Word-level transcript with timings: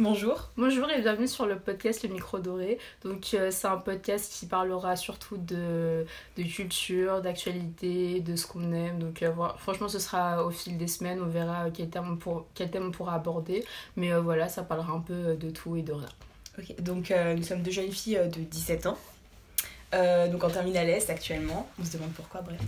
Bonjour. 0.00 0.48
Bonjour 0.56 0.88
et 0.88 1.02
bienvenue 1.02 1.28
sur 1.28 1.44
le 1.44 1.58
podcast 1.58 2.02
Le 2.02 2.08
Micro 2.08 2.38
Doré. 2.38 2.78
Donc 3.04 3.34
euh, 3.34 3.50
c'est 3.50 3.66
un 3.66 3.76
podcast 3.76 4.32
qui 4.32 4.46
parlera 4.46 4.96
surtout 4.96 5.36
de, 5.36 6.06
de 6.38 6.42
culture, 6.42 7.20
d'actualité, 7.20 8.20
de 8.20 8.34
ce 8.34 8.46
qu'on 8.46 8.72
aime. 8.72 8.98
Donc 8.98 9.22
euh, 9.22 9.28
voilà. 9.28 9.56
franchement 9.58 9.90
ce 9.90 9.98
sera 9.98 10.42
au 10.46 10.50
fil 10.50 10.78
des 10.78 10.86
semaines, 10.86 11.20
on 11.20 11.26
verra 11.26 11.66
quel 11.68 11.90
thème 11.90 12.12
on, 12.12 12.16
pour, 12.16 12.46
quel 12.54 12.70
thème 12.70 12.86
on 12.86 12.90
pourra 12.92 13.16
aborder. 13.16 13.62
Mais 13.96 14.10
euh, 14.10 14.22
voilà, 14.22 14.48
ça 14.48 14.62
parlera 14.62 14.94
un 14.94 15.00
peu 15.00 15.34
de 15.34 15.50
tout 15.50 15.76
et 15.76 15.82
de 15.82 15.92
rien. 15.92 16.08
Ok, 16.58 16.80
donc 16.80 17.12
nous 17.36 17.42
sommes 17.42 17.60
deux 17.60 17.70
jeunes 17.70 17.92
filles 17.92 18.22
de 18.24 18.40
17 18.40 18.86
ans. 18.86 18.96
donc 19.92 20.42
en 20.42 20.48
terminale 20.48 20.88
S 20.88 21.10
actuellement, 21.10 21.68
on 21.78 21.84
se 21.84 21.92
demande 21.92 22.12
pourquoi, 22.12 22.40
bref. 22.40 22.58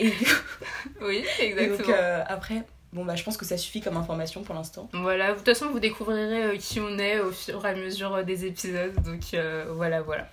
et 0.00 0.12
oui, 1.02 1.24
exactement. 1.40 1.86
donc 1.86 1.96
après, 2.26 2.64
Bon, 2.94 3.04
bah, 3.04 3.16
je 3.16 3.24
pense 3.24 3.36
que 3.36 3.44
ça 3.44 3.56
suffit 3.56 3.80
comme 3.80 3.96
information 3.96 4.44
pour 4.44 4.54
l'instant. 4.54 4.88
Voilà, 4.92 5.32
de 5.32 5.36
toute 5.36 5.44
façon, 5.44 5.68
vous 5.70 5.80
découvrirez 5.80 6.44
euh, 6.44 6.56
qui 6.56 6.78
on 6.78 6.96
est 6.96 7.18
au 7.18 7.32
fur 7.32 7.66
et 7.66 7.70
à 7.70 7.74
mesure 7.74 8.14
euh, 8.14 8.22
des 8.22 8.46
épisodes. 8.46 8.94
Donc, 9.02 9.34
euh, 9.34 9.66
voilà, 9.74 10.00
voilà. 10.00 10.28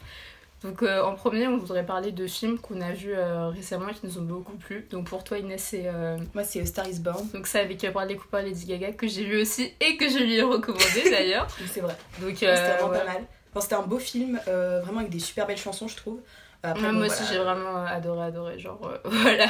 Donc, 0.64 0.84
en 0.84 1.16
premier, 1.16 1.48
on 1.48 1.58
voudrait 1.58 1.84
parler 1.84 2.12
de 2.12 2.28
films 2.28 2.60
qu'on 2.60 2.82
a 2.82 2.92
vus 2.92 3.16
récemment 3.16 3.90
et 3.90 3.96
qui 3.96 4.06
nous 4.06 4.20
ont 4.20 4.22
beaucoup 4.22 4.56
plu. 4.58 4.86
Donc, 4.92 5.08
pour 5.08 5.24
toi, 5.24 5.40
Inès, 5.40 5.60
c'est. 5.60 5.90
Moi, 6.36 6.44
c'est 6.44 6.64
Star 6.68 6.88
is 6.88 7.00
Born. 7.00 7.28
Donc, 7.34 7.48
c'est 7.48 7.62
avec 7.62 7.84
Bradley 7.92 8.16
Cooper 8.16 8.42
et 8.42 8.44
Lady 8.44 8.68
Gaga 8.68 8.92
que 8.92 9.08
j'ai 9.08 9.24
vu 9.24 9.42
aussi 9.42 9.74
et 9.80 9.98
que 9.98 10.08
je 10.08 10.20
lui 10.20 10.36
ai 10.36 10.44
recommandé 10.44 11.02
d'ailleurs. 11.10 11.48
c'est 11.66 11.80
vrai. 11.80 11.98
Donc, 12.22 12.36
c'était 12.36 12.54
vraiment 12.54 12.90
pas 12.90 13.06
mal. 13.06 13.24
Enfin, 13.50 13.62
c'était 13.62 13.74
un 13.74 13.82
beau 13.82 13.98
film, 13.98 14.40
vraiment 14.46 15.00
avec 15.00 15.10
des 15.10 15.18
super 15.18 15.48
belles 15.48 15.58
chansons, 15.58 15.88
je 15.88 15.96
trouve 15.96 16.20
moi 16.64 17.06
aussi 17.06 17.24
j'ai 17.32 17.40
vraiment 17.40 17.78
euh, 17.78 17.86
adoré 17.86 18.26
adoré 18.26 18.60
genre 18.60 18.80
euh, 18.84 18.98
voilà. 19.06 19.48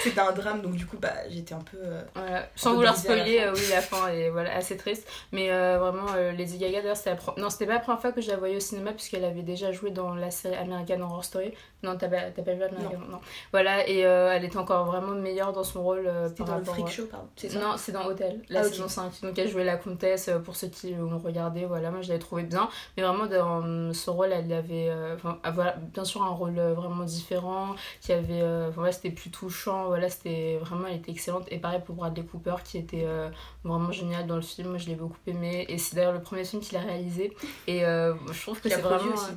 C'était 0.00 0.20
un 0.20 0.32
drame 0.32 0.62
donc 0.62 0.72
du 0.74 0.86
coup 0.86 0.96
bah 0.98 1.12
j'étais 1.28 1.54
un 1.54 1.60
peu 1.60 1.78
euh, 1.82 2.02
voilà. 2.14 2.48
sans 2.54 2.74
vouloir 2.74 2.96
spoiler 2.96 3.50
oui 3.54 3.60
la 3.70 3.80
fin 3.80 4.08
est 4.08 4.30
voilà 4.30 4.54
assez 4.54 4.76
triste. 4.76 5.06
Mais 5.32 5.48
vraiment 5.48 6.14
Lady 6.36 6.58
Gaga 6.58 6.80
d'ailleurs 6.80 6.96
c'était 6.96 7.16
non 7.36 7.50
c'était 7.50 7.66
pas 7.66 7.74
la 7.74 7.80
première 7.80 8.00
fois 8.00 8.12
que 8.12 8.20
je 8.20 8.30
la 8.30 8.36
voyais 8.36 8.56
au 8.56 8.60
cinéma 8.60 8.92
puisqu'elle 8.92 9.24
avait 9.24 9.42
déjà 9.42 9.72
joué 9.72 9.90
dans 9.90 10.14
la 10.14 10.30
série 10.30 10.56
American 10.56 11.00
Horror 11.00 11.24
Story. 11.24 11.52
Non 11.82 11.96
t'as 11.96 12.08
pas, 12.08 12.30
pas 12.30 12.54
vu 12.54 12.62
American 12.62 12.98
non. 12.98 13.08
non. 13.12 13.20
voilà 13.50 13.88
et 13.88 14.00
elle 14.00 14.44
était 14.44 14.56
encore 14.56 14.84
vraiment 14.86 15.12
meilleure 15.12 15.52
dans 15.52 15.64
son 15.64 15.82
rôle 15.82 16.08
c'était 16.28 16.44
dans 16.44 16.58
le 16.58 16.64
Freak 16.64 16.88
Show 16.88 17.06
pardon 17.06 17.28
c'est 17.36 17.54
non 17.54 17.76
c'est 17.76 17.92
dans 17.92 18.06
Hotel 18.06 18.40
la 18.48 18.60
ah, 18.60 18.64
saison 18.64 18.88
5 18.88 19.22
donc 19.22 19.38
elle 19.38 19.48
jouait 19.48 19.64
la 19.64 19.76
comtesse 19.76 20.30
pour 20.44 20.56
ceux 20.56 20.68
qui 20.68 20.94
l'ont 20.94 21.18
regardé 21.18 21.64
voilà 21.64 21.90
moi 21.90 22.02
je 22.02 22.08
l'avais 22.08 22.20
trouvé 22.20 22.44
bien. 22.44 22.68
Mais 22.96 23.02
vraiment 23.02 23.26
dans 23.26 23.92
ce 23.92 24.10
rôle 24.10 24.32
elle 24.32 24.52
avait 24.52 24.92
enfin 25.14 25.38
voilà 25.52 25.76
bien 25.92 26.04
sûr 26.04 26.22
un 26.22 26.28
rôle 26.28 26.51
euh, 26.58 26.74
vraiment 26.74 27.04
différent 27.04 27.74
qui 28.00 28.12
avait 28.12 28.42
euh, 28.42 28.70
voilà 28.74 28.92
c'était 28.92 29.10
plus 29.10 29.30
touchant 29.30 29.86
voilà 29.86 30.08
c'était 30.08 30.58
vraiment 30.58 30.86
elle 30.86 30.96
était 30.96 31.12
excellente. 31.12 31.46
Et 31.50 31.58
pareil 31.58 31.80
pour 31.84 31.94
Bradley 31.94 32.24
Cooper 32.24 32.56
qui 32.64 32.78
était 32.78 33.04
euh, 33.04 33.30
vraiment 33.64 33.92
génial 33.92 34.26
dans 34.26 34.36
le 34.36 34.42
film. 34.42 34.70
Moi 34.70 34.78
je 34.78 34.86
l'ai 34.86 34.94
beaucoup 34.94 35.18
aimé. 35.26 35.66
Et 35.68 35.78
c'est 35.78 35.96
d'ailleurs 35.96 36.12
le 36.12 36.22
premier 36.22 36.44
film 36.44 36.62
qu'il 36.62 36.76
a 36.76 36.80
réalisé. 36.80 37.36
Et 37.66 37.80
je 37.80 38.42
trouve 38.42 38.60
que 38.60 38.68
c'est 38.68 38.80
vraiment 38.80 39.14
aussi, 39.14 39.32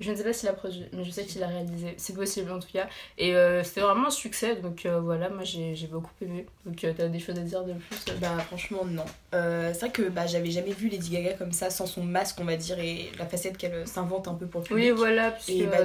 je 0.00 0.10
ne 0.10 0.16
sais 0.16 0.24
pas 0.24 0.32
s'il 0.32 0.48
a 0.48 0.54
produit, 0.54 0.86
mais 0.94 1.04
je 1.04 1.10
sais 1.10 1.26
qu'il 1.26 1.42
a 1.42 1.46
réalisé. 1.46 1.94
C'est 1.98 2.14
possible 2.14 2.50
en 2.50 2.58
tout 2.58 2.68
cas. 2.72 2.88
Et 3.18 3.34
euh, 3.34 3.62
c'était 3.62 3.82
vraiment 3.82 4.06
un 4.06 4.10
succès, 4.10 4.56
donc 4.56 4.86
euh, 4.86 4.98
voilà, 4.98 5.28
moi 5.28 5.44
j'ai 5.44 5.86
beaucoup 5.90 6.10
aimé. 6.22 6.46
Donc 6.64 6.82
euh, 6.84 6.94
t'as 6.96 7.08
des 7.08 7.18
choses 7.18 7.38
à 7.38 7.42
dire 7.42 7.64
de 7.64 7.74
plus? 7.74 8.14
Bah 8.18 8.38
franchement 8.46 8.84
non. 8.86 9.04
c'est 9.32 9.78
vrai 9.78 9.90
que 9.90 10.08
bah, 10.08 10.26
j'avais 10.26 10.50
jamais 10.50 10.72
vu 10.72 10.88
Lady 10.88 11.10
Gaga 11.10 11.34
comme 11.34 11.52
ça, 11.52 11.68
sans 11.68 11.84
son 11.84 12.02
masque 12.02 12.38
on 12.40 12.44
va 12.44 12.56
dire, 12.56 12.78
et 12.78 13.10
la 13.18 13.26
facette 13.26 13.58
qu'elle 13.58 13.86
s'invente 13.86 14.26
un 14.26 14.34
peu 14.34 14.46
pour 14.46 14.62
le 14.62 14.66
public. 14.66 14.84
Oui 14.84 14.90
voilà, 14.90 15.32
puisque 15.32 15.50
et, 15.50 15.66
bah, 15.66 15.84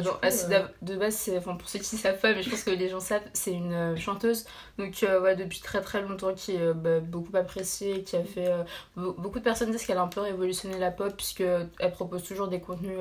de 0.82 0.96
base, 0.96 1.30
enfin 1.38 1.56
pour 1.56 1.68
ceux 1.68 1.80
qui 1.80 1.98
savent 1.98 2.20
pas, 2.20 2.34
mais 2.34 2.42
je 2.42 2.50
pense 2.50 2.64
que 2.64 2.72
les 2.72 2.88
gens 2.88 3.02
savent, 3.02 3.22
c'est 3.34 3.52
une 3.52 3.98
chanteuse, 3.98 4.46
donc 4.78 5.04
ouais, 5.04 5.36
depuis 5.36 5.60
très 5.60 5.82
très 5.82 6.02
longtemps 6.02 6.34
qui 6.34 6.56
est 6.56 6.74
bah, 6.74 7.02
beaucoup 7.02 7.36
appréciée, 7.36 8.04
qui 8.04 8.16
a 8.16 8.24
fait... 8.24 8.50
beaucoup 8.96 9.40
de 9.40 9.44
personnes 9.44 9.72
disent 9.72 9.86
qu'elle 9.86 9.98
a 9.98 10.04
un 10.04 10.08
peu 10.08 10.22
révolutionné 10.22 10.80
la 10.80 10.92
pop, 10.92 11.14
puisqu'elle 11.18 11.92
propose 11.92 12.24
toujours 12.24 12.48
des 12.48 12.62
contenus... 12.62 12.98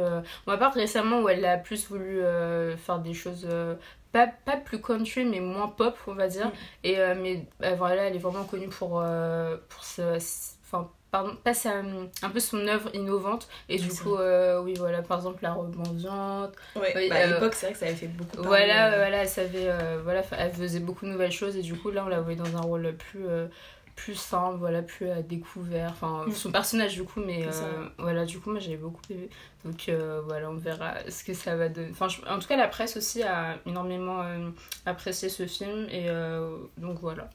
on 0.46 0.50
va 0.50 0.58
pas 0.58 0.70
récemment 0.70 1.03
où 1.12 1.28
elle 1.28 1.44
a 1.44 1.56
plus 1.56 1.88
voulu 1.88 2.20
euh, 2.20 2.76
faire 2.76 2.98
des 2.98 3.14
choses 3.14 3.46
euh, 3.50 3.74
pas, 4.12 4.26
pas, 4.26 4.56
plus 4.56 4.80
country 4.80 5.24
mais 5.24 5.40
moins 5.40 5.68
pop 5.68 5.96
on 6.06 6.14
va 6.14 6.28
dire. 6.28 6.46
Mm. 6.46 6.52
et 6.84 6.98
euh, 6.98 7.14
mais 7.20 7.46
voilà 7.76 8.04
elle 8.04 8.16
est 8.16 8.20
vraiment 8.20 8.44
connue 8.44 8.68
pour 8.68 9.02
pour 9.68 9.80
enfin 9.80 10.90
pardon 11.10 11.36
passer 11.44 11.68
un, 11.68 12.08
un, 12.22 12.30
peu 12.30 12.40
son 12.40 12.66
œuvre 12.66 12.90
innovante. 12.94 13.48
Et 13.68 13.78
du 13.78 13.88
coup 13.88 14.16
oui 14.62 14.74
voilà 14.78 15.02
par 15.02 15.18
exemple 15.18 15.42
la 15.42 15.52
rebondiante 15.52 16.54
ouais, 16.76 17.08
bah, 17.08 17.16
à 17.16 17.26
l'époque 17.26 17.54
c'est 17.54 17.66
vrai 17.66 17.72
que 17.72 17.78
ça 17.78 17.86
avait 17.86 17.94
fait 17.94 18.08
beaucoup 18.08 18.36
parler, 18.36 18.48
voilà 18.48 18.96
voilà 18.96 19.18
elle 19.18 19.28
savait 19.28 19.70
voilà 20.02 20.22
elle 20.38 20.52
faisait 20.52 20.80
beaucoup 20.80 21.06
de 21.06 21.10
nouvelles 21.10 21.32
choses. 21.32 21.56
Et 21.56 21.62
du 21.62 21.74
coup 21.74 21.90
là 21.90 22.04
on 22.04 22.08
la 22.08 22.20
voyait 22.20 22.38
dans 22.38 22.56
un 22.56 22.62
rôle 22.62 22.94
plus 22.94 23.26
plus 23.94 24.14
simple, 24.14 24.58
voilà, 24.58 24.82
plus 24.82 25.08
à 25.08 25.22
découvert. 25.22 25.90
Enfin, 25.90 26.24
mm. 26.26 26.32
son 26.32 26.52
personnage 26.52 26.94
du 26.94 27.04
coup, 27.04 27.20
mais 27.24 27.46
euh, 27.46 27.88
voilà, 27.98 28.24
du 28.24 28.38
coup, 28.38 28.50
moi 28.50 28.60
j'avais 28.60 28.76
beaucoup 28.76 29.00
aimé. 29.10 29.28
Donc 29.64 29.88
euh, 29.88 30.20
voilà, 30.24 30.50
on 30.50 30.56
verra 30.56 30.94
ce 31.08 31.24
que 31.24 31.34
ça 31.34 31.56
va 31.56 31.68
donner. 31.68 31.90
Enfin, 31.90 32.08
en 32.28 32.38
tout 32.38 32.48
cas, 32.48 32.56
la 32.56 32.68
presse 32.68 32.96
aussi 32.96 33.22
a 33.22 33.58
énormément 33.66 34.22
euh, 34.22 34.50
apprécié 34.86 35.28
ce 35.28 35.46
film 35.46 35.86
et 35.90 36.08
donc 36.78 36.98
voilà. 37.00 37.30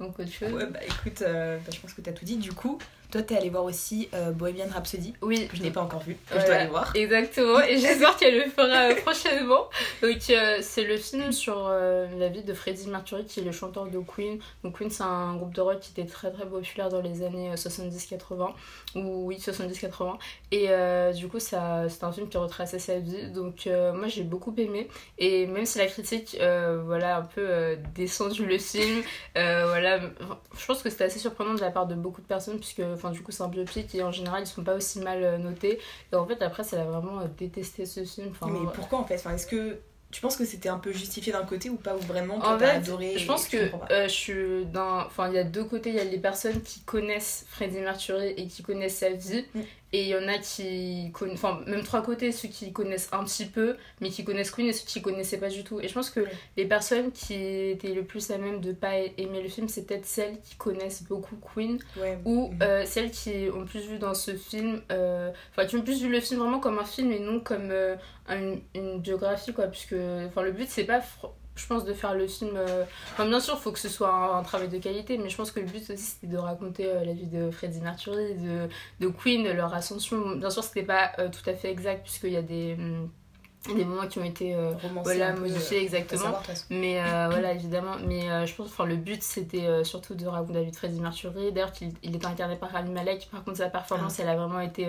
Donc 0.00 0.18
autre 0.18 0.32
chose? 0.32 0.52
Ouais, 0.52 0.66
bah 0.66 0.80
écoute, 0.84 1.22
bah, 1.22 1.70
je 1.70 1.80
pense 1.80 1.94
que 1.94 2.00
tu 2.00 2.10
as 2.10 2.12
tout 2.12 2.24
dit. 2.24 2.36
Du 2.36 2.52
coup, 2.52 2.78
toi, 3.12 3.22
t'es 3.22 3.36
allé 3.36 3.50
voir 3.50 3.64
aussi 3.64 4.08
euh, 4.14 4.30
Bohemian 4.32 4.68
Rhapsody. 4.72 5.12
Oui. 5.20 5.46
Que 5.46 5.58
je 5.58 5.62
n'ai 5.62 5.70
pas 5.70 5.82
encore 5.82 6.00
vu. 6.00 6.16
Je 6.30 6.46
dois 6.46 6.54
aller 6.54 6.70
voir. 6.70 6.90
Exactement. 6.94 7.60
Et 7.60 7.76
j'espère 7.76 8.16
qu'elle 8.18 8.38
le 8.38 8.50
fera 8.50 8.90
euh, 8.90 8.94
prochainement. 9.02 9.68
Donc, 10.00 10.30
euh, 10.30 10.58
c'est 10.62 10.84
le 10.84 10.96
film 10.96 11.30
sur 11.30 11.68
la 11.68 12.28
vie 12.28 12.42
de 12.42 12.54
Freddie 12.54 12.88
Mercury, 12.88 13.26
qui 13.26 13.40
est 13.40 13.44
le 13.44 13.52
chanteur 13.52 13.86
de 13.86 13.98
Queen. 13.98 14.38
Donc, 14.64 14.78
Queen, 14.78 14.88
c'est 14.88 15.02
un 15.02 15.36
groupe 15.36 15.54
de 15.54 15.60
rock 15.60 15.80
qui 15.80 15.90
était 15.90 16.10
très 16.10 16.32
très 16.32 16.46
populaire 16.46 16.88
dans 16.88 17.02
les 17.02 17.22
années 17.22 17.52
70-80. 17.54 18.52
Ou 18.94 19.26
oui, 19.26 19.36
70-80. 19.36 20.14
Et 20.50 20.68
du 21.14 21.28
coup, 21.28 21.38
c'est 21.38 21.56
un 21.56 22.12
film 22.12 22.30
qui 22.30 22.38
retraçait 22.38 22.78
sa 22.78 22.98
vie. 22.98 23.30
Donc, 23.30 23.66
moi, 23.66 24.08
j'ai 24.08 24.22
beaucoup 24.22 24.54
aimé. 24.56 24.88
Et 25.18 25.46
même 25.46 25.66
si 25.66 25.76
la 25.76 25.86
critique, 25.86 26.38
voilà, 26.40 27.18
un 27.18 27.22
peu 27.22 27.76
descendu 27.94 28.46
le 28.46 28.56
film, 28.56 29.02
voilà, 29.34 30.00
je 30.00 30.66
pense 30.66 30.82
que 30.82 30.88
c'était 30.88 31.04
assez 31.04 31.18
surprenant 31.18 31.52
de 31.52 31.60
la 31.60 31.70
part 31.70 31.86
de 31.86 31.94
beaucoup 31.94 32.22
de 32.22 32.26
personnes, 32.26 32.58
puisque 32.58 32.82
enfin 33.02 33.12
du 33.12 33.22
coup 33.22 33.32
c'est 33.32 33.42
un 33.42 33.48
biopic 33.48 33.94
et 33.94 34.02
en 34.02 34.12
général 34.12 34.42
ils 34.42 34.46
sont 34.46 34.62
pas 34.62 34.74
aussi 34.74 35.00
mal 35.00 35.22
euh, 35.22 35.38
notés. 35.38 35.78
Et 36.12 36.16
en 36.16 36.26
fait 36.26 36.38
la 36.40 36.50
presse 36.50 36.72
elle 36.72 36.80
a 36.80 36.84
vraiment 36.84 37.20
euh, 37.20 37.26
détesté 37.38 37.86
ce 37.86 38.04
film. 38.04 38.28
Enfin, 38.30 38.50
mais 38.50 38.60
pourquoi 38.74 39.00
en 39.00 39.04
fait? 39.04 39.16
Enfin, 39.16 39.34
est-ce 39.34 39.46
que 39.46 39.78
tu 40.10 40.20
penses 40.20 40.36
que 40.36 40.44
c'était 40.44 40.68
un 40.68 40.78
peu 40.78 40.92
justifié 40.92 41.32
d'un 41.32 41.44
côté 41.44 41.70
ou 41.70 41.76
pas 41.76 41.96
ou 41.96 42.00
vraiment 42.00 42.38
toi 42.38 42.58
t'as 42.58 42.74
adoré 42.74 43.16
je 43.16 43.26
pense 43.26 43.48
que 43.48 43.56
euh, 43.90 44.08
je 44.08 44.12
suis 44.12 44.66
enfin 44.76 45.28
il 45.28 45.34
y 45.34 45.38
a 45.38 45.44
deux 45.44 45.64
côtés. 45.64 45.90
Il 45.90 45.96
y 45.96 46.00
a 46.00 46.04
les 46.04 46.18
personnes 46.18 46.62
qui 46.62 46.80
connaissent 46.80 47.46
Freddie 47.48 47.80
Mercury 47.80 48.28
et 48.36 48.46
qui 48.46 48.62
connaissent 48.62 48.98
sa 48.98 49.10
vie. 49.10 49.44
Mm. 49.54 49.60
Et 49.92 50.02
il 50.02 50.08
y 50.08 50.16
en 50.16 50.26
a 50.26 50.38
qui 50.38 51.10
connaissent, 51.12 51.44
enfin, 51.44 51.60
même 51.66 51.82
trois 51.82 52.02
côtés, 52.02 52.32
ceux 52.32 52.48
qui 52.48 52.72
connaissent 52.72 53.10
un 53.12 53.24
petit 53.24 53.44
peu, 53.44 53.76
mais 54.00 54.08
qui 54.08 54.24
connaissent 54.24 54.50
Queen 54.50 54.66
et 54.66 54.72
ceux 54.72 54.86
qui 54.86 55.02
connaissaient 55.02 55.38
pas 55.38 55.50
du 55.50 55.64
tout. 55.64 55.80
Et 55.80 55.88
je 55.88 55.92
pense 55.92 56.08
que 56.08 56.24
les 56.56 56.64
personnes 56.64 57.12
qui 57.12 57.34
étaient 57.34 57.92
le 57.92 58.02
plus 58.04 58.30
à 58.30 58.38
même 58.38 58.60
de 58.60 58.72
pas 58.72 58.96
aimer 58.96 59.42
le 59.42 59.48
film, 59.48 59.68
c'est 59.68 59.86
peut-être 59.86 60.06
celles 60.06 60.40
qui 60.40 60.56
connaissent 60.56 61.02
beaucoup 61.02 61.36
Queen 61.36 61.78
ou 62.24 62.52
euh, 62.62 62.84
celles 62.86 63.10
qui 63.10 63.48
ont 63.54 63.66
plus 63.66 63.86
vu 63.86 63.98
dans 63.98 64.14
ce 64.14 64.34
film, 64.34 64.80
euh, 64.90 65.30
enfin, 65.50 65.66
qui 65.66 65.76
ont 65.76 65.82
plus 65.82 66.02
vu 66.02 66.08
le 66.08 66.20
film 66.20 66.40
vraiment 66.40 66.60
comme 66.60 66.78
un 66.78 66.84
film 66.84 67.12
et 67.12 67.18
non 67.18 67.40
comme 67.40 67.70
euh, 67.70 67.96
une, 68.30 68.60
une, 68.74 69.00
biographie, 69.00 69.52
quoi. 69.52 69.66
Puisque, 69.66 69.94
enfin, 70.26 70.42
le 70.42 70.52
but, 70.52 70.68
c'est 70.68 70.84
pas 70.84 71.02
je 71.54 71.66
pense, 71.66 71.84
de 71.84 71.92
faire 71.92 72.14
le 72.14 72.26
film. 72.26 72.56
Euh, 72.56 72.84
bien 73.18 73.40
sûr, 73.40 73.54
il 73.58 73.62
faut 73.62 73.72
que 73.72 73.78
ce 73.78 73.88
soit 73.88 74.12
un, 74.36 74.42
travail 74.42 74.68
de 74.68 74.78
qualité, 74.78 75.18
mais 75.18 75.28
je 75.28 75.36
pense 75.36 75.50
que 75.50 75.60
le 75.60 75.66
but 75.66 75.90
aussi, 75.90 76.02
c'était 76.02 76.26
de 76.26 76.38
raconter 76.38 76.86
euh, 76.86 77.04
la 77.04 77.12
vie 77.12 77.26
de 77.26 77.50
Freddie 77.50 77.80
Mercury, 77.80 78.34
de, 78.34 78.68
de 79.00 79.08
Queen, 79.08 79.50
leur 79.52 79.74
ascension. 79.74 80.36
Bien 80.36 80.50
sûr, 80.50 80.64
c'était 80.64 80.82
pas 80.82 81.12
euh, 81.18 81.28
tout 81.28 81.48
à 81.48 81.54
fait 81.54 81.70
exact, 81.70 82.02
puisqu'il 82.02 82.32
y 82.32 82.36
a 82.36 82.42
des. 82.42 82.74
Hum, 82.78 83.10
des 83.68 83.84
moments 83.84 84.08
qui 84.08 84.18
ont 84.18 84.24
été 84.24 84.54
euh, 84.54 84.72
voilà, 85.04 85.32
modifiés 85.34 85.78
euh, 85.78 85.82
exactement. 85.82 86.40
mais 86.70 87.00
euh, 87.00 87.28
voilà 87.30 87.52
évidemment. 87.52 87.96
Mais 88.04 88.46
je 88.46 88.54
pense 88.54 88.68
enfin 88.68 88.86
le 88.86 88.96
but 88.96 89.22
c'était 89.22 89.84
surtout 89.84 90.14
de 90.14 90.26
raconter 90.26 90.54
David 90.54 90.76
Freddie 90.76 91.00
Mercury. 91.00 91.52
D'ailleurs 91.52 91.72
qu'il 91.72 91.92
il 92.02 92.16
était 92.16 92.26
incarné 92.26 92.56
par 92.56 92.70
Rami 92.70 92.90
Malek. 92.90 93.28
Par 93.30 93.44
contre 93.44 93.58
sa 93.58 93.68
performance 93.68 94.16
ah. 94.18 94.22
elle 94.22 94.28
a 94.30 94.36
vraiment 94.36 94.60
été 94.60 94.88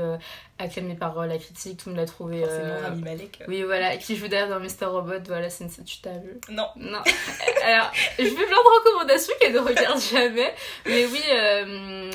acclamée 0.58 0.96
par 0.96 1.26
la 1.28 1.38
critique. 1.38 1.84
Tout 1.84 1.90
le 1.90 1.96
monde 1.96 2.02
l'a 2.02 2.08
trouvé 2.08 2.44
Rami 2.46 3.02
Malek 3.02 3.44
oui 3.48 3.64
voilà 3.64 3.98
qui 3.98 4.16
joue 4.16 4.28
d'ailleurs 4.28 4.50
dans 4.50 4.60
Mr 4.60 4.86
Robot. 4.86 5.24
Voilà 5.28 5.50
c'est 5.50 5.64
tu 5.86 6.02
t'as 6.02 6.18
vu 6.18 6.40
non. 6.50 6.68
Non. 6.76 7.00
Alors 7.66 7.92
je 8.18 8.24
fais 8.24 8.46
plein 8.46 8.46
de 8.46 8.80
recommandations 8.80 9.34
qu'elle 9.40 9.54
ne 9.54 9.60
regarde 9.60 10.00
jamais. 10.12 10.54
Mais 10.86 11.06
oui 11.06 11.22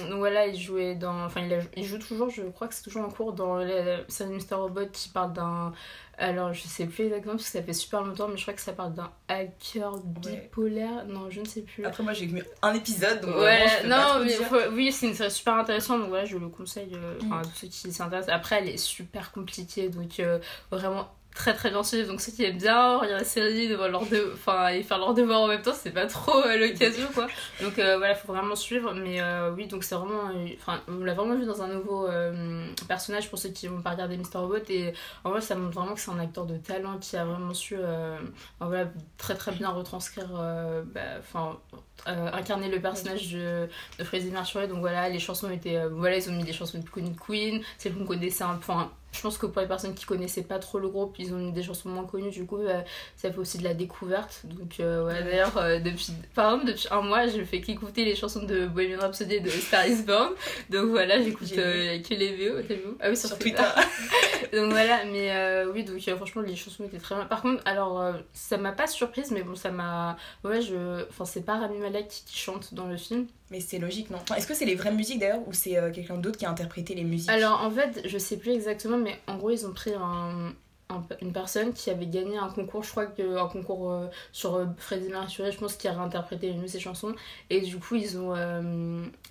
donc 0.08 0.19
voilà 0.19 0.46
il 0.46 0.60
jouait 0.60 0.96
dans 0.96 1.25
enfin 1.25 1.40
il, 1.40 1.60
il 1.76 1.84
joue 1.84 1.99
toujours 1.99 2.31
je 2.31 2.43
crois 2.43 2.66
que 2.66 2.75
c'est 2.75 2.82
toujours 2.82 3.05
en 3.05 3.10
cours 3.10 3.32
dans 3.32 3.56
la 3.58 4.08
série 4.08 4.31
Mr 4.31 4.56
Robot 4.56 4.87
qui 4.93 5.08
parle 5.08 5.32
d'un 5.32 5.72
alors, 6.19 6.53
je 6.53 6.62
sais 6.62 6.87
plus 6.87 7.05
exactement 7.05 7.35
parce 7.35 7.44
que 7.44 7.50
ça 7.50 7.62
fait 7.62 7.73
super 7.73 8.03
longtemps, 8.03 8.26
mais 8.26 8.37
je 8.37 8.43
crois 8.43 8.55
que 8.55 8.61
ça 8.61 8.73
parle 8.73 8.93
d'un 8.93 9.11
hacker 9.29 9.99
bipolaire. 9.99 11.05
Non, 11.06 11.31
je 11.31 11.41
ne 11.41 11.47
sais 11.47 11.62
plus. 11.62 11.85
Après, 11.85 12.03
moi 12.03 12.12
j'ai 12.12 12.26
vu 12.26 12.43
un 12.61 12.75
épisode, 12.75 13.20
donc 13.20 13.37
ouais, 13.37 13.87
non, 13.87 14.25
mais 14.25 14.37
oui, 14.73 14.91
c'est 14.91 15.06
une 15.06 15.15
série 15.15 15.31
super 15.31 15.55
intéressante, 15.55 16.00
donc 16.00 16.09
voilà, 16.09 16.25
je 16.25 16.37
le 16.37 16.49
conseille 16.49 16.93
euh, 16.94 17.19
mm. 17.23 17.32
à 17.32 17.43
tous 17.43 17.55
ceux 17.55 17.69
qui 17.69 17.93
s'intéressent. 17.93 18.35
Après, 18.35 18.59
elle 18.59 18.69
est 18.69 18.79
super 18.79 19.31
compliquée, 19.31 19.91
donc 19.91 20.19
euh, 20.19 20.41
vraiment 20.73 21.09
très 21.34 21.54
très 21.54 21.70
bien 21.70 21.84
suivi 21.84 22.06
donc 22.06 22.20
ceux 22.20 22.32
qui 22.32 22.44
aiment 22.44 22.58
bien 22.58 22.96
regarder 22.96 23.20
la 23.20 23.25
série 23.25 23.69
de... 23.69 23.75
et 24.75 24.82
faire 24.82 24.98
leur 24.98 25.14
devoir 25.14 25.42
en 25.42 25.46
même 25.46 25.62
temps 25.62 25.72
c'est 25.72 25.92
pas 25.92 26.06
trop 26.06 26.44
euh, 26.44 26.56
l'occasion 26.58 27.08
quoi. 27.14 27.28
Donc 27.62 27.78
euh, 27.78 27.96
voilà 27.96 28.14
faut 28.14 28.32
vraiment 28.32 28.56
suivre 28.56 28.92
mais 28.94 29.20
euh, 29.20 29.52
oui 29.52 29.69
donc 29.69 29.84
c'est 29.84 29.94
vraiment 29.94 30.30
enfin 30.58 30.80
on 30.88 31.04
l'a 31.04 31.14
vraiment 31.14 31.36
vu 31.36 31.46
dans 31.46 31.62
un 31.62 31.69
nouveau 31.69 32.08
personnage 32.88 33.30
pour 33.30 33.38
ceux 33.38 33.50
qui 33.50 33.69
vont 33.69 33.80
pas 33.80 33.90
regarder 33.90 34.16
Mr 34.16 34.38
Robot 34.38 34.56
et 34.69 34.92
en 35.25 35.30
vrai 35.30 35.40
ça 35.40 35.54
montre 35.54 35.75
vraiment 35.75 35.94
que 35.94 36.00
c'est 36.00 36.10
un 36.10 36.19
acteur 36.19 36.44
de 36.44 36.56
talent 36.56 36.98
qui 36.98 37.16
a 37.16 37.25
vraiment 37.25 37.54
su 37.54 37.76
voilà 38.60 38.90
très 39.16 39.36
très 39.36 39.52
bien 39.52 39.69
retranscrire 39.69 40.28
bah, 40.86 41.00
enfin 41.20 41.58
incarner 42.06 42.69
le 42.69 42.81
personnage 42.81 43.32
de, 43.32 43.69
de 43.98 44.04
Freddie 44.04 44.31
Mercury. 44.31 44.69
Donc 44.69 44.81
voilà 44.81 45.08
les 45.08 45.19
chansons 45.19 45.50
étaient 45.50 45.86
voilà 45.88 46.16
ils 46.16 46.28
ont 46.28 46.32
mis 46.32 46.44
des 46.44 46.52
chansons 46.52 46.78
de 46.78 46.88
Queen 46.88 47.14
Queen 47.14 47.62
c'est 47.76 47.90
qu'on 47.90 48.04
connaissait 48.04 48.44
un 48.44 48.56
peu 48.56 48.72
je 49.19 49.23
pense 49.25 49.37
que 49.37 49.47
pour 49.47 49.61
les 49.61 49.67
personnes 49.67 49.94
qui 49.94 50.05
connaissaient 50.05 50.44
pas 50.44 50.61
trop 50.61 50.79
le 50.79 50.88
groupe, 50.88 51.17
ils 51.19 51.35
ont 51.35 51.49
des 51.50 51.65
chansons 51.65 51.88
moins 51.88 52.05
connues, 52.05 52.31
du 52.31 52.47
coup, 52.47 52.59
bah, 52.59 52.85
ça 53.17 53.32
fait 53.32 53.38
aussi 53.38 53.59
de 53.59 53.65
la 53.65 53.75
découverte. 53.75 54.43
Donc, 54.44 54.79
euh, 54.79 55.05
ouais, 55.05 55.25
d'ailleurs, 55.25 55.59
euh, 55.59 55.81
depuis, 55.81 56.12
par 56.37 56.53
exemple, 56.53 56.70
depuis 56.70 56.87
un 56.93 57.00
mois, 57.00 57.26
je 57.26 57.43
fais 57.43 57.61
qu'écouter 57.61 58.05
les 58.05 58.15
chansons 58.15 58.44
de 58.44 58.67
Bohemian 58.67 59.00
Rhapsody 59.00 59.41
de 59.41 59.50
Star 59.50 59.88
is 59.88 60.05
Born. 60.05 60.35
Donc, 60.70 60.91
voilà, 60.91 61.20
j'écoute 61.20 61.53
euh, 61.59 62.00
que 62.00 62.15
les 62.15 62.37
VO, 62.37 62.62
t'as 62.62 62.75
vu 62.75 62.82
Ah 63.00 63.11
oui, 63.11 63.17
sur, 63.17 63.37
Twitter. 63.37 63.61
donc, 64.53 64.70
voilà, 64.70 65.05
mais 65.06 65.65
oui, 65.75 65.82
donc 65.82 66.00
franchement, 66.17 66.43
les 66.43 66.55
chansons 66.55 66.85
étaient 66.85 66.99
très 66.99 67.17
bien. 67.17 67.25
Par 67.25 67.43
contre, 67.43 67.61
alors, 67.65 68.15
ça 68.32 68.56
m'a 68.56 68.70
pas 68.70 68.87
surprise, 68.87 69.32
mais 69.32 69.43
bon, 69.43 69.56
ça 69.56 69.73
m'a. 69.73 70.17
Ouais, 70.44 70.62
je. 70.62 71.09
Enfin, 71.09 71.25
c'est 71.25 71.44
pas 71.44 71.59
Rami 71.59 71.79
Malek 71.79 72.06
qui 72.06 72.38
chante 72.38 72.73
dans 72.73 72.87
le 72.87 72.97
film. 72.97 73.26
Mais 73.50 73.60
c'est 73.60 73.78
logique, 73.78 74.10
non 74.10 74.18
Est-ce 74.36 74.46
que 74.46 74.54
c'est 74.54 74.66
les 74.66 74.74
vraies 74.74 74.92
musiques 74.92 75.20
d'ailleurs 75.20 75.46
ou 75.46 75.52
c'est 75.52 75.78
euh, 75.78 75.90
quelqu'un 75.90 76.16
d'autre 76.16 76.38
qui 76.38 76.44
a 76.44 76.50
interprété 76.50 76.94
les 76.94 77.04
musiques? 77.04 77.30
Alors 77.30 77.62
en 77.62 77.70
fait, 77.70 78.02
je 78.04 78.18
sais 78.18 78.36
plus 78.36 78.52
exactement, 78.52 78.98
mais 78.98 79.18
en 79.26 79.36
gros, 79.36 79.50
ils 79.50 79.66
ont 79.66 79.72
pris 79.72 79.92
un, 79.94 80.52
une 81.22 81.32
personne 81.32 81.72
qui 81.72 81.88
avait 81.88 82.06
gagné 82.06 82.36
un 82.36 82.50
concours, 82.50 82.82
je 82.82 82.90
crois 82.90 83.06
que 83.06 83.38
un 83.38 83.48
concours 83.48 83.90
euh, 83.90 84.06
sur 84.32 84.56
euh, 84.56 84.66
Freddie 84.76 85.08
je 85.08 85.58
pense, 85.58 85.76
qui 85.76 85.88
a 85.88 85.92
réinterprété 85.92 86.48
une 86.48 86.62
de 86.62 86.66
ses 86.66 86.80
chansons. 86.80 87.14
Et 87.48 87.62
du 87.62 87.78
coup, 87.78 87.94
ils 87.94 88.18
ont. 88.18 88.34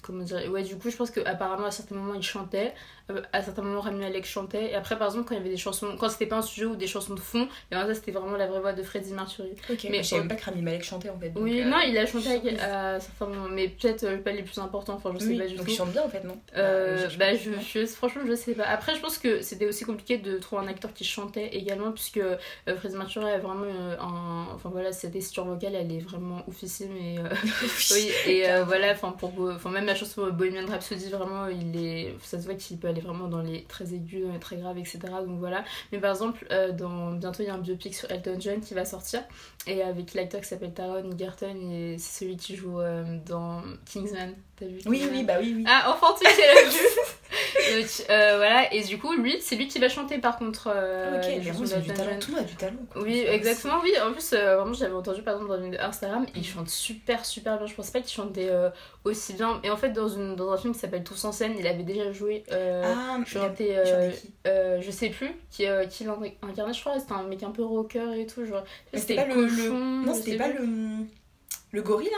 comment 0.01 0.23
dire? 0.23 0.51
Ouais, 0.51 0.63
du 0.63 0.77
coup, 0.77 0.89
je 0.89 0.95
pense 0.95 1.11
qu'apparemment, 1.11 1.67
à 1.67 1.71
certains 1.71 1.95
moments, 1.95 2.15
ils 2.15 2.23
chantaient. 2.23 2.73
Euh, 3.09 3.21
à 3.31 3.41
certains 3.41 3.61
moments 3.61 3.79
Rami 3.79 3.99
Malek 3.99 4.25
chantait. 4.25 4.71
Et 4.71 4.75
après 4.75 4.97
par 4.97 5.07
exemple 5.07 5.29
quand 5.29 5.35
il 5.35 5.37
y 5.37 5.41
avait 5.41 5.49
des 5.49 5.57
chansons 5.57 5.95
quand 5.97 6.09
c'était 6.09 6.25
pas 6.25 6.37
un 6.37 6.41
studio 6.41 6.71
ou 6.71 6.75
des 6.75 6.87
chansons 6.87 7.13
de 7.13 7.19
fond 7.19 7.47
et 7.71 7.75
ça 7.75 7.93
c'était 7.93 8.11
vraiment 8.11 8.35
la 8.35 8.47
vraie 8.47 8.59
voix 8.59 8.73
de 8.73 8.83
Freddie 8.83 9.13
Mercury. 9.13 9.53
Mais 9.89 10.03
je 10.03 10.09
savais 10.09 10.27
pas 10.27 10.35
que 10.35 10.43
Rami 10.43 10.61
Malek 10.61 10.83
chantait 10.83 11.09
en 11.09 11.17
fait 11.17 11.31
oui 11.37 11.61
euh, 11.61 11.65
non 11.65 11.77
il 11.87 11.97
a 11.97 12.05
chanté 12.05 12.59
à 12.59 12.99
certains 12.99 13.27
moments 13.27 13.47
mais 13.49 13.69
peut-être 13.69 14.03
euh, 14.03 14.17
pas 14.17 14.31
les 14.31 14.43
plus 14.43 14.57
importants 14.59 14.95
enfin 14.95 15.13
je 15.13 15.19
sais 15.19 15.35
pas 15.35 15.47
du 15.47 15.55
donc 15.55 15.67
il 15.69 15.75
chante 15.75 15.91
bien 15.91 16.03
en 16.03 16.09
fait 16.09 16.23
non? 16.25 16.37
Bah 17.17 17.33
je, 17.33 17.85
franchement 17.85 18.23
je 18.27 18.35
sais 18.35 18.53
pas. 18.53 18.65
Après 18.65 18.93
je 18.95 18.99
pense 18.99 19.17
que 19.17 19.41
c'était 19.41 19.65
aussi 19.65 19.85
compliqué 19.85 20.17
de 20.17 20.37
trouver 20.37 20.65
un 20.65 20.67
acteur 20.67 20.93
qui 20.93 21.05
chantait 21.05 21.55
également 21.55 21.91
puisque 21.91 22.21
Freddie 22.65 22.97
Mercury 22.97 23.31
a 23.31 23.37
vraiment 23.37 23.67
un 24.01 24.53
enfin 24.53 24.69
voilà 24.69 24.91
cette 24.91 25.13
tessiture 25.13 25.45
vocale 25.45 25.75
elle 25.75 25.91
est 25.93 25.99
vraiment 25.99 26.43
oufissime 26.47 26.95
et 26.97 27.17
oui 27.91 28.09
et 28.25 28.43
voilà 28.65 28.91
enfin 28.91 29.11
pour 29.11 29.31
enfin 29.49 29.69
même 29.69 29.85
la 29.85 29.95
chanson 29.95 30.29
Bohemian 30.31 30.67
Rhapsody 30.67 31.09
vraiment 31.09 31.47
il 31.47 31.81
est 31.81 32.15
ça 32.21 32.39
se 32.39 32.45
voit 32.45 32.55
qu'il 32.55 32.77
peut 32.77 32.87
aller 32.87 32.96
vraiment 32.99 33.27
dans 33.27 33.41
les 33.41 33.63
très 33.63 33.93
aigus, 33.93 34.25
dans 34.25 34.33
les 34.33 34.39
très 34.39 34.57
graves, 34.57 34.77
etc. 34.77 34.99
Donc 35.25 35.39
voilà. 35.39 35.63
Mais 35.91 35.99
par 35.99 36.11
exemple, 36.11 36.45
euh, 36.51 36.71
dans... 36.71 37.11
bientôt 37.11 37.43
il 37.43 37.47
y 37.47 37.49
a 37.49 37.53
un 37.53 37.59
biopic 37.59 37.95
sur 37.95 38.09
Elton 38.11 38.37
John 38.39 38.59
qui 38.59 38.73
va 38.73 38.85
sortir. 38.85 39.21
Et 39.65 39.81
avec 39.81 40.13
l'acteur 40.13 40.41
qui 40.41 40.47
s'appelle 40.47 40.73
Taron 40.73 41.11
Egerton, 41.11 41.55
et 41.71 41.97
c'est 41.97 42.25
celui 42.25 42.37
qui 42.37 42.55
joue 42.55 42.79
euh, 42.79 43.17
dans 43.25 43.61
Kingsman. 43.85 44.33
T'as 44.55 44.65
vu 44.65 44.79
Oui, 44.85 45.07
oui, 45.11 45.23
bah 45.23 45.35
oui, 45.39 45.53
oui. 45.57 45.65
Ah, 45.67 45.93
enfin, 45.93 46.15
tu 46.17 46.23
l'as 46.23 46.31
vu 46.69 46.77
Donc, 47.75 48.05
euh, 48.09 48.37
voilà, 48.37 48.73
et 48.73 48.83
du 48.83 48.97
coup, 48.97 49.13
lui, 49.13 49.37
c'est 49.41 49.55
lui 49.55 49.67
qui 49.67 49.79
va 49.79 49.89
chanter 49.89 50.17
par 50.17 50.37
contre. 50.37 50.69
Euh, 50.73 51.17
ok, 51.17 51.39
du 51.81 51.93
talent, 51.93 52.19
tout 52.19 52.35
a 52.37 52.41
du 52.41 52.55
talent. 52.55 52.77
Oui, 52.95 53.19
exactement, 53.19 53.79
oui. 53.83 53.91
En 54.05 54.11
plus, 54.11 54.33
euh, 54.33 54.57
vraiment, 54.57 54.73
j'avais 54.73 54.93
entendu 54.93 55.21
par 55.21 55.35
exemple 55.35 55.57
dans 55.57 55.63
une 55.63 55.77
Instagram, 55.77 56.25
il 56.35 56.45
chante 56.45 56.69
super, 56.69 57.25
super 57.25 57.57
bien. 57.57 57.67
Je 57.67 57.73
pensais 57.73 57.91
pas 57.91 58.01
qu'il 58.01 58.13
chantait 58.13 58.49
aussi 59.03 59.33
bien. 59.33 59.59
Et 59.63 59.69
en 59.69 59.77
fait, 59.77 59.89
dans, 59.89 60.07
une, 60.07 60.35
dans 60.35 60.51
un 60.51 60.57
film 60.57 60.73
qui 60.73 60.79
s'appelle 60.79 61.03
Tous 61.03 61.23
en 61.25 61.31
scène, 61.31 61.53
il 61.57 61.67
avait 61.67 61.83
déjà 61.83 62.11
joué. 62.11 62.43
ah, 62.51 63.17
chanté. 63.25 63.75
je 64.45 64.91
sais 64.91 65.09
plus 65.09 65.31
qui, 65.49 65.65
qui 65.89 66.03
l'incarnait, 66.03 66.73
je 66.73 66.81
crois. 66.81 66.99
C'était 66.99 67.13
un 67.13 67.23
mec 67.23 67.43
un 67.43 67.51
peu 67.51 67.63
rocker 67.63 68.19
et 68.19 68.25
tout. 68.25 68.45
Genre, 68.45 68.63
c'était 68.93 69.15
pas 69.15 69.25
le, 69.25 69.45
le, 69.45 69.69
Non, 70.05 70.13
c'était 70.13 70.37
pas 70.37 70.47
le. 70.47 70.65
Le 71.71 71.81
gorille 71.81 72.09
là? 72.09 72.17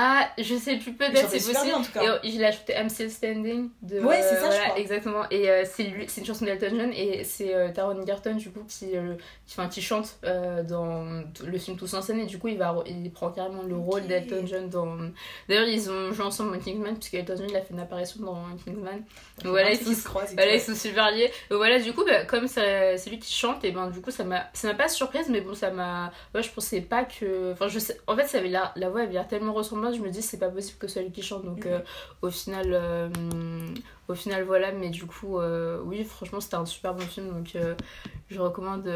Ah, 0.00 0.28
je 0.38 0.54
sais 0.54 0.76
plus, 0.76 0.92
peut-être, 0.92 1.28
c'est 1.28 1.52
possible. 1.52 1.74
en 1.74 1.82
tout 1.82 1.90
cas. 1.90 2.20
Et 2.22 2.30
je 2.30 2.38
l'ai 2.38 2.44
acheté 2.44 2.72
I'm 2.72 2.88
Still 2.88 3.10
Standing. 3.10 3.70
De, 3.82 3.98
ouais, 3.98 4.22
c'est 4.22 4.36
ça, 4.36 4.40
voilà, 4.42 4.54
je 4.54 4.62
crois. 4.68 4.78
Exactement. 4.78 5.22
Et 5.32 5.50
euh, 5.50 5.64
c'est 5.66 5.88
une 6.18 6.24
chanson 6.24 6.44
d'Elton 6.44 6.68
John 6.70 6.92
et 6.92 7.24
c'est 7.24 7.52
euh, 7.52 7.72
Taron 7.72 8.00
Egerton, 8.00 8.36
du 8.36 8.48
coup, 8.52 8.62
qui, 8.68 8.96
euh, 8.96 9.14
qui, 9.44 9.56
qui 9.70 9.82
chante 9.82 10.20
dans 10.22 11.24
le 11.44 11.58
film 11.58 11.76
Tous 11.76 11.92
en 11.94 12.02
scène 12.02 12.20
et 12.20 12.26
du 12.26 12.38
coup, 12.38 12.46
il, 12.46 12.58
va, 12.58 12.76
il 12.86 13.10
prend 13.10 13.32
carrément 13.32 13.64
le 13.64 13.74
rôle 13.74 14.06
d'Elton 14.06 14.46
John 14.46 14.68
dans. 14.68 14.98
D'ailleurs, 15.48 15.66
ils 15.66 15.90
ont 15.90 16.12
joué 16.12 16.24
ensemble 16.24 16.52
dans 16.56 16.62
Kingsman, 16.62 16.94
puisque 16.94 17.14
Elton 17.14 17.34
John 17.36 17.46
il 17.50 17.56
a 17.56 17.60
fait 17.60 17.74
une 17.74 17.80
apparition 17.80 18.22
dans 18.22 18.44
Kingsman. 18.64 19.02
Donc 19.42 19.50
voilà, 19.50 19.72
ils, 19.72 19.78
se 19.78 20.04
croisent. 20.04 20.34
Voilà, 20.34 20.54
ils 20.54 20.60
sont 20.60 20.76
super 20.76 21.10
liés. 21.10 21.32
Donc 21.50 21.58
voilà, 21.58 21.80
du 21.80 21.92
coup, 21.92 22.04
bah, 22.04 22.24
comme 22.24 22.46
c'est 22.46 22.94
lui 23.08 23.18
qui 23.18 23.34
chante, 23.34 23.64
et 23.64 23.72
ben 23.72 23.90
du 23.90 24.00
coup, 24.00 24.12
ça 24.12 24.22
m'a 24.22 24.46
pas 24.74 24.88
surprise, 24.88 25.28
mais 25.28 25.40
bon, 25.40 25.54
ça 25.54 25.72
m'a. 25.72 26.12
Ouais, 26.36 26.42
je 26.44 26.50
pensais 26.52 26.82
pas 26.82 27.02
que. 27.04 27.50
Enfin, 27.50 27.66
je 27.66 27.80
sais. 27.80 27.98
En 28.06 28.14
fait, 28.14 28.28
ça 28.28 28.38
avait 28.38 28.48
la, 28.48 28.72
la 28.76 28.88
voix 28.90 29.00
avait 29.00 29.14
l'air 29.14 29.26
tellement 29.26 29.52
ressemblante, 29.52 29.87
je 29.92 30.00
me 30.00 30.10
dis, 30.10 30.22
c'est 30.22 30.38
pas 30.38 30.48
possible 30.48 30.78
que 30.78 30.86
ce 30.86 30.94
soit 30.94 31.02
lui 31.02 31.12
qui 31.12 31.22
chante. 31.22 31.44
Donc, 31.44 31.66
euh, 31.66 31.80
au 32.22 32.30
final, 32.30 32.66
euh, 32.72 33.08
au 34.08 34.14
final, 34.14 34.44
voilà. 34.44 34.72
Mais 34.72 34.90
du 34.90 35.06
coup, 35.06 35.38
euh, 35.38 35.80
oui, 35.84 36.04
franchement, 36.04 36.40
c'était 36.40 36.56
un 36.56 36.66
super 36.66 36.94
bon 36.94 37.04
film. 37.04 37.28
Donc, 37.28 37.56
je 38.28 38.40
recommande 38.40 38.86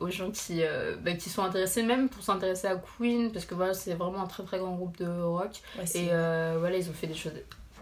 aux 0.00 0.10
gens 0.10 0.30
qui, 0.30 0.62
bah, 1.02 1.14
qui 1.14 1.30
sont 1.30 1.42
intéressés, 1.42 1.82
même 1.82 2.08
pour 2.08 2.22
s'intéresser 2.22 2.66
à 2.66 2.76
Queen, 2.76 3.32
parce 3.32 3.44
que 3.44 3.54
voilà, 3.54 3.74
c'est 3.74 3.94
vraiment 3.94 4.22
un 4.22 4.26
très 4.26 4.42
très 4.42 4.58
grand 4.58 4.74
groupe 4.74 4.96
de 4.98 5.08
rock. 5.22 5.52
et 5.94 6.08
voilà, 6.08 6.76
ils 6.76 6.88
ont 6.88 6.94
fait 6.94 7.06
des 7.06 7.14
choses 7.14 7.32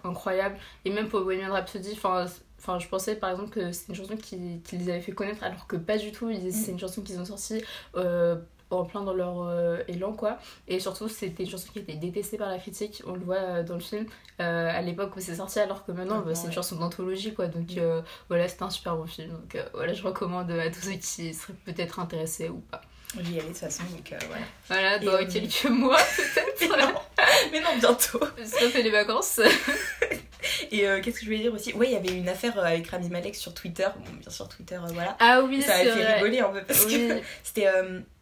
incroyables. 0.05 0.57
Et 0.85 0.91
même 0.91 1.09
pour 1.09 1.21
Bohemian 1.21 1.53
Rhapsody, 1.53 1.93
enfin. 1.93 2.27
Enfin, 2.61 2.81
je 2.81 2.89
pensais 2.89 3.15
par 3.15 3.31
exemple 3.31 3.51
que 3.51 3.71
c'est 3.71 3.89
une 3.89 3.95
chanson 3.95 4.17
qui, 4.17 4.61
qui, 4.65 4.79
les 4.79 4.91
avait 4.91 5.01
fait 5.01 5.13
connaître 5.13 5.45
alors 5.45 5.69
que 5.69 5.77
pas 5.77 5.97
du 5.97 6.11
tout. 6.11 6.29
C'est 6.51 6.73
une 6.73 6.79
chanson 6.81 7.03
qu'ils 7.03 7.21
ont 7.21 7.25
sortie 7.25 7.63
en 8.71 8.85
plein 8.85 9.03
dans 9.03 9.15
leur 9.15 9.43
euh, 9.43 9.79
élan 9.89 10.13
quoi 10.13 10.39
et 10.67 10.81
surtout 10.81 11.09
c'était 11.09 11.45
une 11.45 11.51
chanson 11.51 11.69
qui 11.73 11.79
était 11.79 11.95
détestée 11.95 12.37
par 12.37 12.49
la 12.49 12.59
critique 12.59 13.03
on 13.07 13.13
le 13.13 13.21
voit 13.21 13.37
euh, 13.37 13.63
dans 13.63 13.75
le 13.75 13.81
film 13.81 14.07
euh, 14.41 14.71
à 14.71 14.81
l'époque 14.83 15.17
où 15.17 15.21
c'est 15.21 15.37
sorti 15.37 15.59
alors 15.59 15.85
que 15.85 15.93
maintenant 15.93 16.21
bah, 16.21 16.35
c'est 16.35 16.47
une 16.47 16.53
chanson 16.53 16.77
d'anthologie 16.77 17.35
quoi 17.35 17.47
donc 17.47 17.77
mm. 17.77 18.03
voilà 18.29 18.49
c'était 18.49 18.65
un 18.65 18.71
super 18.71 18.97
bon 18.97 19.07
film 19.07 19.31
donc 19.31 19.57
voilà 19.73 19.95
je 19.95 20.03
recommande 20.03 20.51
à 20.51 20.71
tous 20.71 20.81
ceux 20.81 20.93
qui 20.93 21.35
seraient 21.35 21.55
peut-être 21.65 21.99
intéressés 21.99 22.49
ou 22.49 22.59
pas 22.71 22.81
J'y 23.15 23.39
aller 23.39 23.41
de 23.41 23.47
toute 23.47 23.57
façon, 23.57 23.85
donc 23.85 24.15
voilà. 24.29 24.45
Voilà, 24.67 24.99
dans 24.99 25.27
quelques 25.27 25.65
mois 25.65 25.97
peut-être. 26.17 26.61
mais, 26.61 26.69
non. 26.69 27.01
mais 27.53 27.61
non, 27.61 27.79
bientôt. 27.79 28.21
Ça 28.45 28.69
fait 28.69 28.83
les 28.83 28.91
vacances. 28.91 29.41
Et 30.71 30.81
qu'est-ce 30.81 31.15
que 31.15 31.21
je 31.21 31.25
voulais 31.25 31.39
dire 31.39 31.55
aussi? 31.55 31.73
Ouais, 31.73 31.87
il 31.87 31.93
y 31.93 31.97
avait 31.97 32.15
une 32.15 32.29
affaire 32.29 32.59
avec 32.59 32.87
Rami 32.89 33.09
Malek 33.09 33.35
sur 33.35 33.55
Twitter. 33.55 33.89
Bon, 33.97 34.13
bien 34.13 34.29
sûr, 34.29 34.47
Twitter, 34.47 34.79
voilà. 34.93 35.17
Ah 35.21 35.41
oui, 35.41 35.63
Ça 35.63 35.77
a 35.77 35.85
fait 35.85 36.17
rigoler 36.17 36.41
un 36.41 36.51
peu 36.51 36.63
parce 36.63 36.85
que 36.85 37.23
c'était 37.43 37.67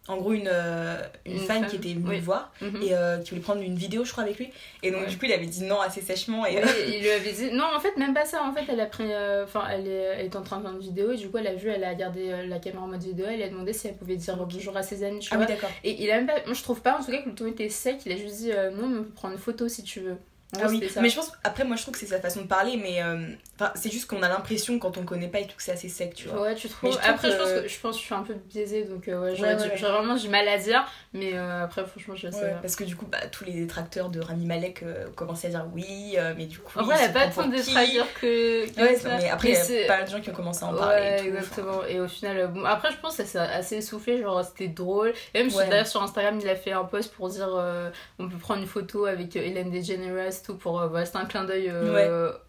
en 0.08 0.16
gros 0.18 0.32
une, 0.32 0.48
euh, 0.50 1.02
une, 1.25 1.38
fan, 1.38 1.66
qui 1.66 1.76
était 1.76 1.94
venue 1.94 2.18
voir 2.20 2.52
mhm. 2.60 2.82
et 2.82 2.94
euh, 2.94 3.18
qui 3.18 3.30
voulait 3.30 3.42
prendre 3.42 3.62
une 3.62 3.75
vidéo 3.75 4.04
je 4.04 4.12
crois 4.12 4.25
avec 4.25 4.38
lui. 4.38 4.50
Et 4.82 4.90
donc 4.90 5.06
du 5.06 5.18
coup 5.18 5.26
il 5.26 5.32
avait 5.32 5.46
dit 5.46 5.64
non 5.64 5.80
assez 5.80 6.00
sèchement 6.00 6.46
et 6.46 6.62
il 6.88 7.00
lui 7.00 7.10
avait 7.10 7.32
dit 7.32 7.50
non 7.52 7.64
en 7.75 7.80
fait 7.80 7.96
même 7.96 8.14
pas 8.14 8.25
ça. 8.25 8.42
En 8.44 8.52
fait 8.52 8.64
elle 8.68 8.80
a 8.80 8.86
pris 8.86 9.12
euh, 9.12 9.44
enfin 9.44 9.64
elle, 9.70 9.86
est, 9.86 10.14
elle 10.18 10.26
est 10.26 10.36
en 10.36 10.42
train 10.42 10.58
de 10.58 10.62
faire 10.62 10.72
une 10.72 10.78
vidéo 10.78 11.12
et 11.12 11.16
du 11.16 11.28
coup 11.28 11.38
elle 11.38 11.46
a 11.46 11.54
vu 11.54 11.68
elle 11.68 11.84
a 11.84 11.94
gardé 11.94 12.46
la 12.46 12.58
caméra 12.58 12.84
en 12.84 12.88
mode 12.88 13.02
vidéo. 13.02 13.26
Elle 13.28 13.42
a 13.42 13.48
demandé 13.48 13.72
si 13.72 13.88
elle 13.88 13.96
pouvait 13.96 14.16
dire 14.16 14.36
bonjour 14.36 14.76
à 14.76 14.82
ses 14.82 15.02
amis 15.04 15.20
tu 15.20 15.30
ah 15.32 15.38
oui 15.38 15.46
d'accord. 15.46 15.70
Et 15.82 16.02
il 16.02 16.10
a 16.10 16.16
même 16.16 16.26
pas 16.26 16.44
moi 16.44 16.54
je 16.54 16.62
trouve 16.62 16.80
pas 16.80 16.98
en 16.98 17.04
tout 17.04 17.10
cas 17.10 17.22
que 17.22 17.28
le 17.28 17.34
ton 17.34 17.46
était 17.46 17.68
sec. 17.68 18.00
Il 18.06 18.12
a 18.12 18.16
juste 18.16 18.36
dit 18.36 18.50
non 18.75 18.88
mais 18.88 18.98
on 18.98 19.04
peut 19.04 19.10
prendre 19.10 19.34
une 19.34 19.40
photo 19.40 19.68
si 19.68 19.82
tu 19.82 20.00
veux 20.00 20.16
ah 20.54 20.66
oui, 20.68 20.80
mais 21.00 21.08
je 21.08 21.16
pense, 21.16 21.32
après 21.42 21.64
moi 21.64 21.76
je 21.76 21.82
trouve 21.82 21.94
que 21.94 22.00
c'est 22.00 22.06
sa 22.06 22.20
façon 22.20 22.42
de 22.42 22.46
parler, 22.46 22.76
mais 22.76 23.02
euh, 23.02 23.26
c'est 23.74 23.90
juste 23.90 24.08
qu'on 24.08 24.22
a 24.22 24.28
l'impression 24.28 24.78
quand 24.78 24.96
on 24.96 25.04
connaît 25.04 25.28
pas 25.28 25.40
et 25.40 25.46
tout 25.46 25.56
que 25.56 25.62
c'est 25.62 25.72
assez 25.72 25.88
sec, 25.88 26.14
tu 26.14 26.28
vois. 26.28 26.42
Ouais, 26.42 26.54
tu 26.54 26.68
trouves. 26.68 26.96
après, 27.02 27.32
je, 27.32 27.36
pense 27.36 27.50
que, 27.50 27.68
je 27.68 27.80
pense 27.80 27.96
que 27.96 28.00
je 28.00 28.06
suis 28.06 28.14
un 28.14 28.22
peu 28.22 28.34
biaisée, 28.34 28.84
donc 28.84 29.08
euh, 29.08 29.20
ouais, 29.20 29.40
ouais, 29.40 29.76
vraiment 29.76 30.14
du 30.14 30.28
mal 30.28 30.46
à 30.46 30.56
dire, 30.56 30.86
mais 31.12 31.32
euh, 31.34 31.64
après, 31.64 31.84
franchement, 31.84 32.14
je 32.14 32.30
sais. 32.30 32.54
parce 32.62 32.76
que 32.76 32.84
du 32.84 32.94
coup, 32.94 33.06
bah, 33.06 33.26
tous 33.30 33.44
les 33.44 33.52
détracteurs 33.52 34.08
de 34.08 34.20
Rami 34.20 34.46
Malek 34.46 34.84
commençaient 35.16 35.48
à 35.48 35.50
dire 35.50 35.66
oui, 35.74 36.16
mais 36.36 36.46
du 36.46 36.58
coup. 36.58 36.78
En 36.78 36.84
vrai, 36.84 36.96
il 36.96 37.00
n'y 37.00 37.06
a 37.06 37.08
pas 37.08 37.26
tant 37.26 37.46
de 37.46 37.56
détracteurs 37.56 38.06
que. 38.20 38.66
ouais, 38.80 38.98
mais 39.04 39.28
après, 39.28 39.48
il 39.48 39.74
y 39.74 39.84
a 39.84 39.86
pas 39.86 40.04
de 40.04 40.10
gens 40.10 40.20
qui 40.20 40.30
ont 40.30 40.34
commencé 40.34 40.64
à 40.64 40.68
en 40.68 40.74
parler. 40.74 40.96
Ouais, 40.96 41.26
exactement. 41.26 41.84
Et 41.88 42.00
au 42.00 42.08
final, 42.08 42.48
bon, 42.52 42.64
après, 42.64 42.92
je 42.92 42.98
pense 42.98 43.16
que 43.16 43.24
c'est 43.24 43.38
assez 43.38 43.78
essoufflé, 43.78 44.22
genre 44.22 44.44
c'était 44.44 44.68
drôle. 44.68 45.12
Et 45.34 45.42
même 45.42 45.52
d'ailleurs 45.52 45.88
sur 45.88 46.02
Instagram, 46.02 46.38
il 46.40 46.48
a 46.48 46.54
fait 46.54 46.72
un 46.72 46.84
post 46.84 47.12
pour 47.12 47.28
dire 47.28 47.48
on 48.18 48.28
peut 48.28 48.38
prendre 48.38 48.60
une 48.60 48.68
photo 48.68 49.06
avec 49.06 49.34
Hélène 49.34 49.70
DeGeneres 49.70 50.36
c'est 50.37 50.45
tout 50.45 50.57
pour 50.57 50.87
voilà 50.88 51.05
c'était 51.05 51.19
un 51.19 51.25
clin 51.25 51.45
d'œil 51.45 51.73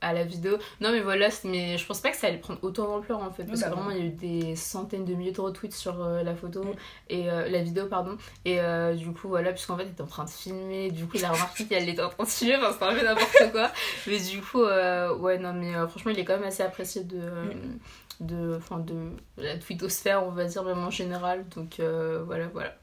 à 0.01 0.13
la 0.13 0.24
vidéo. 0.24 0.58
Non 0.82 0.91
mais 0.91 1.01
voilà 1.01 1.29
mais 1.44 1.77
je 1.77 1.86
pense 1.86 2.01
pas 2.01 2.12
que 2.12 2.17
ça 2.17 2.27
allait 2.27 2.38
prendre 2.38 2.60
autant 2.62 2.86
d'ampleur 2.86 3.22
en 3.22 3.32
fait 3.32 3.44
parce 3.44 3.62
que 3.62 3.70
bah 3.70 3.75
vraiment 3.75 3.91
il 3.91 3.98
y 3.98 4.01
a 4.01 4.06
eu 4.06 4.10
des 4.10 4.56
centaines 4.56 5.06
de 5.06 5.13
milliers 5.13 5.32
de 5.32 5.41
retweets 5.41 5.74
sur 5.74 5.98
la 5.98 6.36
photo 6.36 6.63
mm. 6.63 6.74
et 7.10 7.25
la 7.25 7.62
vidéo 7.62 7.86
pardon. 7.88 8.17
Et 8.46 8.60
du 8.96 9.12
coup 9.12 9.27
voilà 9.27 9.51
puisqu'en 9.51 9.77
fait 9.77 9.86
il 9.86 9.91
était 9.91 10.01
en 10.01 10.08
train 10.08 10.25
de 10.25 10.29
filmer 10.29 10.91
du 10.91 11.06
coup 11.06 11.15
il 11.15 11.25
a 11.25 11.32
remarqué 11.32 11.65
qu'elle 11.65 11.89
était 11.89 12.01
en 12.01 12.10
train 12.10 12.24
de 12.24 12.29
filmer 12.29 12.58
enfin 12.58 12.72
c'était 12.72 12.86
un 12.86 12.96
peu 12.96 13.06
n'importe 13.06 13.51
quoi. 13.51 13.72
Mais 14.08 14.20
du 14.20 14.41
coup 14.41 14.63
ouais 14.63 15.38
non 15.39 15.53
mais 15.53 15.74
franchement 15.88 16.12
il 16.12 16.20
est 16.20 16.25
quand 16.25 16.38
même 16.38 16.48
assez 16.48 16.63
apprécié 16.63 17.03
de 17.03 17.17
mm 17.17 17.79
de, 18.20 18.60
de 18.86 19.12
la 19.38 19.58
twittosphère, 19.58 20.25
on 20.25 20.32
va 20.32 20.46
dire, 20.46 20.63
même 20.63 20.79
en 20.79 20.89
général. 20.89 21.48
Donc 21.56 21.79
euh, 21.79 22.24
voilà, 22.25 22.48
voilà. 22.48 22.75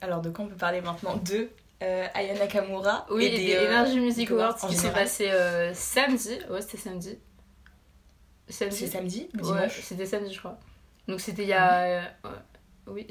Alors, 0.00 0.20
de 0.20 0.30
quoi 0.30 0.44
on 0.44 0.48
peut 0.48 0.56
parler 0.56 0.80
maintenant? 0.80 1.16
De 1.16 1.48
euh, 1.82 2.06
Aya 2.14 2.34
Nakamura 2.34 3.06
oui, 3.10 3.24
et, 3.24 3.36
des, 3.38 3.54
euh, 3.54 3.68
Energy 3.68 4.00
Music 4.00 4.30
Awards 4.30 4.56
qui 4.56 4.76
s'est 4.76 4.92
passé 4.92 5.30
euh, 5.30 5.72
samedi. 5.74 6.38
Ouais, 6.50 6.60
c'était 6.60 6.76
samedi. 6.76 7.18
samedi. 8.48 8.76
C'est 8.76 8.86
samedi 8.86 9.28
Dimanche 9.34 9.80
C'était 9.82 10.06
samedi, 10.06 10.34
je 10.34 10.38
crois. 10.38 10.58
Donc 11.08 11.20
c'était 11.20 11.42
il 11.42 11.48
y 11.48 11.54
a. 11.54 12.02
Oui. 12.92 13.06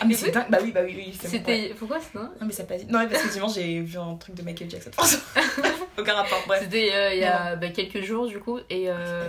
Ah, 0.00 0.04
mais 0.06 0.14
c'est 0.14 0.30
dingue. 0.30 0.46
Bah 0.50 0.58
oui, 0.62 0.72
bah 0.72 0.80
oui, 0.84 0.94
oui. 0.96 1.18
C'était. 1.22 1.74
Pourquoi 1.78 1.98
c'est 2.00 2.18
Non, 2.18 2.30
mais 2.42 2.52
ça 2.52 2.64
pas 2.64 2.76
dit. 2.76 2.86
Non, 2.86 3.06
parce 3.08 3.22
que 3.22 3.32
dimanche, 3.32 3.54
j'ai 3.54 3.80
vu 3.80 3.98
un 3.98 4.16
truc 4.16 4.34
de 4.34 4.42
Michael 4.42 4.70
Jackson. 4.70 4.90
Aucun 5.98 6.14
rapport, 6.14 6.42
bref. 6.46 6.60
C'était 6.62 6.90
euh, 6.92 7.14
il 7.14 7.20
y 7.20 7.24
a 7.24 7.56
bah, 7.56 7.68
quelques 7.68 8.02
jours, 8.02 8.26
du 8.26 8.38
coup. 8.38 8.58
Et. 8.70 8.88
Euh... 8.88 9.28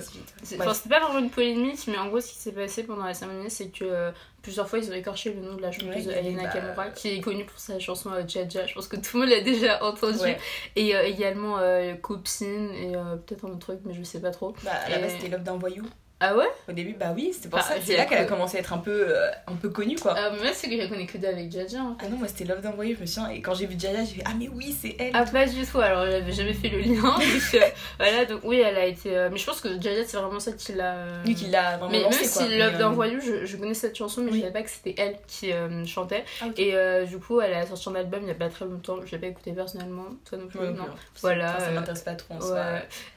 Enfin, 0.60 0.74
c'était 0.74 0.90
pas 0.90 1.00
vraiment 1.00 1.20
une 1.20 1.30
polémique, 1.30 1.80
mais 1.88 1.98
en 1.98 2.08
gros, 2.08 2.22
ce 2.22 2.28
qui 2.28 2.38
s'est 2.38 2.52
passé 2.52 2.84
pendant 2.84 3.06
la 3.06 3.14
cérémonie, 3.14 3.50
c'est 3.50 3.68
que 3.68 3.84
euh, 3.84 4.12
plusieurs 4.42 4.70
fois, 4.70 4.80
ils 4.80 4.90
ont 4.90 4.94
écorché 4.94 5.34
le 5.34 5.42
nom 5.42 5.56
de 5.56 5.62
la 5.62 5.72
chanteuse 5.72 6.08
ouais, 6.08 6.18
Ayana 6.18 6.48
Kamura, 6.48 6.90
qui 6.90 7.10
est 7.10 7.22
connue 7.22 7.46
pour 7.46 7.60
sa 7.60 7.80
chanson 7.80 8.12
Jaja. 8.28 8.66
Je 8.66 8.74
pense 8.74 8.88
que 8.88 8.98
tout 8.98 9.18
le 9.18 9.22
monde 9.22 9.30
l'a 9.30 9.42
déjà 9.42 9.84
entendu. 9.84 10.30
Et 10.76 10.96
euh, 10.96 11.04
également 11.04 11.58
Copine 12.02 12.72
et 12.72 12.94
peut-être 13.26 13.46
un 13.46 13.50
autre 13.50 13.60
truc, 13.60 13.80
mais 13.86 13.94
je 13.94 14.04
sais 14.04 14.22
pas 14.22 14.32
trop. 14.32 14.54
Bah, 14.64 14.72
à 14.86 14.90
la 14.90 15.00
base, 15.00 15.14
c'était 15.14 15.30
Love 15.30 15.44
d'un 15.44 15.58
voyou. 15.58 15.84
Ah 16.24 16.36
ouais 16.36 16.46
Au 16.70 16.72
début, 16.72 16.94
bah 16.94 17.14
oui, 17.16 17.32
c'était 17.34 17.50
pour 17.50 17.58
bah, 17.58 17.66
ça. 17.66 17.74
C'est 17.84 17.98
là 17.98 18.06
qu'elle 18.06 18.20
a 18.20 18.26
commencé 18.26 18.58
à 18.58 18.60
être 18.60 18.74
un 18.74 18.78
peu, 18.78 19.06
euh, 19.10 19.32
un 19.48 19.56
peu 19.56 19.70
connue 19.70 19.98
quoi. 19.98 20.14
Ah, 20.16 20.30
moi, 20.30 20.52
c'est 20.54 20.70
que 20.70 20.80
je 20.80 20.88
connais 20.88 21.08
que 21.08 21.18
avec 21.26 21.52
Jaja. 21.52 21.80
Ah 22.00 22.08
non, 22.10 22.18
moi 22.18 22.28
c'était 22.28 22.46
Love 22.46 22.62
d'envoyer, 22.62 22.94
je 22.94 23.02
me 23.02 23.06
souviens. 23.08 23.30
Et 23.30 23.42
quand 23.42 23.56
j'ai 23.56 23.66
vu 23.66 23.76
Jaja, 23.78 24.06
j'ai 24.06 24.18
fait 24.18 24.24
Ah, 24.26 24.34
mais 24.38 24.48
oui, 24.48 24.76
c'est 24.80 24.96
elle. 25.00 25.10
Ah, 25.16 25.26
pas 25.26 25.48
du 25.48 25.66
tout, 25.66 25.80
alors 25.80 26.06
j'avais 26.06 26.32
jamais 26.32 26.54
fait 26.54 26.70
le 26.70 26.80
lien. 26.80 27.16
euh, 27.56 27.60
voilà, 27.98 28.26
donc 28.26 28.42
oui, 28.44 28.60
elle 28.60 28.78
a 28.78 28.86
été. 28.86 29.18
Euh, 29.18 29.30
mais 29.32 29.38
je 29.38 29.46
pense 29.48 29.62
que 29.62 29.82
Jaja, 29.82 30.04
c'est 30.06 30.18
vraiment 30.18 30.40
ça 30.40 30.52
qui 30.52 30.74
l'a. 30.74 30.96
Oui, 31.26 31.34
qui 31.34 31.48
l'a 31.48 31.78
vraiment 31.78 31.92
Mais 31.92 32.04
lancé, 32.04 32.20
même 32.20 32.50
si 32.50 32.58
Love 32.60 32.78
d'envoyer, 32.78 33.18
je, 33.20 33.46
je 33.46 33.58
connais 33.58 33.74
cette 33.74 33.98
chanson, 33.98 34.22
mais 34.22 34.32
je 34.32 34.42
savais 34.42 34.54
pas 34.54 34.62
que 34.62 34.70
c'était 34.70 34.94
elle 35.00 35.18
qui 35.26 35.52
chantait. 35.88 36.24
Ah, 36.40 36.46
et 36.56 36.76
du 37.08 37.18
coup, 37.18 37.42
elle 37.42 37.56
a 37.56 37.66
sorti 37.66 37.90
un 37.90 37.96
album 37.96 38.20
il 38.22 38.28
y 38.28 38.32
a 38.32 38.36
pas 38.36 38.50
très 38.50 38.66
longtemps. 38.66 38.98
Je 39.04 39.12
l'ai 39.12 39.18
pas 39.18 39.28
écouté 39.28 39.54
personnellement. 39.54 40.06
Toi 40.30 40.38
non 40.38 40.48
plus, 40.48 40.60
non. 40.60 40.86
Voilà. 41.22 41.60
Ça 41.60 41.72
m'intéresse 41.72 42.04
pas 42.04 42.14
trop 42.14 42.36
en 42.36 42.42
soi. 42.42 42.64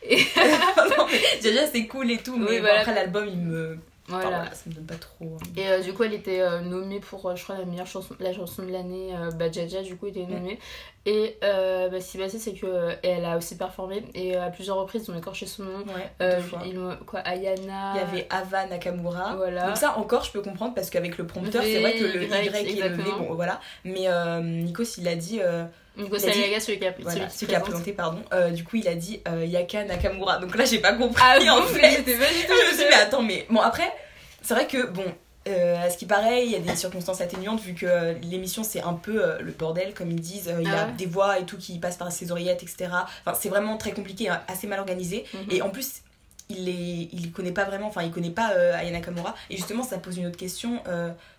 Jaja, 1.43 1.67
c'est 1.71 1.87
cool 1.87 2.11
et 2.11 2.17
tout, 2.17 2.39
mais 2.39 2.61
l'album, 2.95 3.27
il 3.29 3.39
me 3.39 3.79
voilà. 4.09 4.47
ça 4.53 4.65
me 4.69 4.75
donne 4.75 4.87
pas 4.87 4.97
trop. 4.97 5.39
Hein. 5.41 5.47
Et 5.57 5.67
euh, 5.67 5.81
du 5.81 5.95
coup, 5.95 6.03
elle 6.03 6.13
était 6.13 6.41
euh, 6.41 6.61
nommée 6.61 7.01
pour, 7.01 7.27
euh, 7.27 7.37
je 7.37 7.43
crois, 7.43 7.57
la 7.57 7.65
meilleure 7.65 7.87
chanson, 7.87 8.15
la 8.21 8.35
chanson 8.35 8.63
de 8.63 8.71
l'année. 8.71 9.15
bah, 9.39 9.51
Jaja, 9.51 9.83
du 9.83 9.97
coup, 9.97 10.07
était 10.07 10.27
nommée. 10.27 10.59
Et 11.07 11.39
bah, 11.41 11.91
ce 11.91 11.97
qui 11.97 12.03
s'est 12.03 12.19
passé, 12.19 12.39
c'est 12.39 12.53
qu'elle 12.53 13.25
a 13.25 13.37
aussi 13.37 13.57
performé. 13.57 14.05
Et 14.15 14.37
à 14.37 14.51
plusieurs 14.51 14.77
reprises, 14.77 15.05
ils 15.09 15.11
ont 15.11 15.19
écorché 15.19 15.47
son 15.47 15.65
nom. 15.65 15.85
ils 16.21 16.99
quoi, 17.07 17.21
Ayana. 17.21 17.95
Il 17.95 17.97
y 17.97 18.01
avait 18.01 18.27
Ava 18.31 18.67
Nakamura. 18.67 19.37
Voilà. 19.37 19.69
Donc, 19.69 19.77
ça, 19.77 19.97
encore, 19.99 20.25
je 20.25 20.33
peux 20.33 20.43
comprendre 20.43 20.75
parce 20.75 20.91
qu'avec 20.91 21.17
le 21.17 21.27
prompteur, 21.27 21.63
c'est 21.63 21.81
vrai 21.81 21.95
que 21.95 22.05
le 22.05 22.25
Y, 22.25 22.79
est 22.79 22.89
levé. 22.89 23.05
Bon, 23.19 23.35
voilà. 23.35 23.61
Mais 23.85 24.07
Nikos, 24.43 24.99
il 24.99 25.09
a 25.09 25.17
dit. 25.17 25.41
Nico 25.97 26.19
Saliaga, 26.19 26.61
celui 26.61 26.79
qui 26.79 26.87
a, 26.87 26.95
voilà, 26.99 27.29
celui 27.29 27.47
qui, 27.47 27.55
a 27.55 27.61
présenté, 27.61 27.93
pardon. 27.93 28.23
Euh, 28.33 28.51
du 28.51 28.65
coup, 28.65 28.77
il 28.77 28.89
a 28.89 28.95
dit 28.95 29.21
euh, 29.29 29.45
Yaka 29.45 29.85
Nakamura. 29.85 30.39
Donc 30.39 30.57
là, 30.57 30.65
j'ai 30.65 30.81
pas 30.81 30.93
compris. 30.93 31.23
Ah, 31.25 31.39
en 31.57 31.63
fait. 31.63 31.81
pas 31.81 31.89
du 31.99 32.05
tout. 32.05 32.13
je 32.13 32.67
me 32.67 32.69
suis 32.69 32.77
dit, 32.79 32.85
mais 32.89 32.97
attends, 32.97 33.23
mais 33.23 33.47
bon, 33.49 33.61
après, 33.61 33.93
c'est 34.43 34.55
vrai 34.55 34.67
que, 34.67 34.87
bon, 34.87 35.05
euh, 35.47 35.77
à 35.77 35.91
ce 35.91 35.99
qui 35.99 36.07
paraît, 36.07 36.47
il 36.47 36.51
y 36.51 36.57
a 36.57 36.59
des 36.59 36.75
circonstances 36.75 37.21
atténuantes 37.21 37.61
vu 37.61 37.75
que 37.75 37.87
euh, 37.87 38.15
l'émission 38.23 38.65
c'est 38.65 38.81
un 38.83 38.95
peu 38.95 39.23
le 39.41 39.53
bordel, 39.53 39.95
comme 39.95 40.11
ils 40.11 40.21
disent. 40.21 40.53
Il 40.59 40.67
y 40.67 40.71
a 40.71 40.89
ah 40.89 40.91
des 40.91 41.07
voix 41.07 41.39
et 41.39 41.45
tout 41.45 41.59
qui 41.59 41.79
passent 41.79 41.99
par 41.99 42.11
ses 42.11 42.33
oreillettes, 42.33 42.63
etc. 42.63 42.89
Enfin, 43.25 43.39
c'est 43.39 43.49
vraiment 43.49 43.77
très 43.77 43.93
compliqué, 43.93 44.29
hein, 44.29 44.43
assez 44.49 44.67
mal 44.67 44.81
organisé. 44.81 45.25
Mhm. 45.33 45.41
Et 45.51 45.63
en 45.63 45.71
plus, 45.71 46.03
il 46.49 46.65
les 46.65 47.09
il 47.13 47.31
connaît 47.33 47.53
pas 47.53 47.65
vraiment 47.65 47.87
enfin 47.87 48.03
il 48.03 48.11
connaît 48.11 48.29
pas 48.29 48.49
Ayana 48.49 48.99
Nakamura 48.99 49.35
et 49.49 49.57
justement 49.57 49.83
ça 49.83 49.97
pose 49.97 50.19
une 50.19 50.27
autre 50.27 50.37
question 50.37 50.83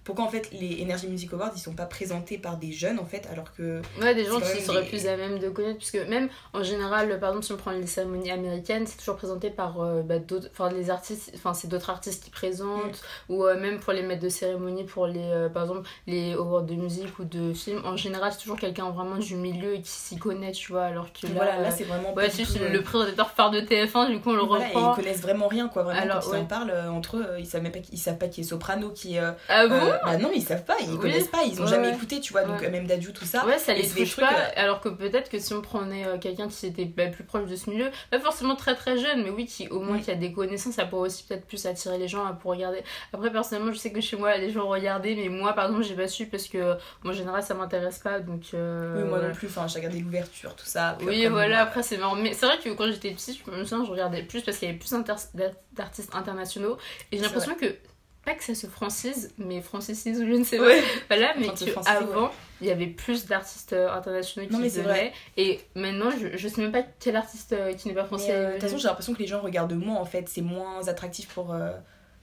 pourquoi 0.05 0.23
en 0.23 0.29
fait 0.29 0.49
les 0.51 0.81
Energy 0.83 1.07
Music 1.07 1.33
Awards 1.33 1.51
ils 1.55 1.59
sont 1.59 1.73
pas 1.73 1.87
présentés 1.87 2.37
par 2.37 2.57
des 2.57 2.71
jeunes 2.71 2.99
en 2.99 3.05
fait 3.05 3.27
alors 3.31 3.51
que 3.53 3.81
ouais 3.99 4.13
des 4.13 4.25
gens 4.25 4.39
qui 4.39 4.61
seraient 4.61 4.85
plus 4.85 5.07
à 5.07 5.17
même 5.17 5.39
de 5.39 5.49
connaître 5.49 5.79
puisque 5.79 6.07
même 6.07 6.29
en 6.53 6.63
général 6.63 7.19
par 7.19 7.29
exemple 7.29 7.45
si 7.45 7.51
on 7.51 7.57
prend 7.57 7.71
les 7.71 7.87
cérémonies 7.87 8.29
américaines 8.29 8.85
c'est 8.85 8.97
toujours 8.97 9.15
présenté 9.15 9.49
par 9.49 9.81
euh, 9.81 10.03
bah, 10.03 10.19
d'autres 10.19 10.47
enfin 10.51 10.69
les 10.69 10.91
artistes 10.91 11.31
enfin 11.33 11.55
c'est 11.55 11.67
d'autres 11.67 11.89
artistes 11.89 12.23
qui 12.23 12.29
présentent 12.29 13.01
mm. 13.29 13.33
ou 13.33 13.45
euh, 13.45 13.59
même 13.59 13.79
pour 13.79 13.93
les 13.93 14.03
maîtres 14.03 14.21
de 14.21 14.29
cérémonie 14.29 14.83
pour 14.83 15.07
les 15.07 15.19
euh, 15.19 15.49
par 15.49 15.63
exemple 15.63 15.89
les 16.05 16.33
awards 16.33 16.63
de 16.63 16.75
musique 16.75 17.17
ou 17.17 17.23
de 17.23 17.53
film 17.53 17.81
en 17.83 17.97
général 17.97 18.31
c'est 18.31 18.43
toujours 18.43 18.59
quelqu'un 18.59 18.91
vraiment 18.91 19.17
du 19.17 19.35
milieu 19.35 19.73
et 19.73 19.81
qui 19.81 19.89
s'y 19.89 20.17
connaît 20.17 20.51
tu 20.51 20.71
vois 20.71 20.83
alors 20.83 21.11
que 21.13 21.25
là, 21.25 21.33
voilà 21.33 21.59
là 21.59 21.71
c'est 21.71 21.83
vraiment 21.83 22.13
ouais, 22.13 22.29
c'est 22.29 22.45
le 22.69 22.81
présentateur 22.83 23.31
phare 23.31 23.49
de 23.49 23.61
TF1 23.61 24.11
du 24.11 24.19
coup 24.19 24.29
on 24.29 24.33
le 24.33 24.43
voilà, 24.43 24.67
reprend 24.67 24.93
ils 24.93 24.95
connaissent 24.97 25.21
vraiment 25.21 25.47
rien 25.47 25.67
quoi 25.67 25.81
vraiment 25.81 25.99
alors, 25.99 26.23
quand 26.23 26.35
ils 26.35 26.41
en 26.41 26.45
parlent 26.45 26.73
entre 26.91 27.17
eux 27.17 27.25
ils 27.39 27.47
savent 27.47 27.63
même 27.63 27.71
pas 27.71 27.79
ils 27.91 27.97
savent 27.97 28.19
pas 28.19 28.27
qui 28.27 28.41
est 28.41 28.43
soprano 28.43 28.91
qui 28.91 29.15
est 29.15 29.23
ah 29.49 29.67
bon? 29.67 29.94
Bah 30.03 30.17
non, 30.17 30.31
ils 30.33 30.41
savent 30.41 30.65
pas, 30.65 30.77
ils 30.81 30.97
connaissent 30.97 31.27
pas, 31.27 31.43
ils 31.43 31.61
ont 31.61 31.67
jamais 31.67 31.89
écouté, 31.89 32.19
tu 32.19 32.33
vois, 32.33 32.43
donc 32.43 32.61
même 32.61 32.87
Dadju, 32.87 33.13
tout 33.13 33.25
ça. 33.25 33.45
Ouais, 33.45 33.57
ça 33.57 33.73
les 33.73 33.87
touche 33.87 34.15
pas, 34.15 34.33
euh, 34.33 34.49
alors 34.55 34.81
que 34.81 34.89
peut-être 34.89 35.29
que 35.29 35.39
si 35.39 35.53
on 35.53 35.61
prenait 35.61 36.05
euh, 36.05 36.17
quelqu'un 36.17 36.47
qui 36.47 36.65
était 36.65 36.85
bah, 36.85 37.07
plus 37.07 37.23
proche 37.23 37.49
de 37.49 37.55
ce 37.55 37.69
milieu, 37.69 37.89
pas 38.11 38.19
forcément 38.19 38.55
très 38.55 38.75
très 38.75 38.97
jeune, 38.97 39.23
mais 39.23 39.29
oui, 39.29 39.45
qui 39.45 39.67
au 39.69 39.79
moins 39.79 39.99
qui 39.99 40.11
a 40.11 40.15
des 40.15 40.31
connaissances, 40.31 40.75
ça 40.75 40.85
pourrait 40.85 41.07
aussi 41.07 41.23
peut-être 41.23 41.45
plus 41.45 41.65
attirer 41.65 41.97
les 41.97 42.07
gens 42.07 42.33
pour 42.35 42.51
regarder. 42.51 42.83
Après, 43.13 43.31
personnellement, 43.31 43.71
je 43.71 43.77
sais 43.77 43.91
que 43.91 44.01
chez 44.01 44.17
moi, 44.17 44.35
les 44.37 44.51
gens 44.51 44.67
regardaient, 44.67 45.15
mais 45.15 45.29
moi, 45.29 45.53
par 45.53 45.65
exemple, 45.65 45.83
j'ai 45.83 45.95
pas 45.95 46.07
su 46.07 46.25
parce 46.27 46.47
que 46.47 46.75
moi, 47.03 47.13
en 47.13 47.13
général, 47.13 47.43
ça 47.43 47.53
m'intéresse 47.53 47.99
pas, 47.99 48.19
donc. 48.19 48.41
Euh, 48.53 49.03
oui, 49.03 49.09
moi 49.09 49.19
non 49.19 49.33
plus, 49.33 49.47
enfin, 49.47 49.67
j'ai 49.67 49.79
regardé 49.79 49.99
l'ouverture, 49.99 50.55
tout 50.55 50.65
ça. 50.65 50.97
Oui, 51.01 51.25
voilà, 51.27 51.61
après, 51.61 51.83
c'est 51.83 51.97
marrant. 51.97 52.15
Mais 52.15 52.33
c'est 52.33 52.45
vrai 52.45 52.57
que 52.59 52.69
quand 52.69 52.87
j'étais 52.87 53.11
petite, 53.11 53.39
je 53.45 53.51
me 53.51 53.63
souviens, 53.63 53.85
je 53.85 53.91
regardais 53.91 54.23
plus 54.23 54.41
parce 54.41 54.57
qu'il 54.57 54.67
y 54.67 54.71
avait 54.71 54.79
plus 54.79 54.93
d'artistes 55.73 56.13
internationaux, 56.13 56.77
et 57.11 57.17
j'ai 57.17 57.23
l'impression 57.23 57.55
que 57.55 57.75
pas 58.25 58.33
que 58.33 58.43
ça 58.43 58.55
se 58.55 58.67
francise, 58.67 59.33
mais 59.37 59.61
francisise 59.61 60.19
ou 60.19 60.25
je 60.25 60.31
ne 60.31 60.43
sais 60.43 60.57
pas. 60.57 60.73
Voilà, 61.07 61.33
mais 61.39 61.47
avant, 61.85 62.31
il 62.59 62.67
y 62.67 62.71
avait 62.71 62.87
plus 62.87 63.27
d'artistes 63.27 63.73
euh, 63.73 63.91
internationaux 63.91 64.47
qui 64.47 64.69
venaient. 64.69 65.13
Et 65.37 65.61
maintenant, 65.75 66.09
je, 66.11 66.35
je 66.35 66.47
sais 66.47 66.61
même 66.61 66.71
pas 66.71 66.83
quel 66.99 67.15
artiste 67.15 67.53
euh, 67.53 67.73
qui 67.73 67.87
n'est 67.87 67.93
pas 67.93 68.05
français. 68.05 68.31
Euh, 68.31 68.47
de 68.47 68.53
toute 68.53 68.63
façon, 68.63 68.77
j'ai 68.77 68.87
l'impression 68.87 69.13
que 69.13 69.19
les 69.19 69.27
gens 69.27 69.41
regardent 69.41 69.73
moins 69.73 69.97
en 69.97 70.05
fait. 70.05 70.27
C'est 70.27 70.41
moins 70.41 70.87
attractif 70.87 71.27
pour. 71.29 71.55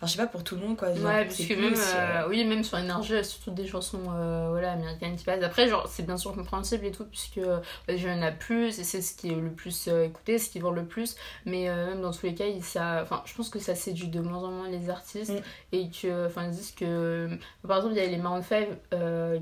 Enfin, 0.02 0.08
je 0.08 0.16
sais 0.16 0.22
pas 0.24 0.28
pour 0.28 0.42
tout 0.42 0.56
le 0.56 0.62
monde 0.62 0.76
quoi. 0.76 0.88
ouais, 0.88 1.24
parce 1.24 1.36
que 1.36 1.54
même, 1.54 1.74
euh, 1.76 2.28
oui, 2.28 2.44
même 2.44 2.64
sur 2.64 2.76
Énergie, 2.76 3.24
surtout 3.24 3.52
des 3.52 3.68
chansons 3.68 4.00
euh, 4.12 4.48
voilà, 4.50 4.72
américaines 4.72 5.14
qui 5.14 5.24
passent. 5.24 5.44
Après, 5.44 5.68
genre, 5.68 5.86
c'est 5.88 6.04
bien 6.04 6.16
sûr 6.16 6.34
compréhensible 6.34 6.86
et 6.86 6.90
tout, 6.90 7.04
puisque 7.04 7.38
euh, 7.38 7.60
bah, 7.86 7.94
il 7.94 8.02
y 8.02 8.10
en 8.10 8.20
a 8.20 8.32
plus 8.32 8.80
et 8.80 8.82
c'est 8.82 9.00
ce 9.00 9.14
qui 9.16 9.30
est 9.30 9.36
le 9.36 9.50
plus 9.50 9.86
écouté, 9.86 10.38
ce 10.38 10.50
qui 10.50 10.58
vend 10.58 10.72
le 10.72 10.84
plus. 10.84 11.14
Mais 11.46 11.68
même 11.68 12.00
dans 12.00 12.10
tous 12.10 12.26
les 12.26 12.34
cas, 12.34 12.46
ça, 12.62 12.98
enfin, 13.02 13.22
je 13.26 13.34
pense 13.34 13.48
que 13.48 13.60
ça 13.60 13.76
séduit 13.76 14.08
de 14.08 14.18
moins 14.18 14.42
en 14.42 14.50
moins 14.50 14.68
les 14.68 14.90
artistes 14.90 15.30
mm. 15.30 15.76
et 15.76 15.88
que, 15.88 16.26
enfin, 16.26 16.46
ils 16.46 16.50
disent 16.50 16.72
que, 16.72 17.28
par 17.64 17.76
exemple, 17.76 17.94
il 17.94 18.02
y 18.02 18.04
a 18.04 18.08
les 18.08 18.16
Maroon 18.16 18.42
5 18.42 18.66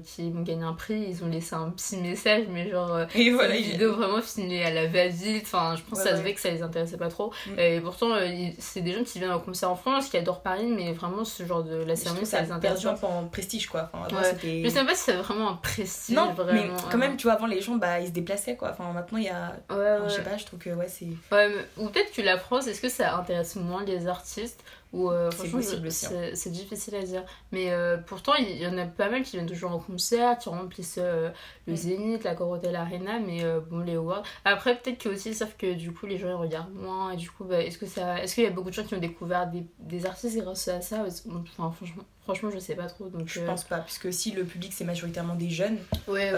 qui 0.05 0.31
ont 0.37 0.43
gagné 0.43 0.63
un 0.63 0.75
prix, 0.75 1.07
ils 1.09 1.25
ont 1.25 1.29
laissé 1.29 1.55
un 1.55 1.71
petit 1.71 1.97
message, 1.97 2.45
mais 2.51 2.71
genre, 2.71 3.01
et 3.15 3.31
voilà, 3.31 3.57
une 3.57 3.65
vidéo 3.65 3.95
vraiment 3.95 4.21
filmée 4.21 4.63
à 4.63 4.71
la 4.71 4.89
va-vite. 4.89 5.45
Enfin, 5.45 5.77
je 5.77 5.83
pense 5.89 6.03
que 6.03 6.09
ça 6.11 6.19
se 6.19 6.23
fait 6.23 6.35
que 6.35 6.41
ça 6.41 6.51
les 6.51 6.61
intéressait 6.61 6.99
pas 6.99 7.09
trop. 7.09 7.33
Mm. 7.47 7.59
Et 7.59 7.81
pourtant, 7.81 8.11
c'est 8.59 8.83
des 8.83 8.93
gens 8.93 9.05
qui 9.05 9.21
viennent 9.21 9.33
au 9.33 9.41
concert 9.41 9.71
en 9.71 9.77
France, 9.77 10.11
qui 10.11 10.19
adorent 10.19 10.43
mais 10.59 10.93
vraiment 10.93 11.25
ce 11.25 11.45
genre 11.45 11.63
de 11.63 11.77
la 11.77 11.97
cérémonie 11.97 12.27
ça 12.27 12.41
les 12.43 12.51
intéresse 12.51 12.83
perdu 12.83 12.97
un 12.97 12.99
peu 12.99 13.07
en 13.07 13.25
prestige 13.27 13.67
quoi. 13.67 13.91
Enfin, 13.93 14.09
je 14.09 14.69
sais 14.69 14.85
pas 14.85 14.95
si 14.95 15.03
c'est 15.03 15.13
vraiment 15.13 15.51
un 15.51 15.55
prestige 15.55 16.17
non 16.17 16.33
vraiment, 16.33 16.53
mais 16.53 16.71
quand 16.91 16.99
même 16.99 17.17
tu 17.17 17.25
vois 17.25 17.35
avant 17.35 17.47
les 17.47 17.61
gens 17.61 17.77
bah 17.77 18.01
ils 18.01 18.09
se 18.09 18.13
déplaçaient 18.13 18.57
quoi. 18.57 18.71
Enfin 18.71 18.93
maintenant 18.93 19.19
il 19.19 19.25
y 19.25 19.29
a 19.29 19.57
ouais, 19.71 19.99
je 20.09 20.15
sais 20.15 20.23
pas 20.23 20.37
je 20.37 20.47
trouve 20.47 20.59
que 20.59 20.71
ouais 20.71 20.89
c'est 20.89 21.09
ouais, 21.33 21.55
ou 21.77 21.89
peut-être 21.89 22.13
que 22.13 22.23
la 22.23 22.39
France 22.39 22.67
est-ce 22.67 22.81
que 22.81 22.89
ça 22.89 23.17
intéresse 23.17 23.57
moins 23.57 23.85
les 23.85 24.07
artistes 24.07 24.63
ou 24.93 25.11
euh, 25.11 25.31
franchement 25.31 25.61
hein. 25.61 26.31
c'est 26.35 26.51
difficile 26.51 26.97
à 26.97 27.03
dire 27.03 27.25
mais 27.53 27.71
euh, 27.71 27.97
pourtant 27.97 28.35
il 28.35 28.57
y 28.57 28.67
en 28.67 28.77
a 28.77 28.87
pas 28.87 29.09
mal 29.09 29.23
qui 29.23 29.37
viennent 29.37 29.49
toujours 29.49 29.71
en 29.71 29.79
concert 29.79 30.37
qui 30.39 30.49
remplissent 30.49 30.99
euh, 31.01 31.31
le 31.67 31.75
mm. 31.75 31.77
Zénith 31.77 32.25
la 32.25 32.35
Corotel 32.35 32.75
Arena 32.75 33.21
mais 33.21 33.45
bon 33.71 33.81
les 33.81 33.95
awards 33.95 34.25
après 34.45 34.77
peut-être 34.77 34.99
que 34.99 35.09
aussi 35.09 35.33
savent 35.35 35.57
que 35.57 35.75
du 35.75 35.93
coup 35.93 36.07
les 36.07 36.19
gens 36.19 36.29
ils 36.29 36.35
regardent 36.35 36.75
moins 36.75 37.13
et 37.13 37.17
du 37.17 37.31
coup 37.31 37.45
bah, 37.45 37.63
est-ce 37.63 37.79
que 37.79 37.87
ça 37.87 38.21
est-ce 38.23 38.35
qu'il 38.35 38.45
y 38.45 38.49
a 38.49 38.51
beaucoup 38.51 38.71
de 38.71 38.75
gens 38.75 38.85
qui 38.85 38.95
ont 38.95 39.01
découvert 39.01 39.49
des, 39.49 39.65
des 39.79 40.07
artistes 40.07 40.37
grâce 40.39 40.67
à 40.69 40.81
ça? 40.81 41.05
Enfin 41.49 41.71
franchement 41.71 42.05
franchement 42.23 42.51
je 42.51 42.59
sais 42.59 42.75
pas 42.75 42.87
trop 42.87 43.09
donc 43.09 43.29
je 43.29 43.41
pense 43.41 43.65
pas 43.65 43.79
puisque 43.79 44.13
si 44.13 44.33
le 44.33 44.45
public 44.45 44.73
c'est 44.73 44.85
majoritairement 44.85 45.37
des 45.37 45.51
jeunes 45.51 45.79
ouais, 46.09 46.33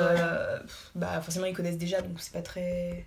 bah 0.94 1.20
forcément 1.22 1.46
ils 1.46 1.54
connaissent 1.54 1.78
déjà 1.78 2.02
donc 2.02 2.20
c'est 2.20 2.32
pas 2.32 2.42
très 2.42 3.06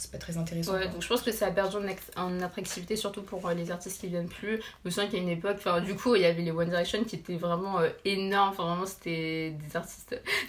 c'est 0.00 0.10
pas 0.10 0.18
très 0.18 0.38
intéressant. 0.38 0.72
Ouais, 0.72 0.88
donc 0.88 1.02
je 1.02 1.08
pense 1.08 1.20
que 1.20 1.30
ça 1.30 1.46
a 1.46 1.50
perdu 1.50 1.76
en, 2.16 2.40
attractivité, 2.40 2.96
surtout 2.96 3.22
pour 3.22 3.46
euh, 3.46 3.54
les 3.54 3.70
artistes 3.70 4.00
qui 4.00 4.08
viennent 4.08 4.28
plus. 4.28 4.56
Je 4.56 4.62
me 4.84 4.90
souviens 4.90 5.08
qu'il 5.10 5.18
y 5.18 5.20
a 5.20 5.22
une 5.22 5.28
époque, 5.28 5.56
enfin, 5.58 5.80
du 5.80 5.94
coup, 5.94 6.14
il 6.14 6.22
y 6.22 6.24
avait 6.24 6.40
les 6.40 6.50
One 6.50 6.70
Direction 6.70 7.04
qui 7.04 7.16
étaient 7.16 7.36
vraiment 7.36 7.80
euh, 7.80 7.90
énormes, 8.06 8.48
enfin, 8.50 8.64
vraiment, 8.64 8.86
c'était 8.86 9.50
des 9.50 9.76
artistes. 9.76 10.18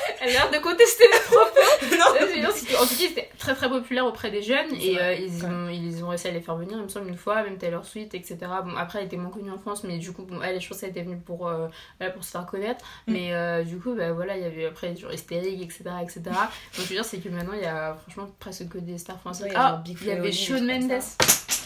Elle 0.20 0.28
a 0.28 0.32
l'air 0.32 0.50
de 0.50 0.58
contester 0.58 1.04
les 1.12 1.20
propos. 1.20 1.60
non. 1.98 2.80
en 2.80 2.86
tout 2.86 2.88
cas, 2.88 2.94
c'était 2.94 3.30
très 3.38 3.54
très 3.54 3.68
populaire 3.68 4.06
auprès 4.06 4.30
des 4.30 4.42
jeunes 4.42 4.74
et 4.80 5.00
euh, 5.00 5.14
ils, 5.14 5.44
ont, 5.44 5.68
ils 5.68 6.04
ont 6.04 6.08
réussi 6.08 6.28
à 6.28 6.30
les 6.30 6.40
faire 6.40 6.56
venir, 6.56 6.76
il 6.76 6.84
me 6.84 6.88
semble, 6.88 7.08
une 7.08 7.16
fois, 7.16 7.42
même 7.42 7.56
Taylor 7.58 7.84
Swift, 7.84 8.14
etc. 8.14 8.38
Bon, 8.64 8.76
après, 8.76 9.00
elle 9.00 9.06
était 9.06 9.16
moins 9.16 9.30
connue 9.30 9.50
en 9.50 9.58
France, 9.58 9.84
mais 9.84 9.98
du 9.98 10.12
coup, 10.12 10.22
bon, 10.22 10.40
elle, 10.42 10.60
je 10.60 10.68
pense 10.68 10.80
qu'elle 10.80 10.90
était 10.90 11.02
venue 11.02 11.18
pour, 11.18 11.48
euh, 11.48 11.68
pour 12.14 12.24
se 12.24 12.30
faire 12.30 12.46
connaître. 12.46 12.84
Mm. 13.06 13.12
Mais 13.12 13.34
euh, 13.34 13.64
du 13.64 13.78
coup, 13.78 13.94
bah, 13.94 14.12
voilà, 14.12 14.36
il 14.36 14.42
y 14.42 14.46
avait 14.46 14.66
après 14.66 14.94
genre 14.96 15.12
Hystérique, 15.12 15.62
etc. 15.62 15.84
etc. 16.02 16.22
Donc, 16.24 16.34
je 16.74 16.80
veux 16.82 16.94
dire, 16.94 17.04
c'est 17.04 17.18
que 17.18 17.28
maintenant, 17.28 17.54
il 17.54 17.62
y 17.62 17.66
a 17.66 17.94
franchement 18.02 18.30
presque 18.38 18.68
que 18.68 18.78
des 18.78 18.98
stars 18.98 19.20
françaises. 19.20 19.52
ah, 19.54 19.82
il 19.86 20.06
y 20.06 20.12
avait 20.12 20.32
Shawn 20.32 20.66
Mendes. 20.66 21.02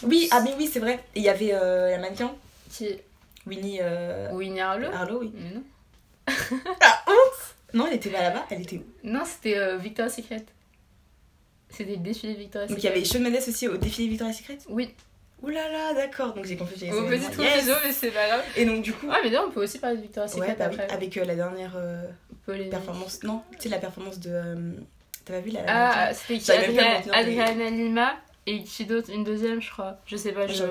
Oui, 0.05 0.29
ah, 0.31 0.41
mais 0.43 0.55
oui, 0.57 0.69
c'est 0.73 0.81
vrai. 0.81 1.05
Et 1.15 1.21
il 1.21 1.25
y 1.25 1.29
avait 1.29 1.53
la 1.53 1.99
mannequin 1.99 2.33
qui? 2.71 2.89
Winnie. 3.47 3.81
Winnie 4.33 4.61
Arlo 4.61 4.89
Arlo, 4.93 5.19
oui. 5.21 5.33
Mais 5.35 5.51
non. 5.55 5.63
ah, 6.81 7.03
ouf 7.09 7.54
Non, 7.75 7.87
elle 7.89 7.97
était 7.97 8.11
pas 8.11 8.23
là-bas, 8.23 8.47
elle 8.51 8.63
était 8.63 8.77
où 8.79 8.85
Non, 9.03 9.25
c'était 9.25 9.59
euh, 9.59 9.77
Victoria's 9.77 10.15
Secret. 10.15 10.45
C'était 11.69 11.93
le 11.93 11.97
défilé 11.99 12.35
Victoria's 12.35 12.71
Secret. 12.71 12.83
Donc 12.83 12.85
il 12.85 12.87
y 12.87 12.89
avait 12.89 13.05
Shawn 13.05 13.23
Mendes 13.23 13.43
aussi 13.47 13.69
au 13.69 13.77
défilé 13.77 14.09
Victoria's 14.09 14.39
Secret? 14.39 14.59
Oui. 14.69 14.95
Ouh 15.43 15.49
là 15.49 15.71
là, 15.71 15.93
d'accord, 15.93 16.33
donc 16.33 16.47
j'ai 16.47 16.57
compris. 16.57 16.75
Au 16.91 17.07
petit 17.07 17.43
yes. 17.43 17.69
mais 17.85 17.93
c'est 17.93 18.11
pas 18.11 18.29
grave. 18.29 18.43
Et 18.57 18.65
donc 18.65 18.83
du 18.83 18.93
coup. 18.93 19.09
Ah, 19.11 19.19
mais 19.23 19.31
non, 19.31 19.47
on 19.49 19.51
peut 19.51 19.63
aussi 19.63 19.79
parler 19.79 19.97
de 19.97 20.03
Victoria's 20.03 20.33
Secret 20.33 20.49
ouais, 20.49 20.57
bah 20.57 20.67
après. 20.67 20.87
Oui, 20.89 20.95
avec 20.95 21.17
euh, 21.17 21.25
la 21.25 21.35
dernière 21.35 21.75
euh, 21.77 22.71
performance. 22.71 23.23
Non, 23.25 23.43
tu 23.53 23.65
sais, 23.65 23.69
la 23.69 23.79
performance 23.79 24.21
de. 24.21 24.31
Euh, 24.31 24.73
T'as 25.25 25.35
pas 25.35 25.41
vu 25.41 25.51
la. 25.51 25.61
Ah, 25.67 26.15
c'était 26.15 26.39
qui 26.39 26.51
Adriana 26.51 27.71
Lima 27.71 28.15
et 28.47 28.63
qui 28.63 28.85
d'autre 28.85 29.11
Une 29.11 29.25
deuxième, 29.25 29.63
je 29.63 29.71
crois. 29.71 29.97
Je 30.05 30.17
sais 30.17 30.33
pas, 30.33 30.47
je... 30.47 30.65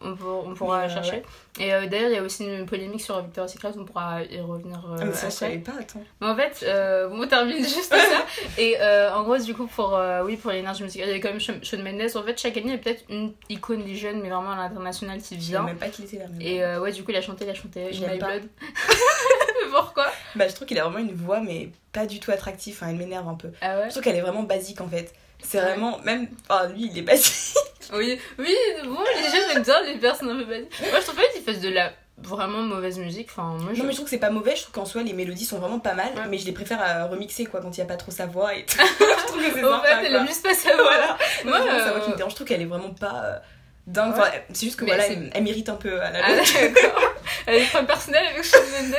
on, 0.00 0.16
on, 0.46 0.54
pourra 0.54 0.88
chercher. 0.88 1.22
Et 1.58 1.74
euh, 1.74 1.86
d'ailleurs, 1.86 2.10
il 2.10 2.14
y 2.14 2.18
a 2.18 2.22
aussi 2.22 2.44
une 2.44 2.64
polémique 2.64 3.00
sur 3.00 3.20
Victoria's 3.20 3.52
Secret, 3.52 3.72
on 3.76 3.84
pourra 3.84 4.22
y 4.22 4.40
revenir 4.40 4.78
euh, 4.88 4.96
ah, 5.00 5.04
mais 5.04 5.12
ça, 5.12 5.28
je 5.28 5.34
savais 5.34 5.58
pas, 5.58 5.72
attends. 5.80 6.02
Mais 6.20 6.28
en 6.28 6.36
fait, 6.36 6.64
euh, 6.64 7.08
on 7.12 7.26
termine 7.26 7.58
juste 7.62 7.92
ça. 7.92 8.24
Et 8.56 8.76
euh, 8.80 9.12
en 9.12 9.24
gros, 9.24 9.36
du 9.36 9.52
coup, 9.52 9.66
pour, 9.66 9.98
oui, 10.24 10.36
pour 10.36 10.52
l'énergie 10.52 10.84
musicale, 10.84 11.08
il 11.08 11.16
y 11.16 11.18
a 11.18 11.20
quand 11.20 11.30
même 11.30 11.40
Shawn 11.40 11.82
Mendes. 11.82 12.16
En 12.16 12.22
fait, 12.22 12.38
chaque 12.38 12.56
année, 12.56 12.66
il 12.66 12.72
y 12.72 12.74
a 12.74 12.78
peut-être 12.78 13.04
une 13.08 13.32
icône 13.48 13.84
des 13.84 13.96
jeunes, 13.96 14.20
mais 14.22 14.30
vraiment 14.30 14.52
à 14.52 14.56
l'international 14.56 15.20
qui 15.20 15.36
vient. 15.36 15.62
Je 15.62 15.66
même 15.66 15.78
pas 15.78 15.88
qu'il 15.88 16.04
était 16.04 16.18
là. 16.18 16.26
Et 16.40 16.64
ouais, 16.78 16.92
du 16.92 17.02
coup, 17.02 17.10
il 17.10 17.16
a 17.16 17.22
chanté, 17.22 17.44
il 17.44 17.50
a 17.50 17.54
chanté 17.54 17.90
My 17.90 18.18
Blood. 18.18 18.42
Pourquoi? 19.72 20.06
Bah, 20.36 20.48
je 20.48 20.54
trouve 20.54 20.68
qu'il 20.68 20.78
a 20.78 20.84
vraiment 20.84 20.98
une 20.98 21.14
voix, 21.14 21.40
mais 21.40 21.70
pas 21.92 22.06
du 22.06 22.20
tout 22.20 22.30
attractive. 22.30 22.74
Enfin, 22.76 22.90
elle 22.90 22.96
m'énerve 22.96 23.28
un 23.28 23.34
peu. 23.34 23.50
Ah 23.60 23.78
ouais? 23.78 23.84
Je 23.86 23.90
trouve 23.90 24.02
qu'elle 24.02 24.16
est 24.16 24.20
vraiment 24.20 24.42
basique 24.42 24.80
en 24.80 24.88
fait. 24.88 25.12
C'est 25.42 25.60
vraiment, 25.60 25.98
même, 26.04 26.28
enfin, 26.48 26.68
lui, 26.68 26.88
il 26.90 26.98
est 26.98 27.02
basique. 27.02 27.54
oui, 27.92 28.18
oui, 28.38 28.56
bon, 28.84 28.98
les 29.16 29.30
jeunes 29.30 29.56
aiment 29.56 29.62
bien 29.62 29.82
les 29.82 29.98
personnes 29.98 30.30
un 30.30 30.36
peu 30.36 30.44
basiques. 30.44 30.72
Moi, 30.80 31.00
je 31.00 31.04
trouve 31.04 31.16
pas 31.16 31.28
qu'ils 31.32 31.42
fassent 31.42 31.60
de 31.60 31.68
la 31.68 31.92
vraiment 32.18 32.62
mauvaise 32.62 32.98
musique. 32.98 33.28
Enfin, 33.30 33.56
moi, 33.58 33.72
je... 33.72 33.78
Non, 33.78 33.84
mais 33.84 33.90
je 33.90 33.96
trouve 33.96 34.04
que 34.04 34.10
c'est 34.10 34.18
pas 34.18 34.30
mauvais. 34.30 34.54
Je 34.56 34.62
trouve 34.62 34.74
qu'en 34.74 34.84
soi, 34.84 35.02
les 35.02 35.12
mélodies 35.12 35.44
sont 35.44 35.58
vraiment 35.58 35.78
pas 35.78 35.94
mal. 35.94 36.12
Mais 36.30 36.38
je 36.38 36.46
les 36.46 36.52
préfère 36.52 36.80
à 36.80 37.06
remixer, 37.06 37.46
quoi, 37.46 37.60
quand 37.60 37.76
il 37.76 37.80
y 37.80 37.82
a 37.82 37.86
pas 37.86 37.96
trop 37.96 38.10
sa 38.10 38.26
voix. 38.26 38.54
Et 38.54 38.64
je 38.68 39.26
trouve 39.26 39.42
que 39.42 39.52
c'est 39.52 39.64
En 39.64 39.82
fait, 39.82 40.06
elle 40.06 40.16
a 40.16 40.26
juste 40.26 40.42
pas 40.42 40.54
sa 40.54 40.74
voix. 40.74 40.84
Voilà. 40.84 41.18
Moi, 41.44 41.78
sa 41.78 41.92
voix 41.92 42.00
qui 42.00 42.10
me 42.10 42.16
dérange. 42.16 42.32
Je 42.32 42.36
trouve 42.36 42.46
qu'elle 42.46 42.62
est 42.62 42.66
vraiment 42.66 42.90
pas. 42.90 43.42
Euh, 43.88 43.92
dingue. 43.92 44.12
Enfin, 44.12 44.30
c'est 44.52 44.66
juste 44.66 44.78
que 44.78 44.84
voilà, 44.84 45.06
elle, 45.06 45.42
mérite 45.42 45.68
un 45.68 45.76
peu 45.76 46.00
à 46.00 46.10
la 46.10 46.20
ah. 46.24 46.42
Elle 47.46 47.62
est 47.62 47.66
très 47.66 47.84
personnelle 47.84 48.26
avec 48.26 48.44
Shawn 48.44 48.62
Mendes. 48.62 48.94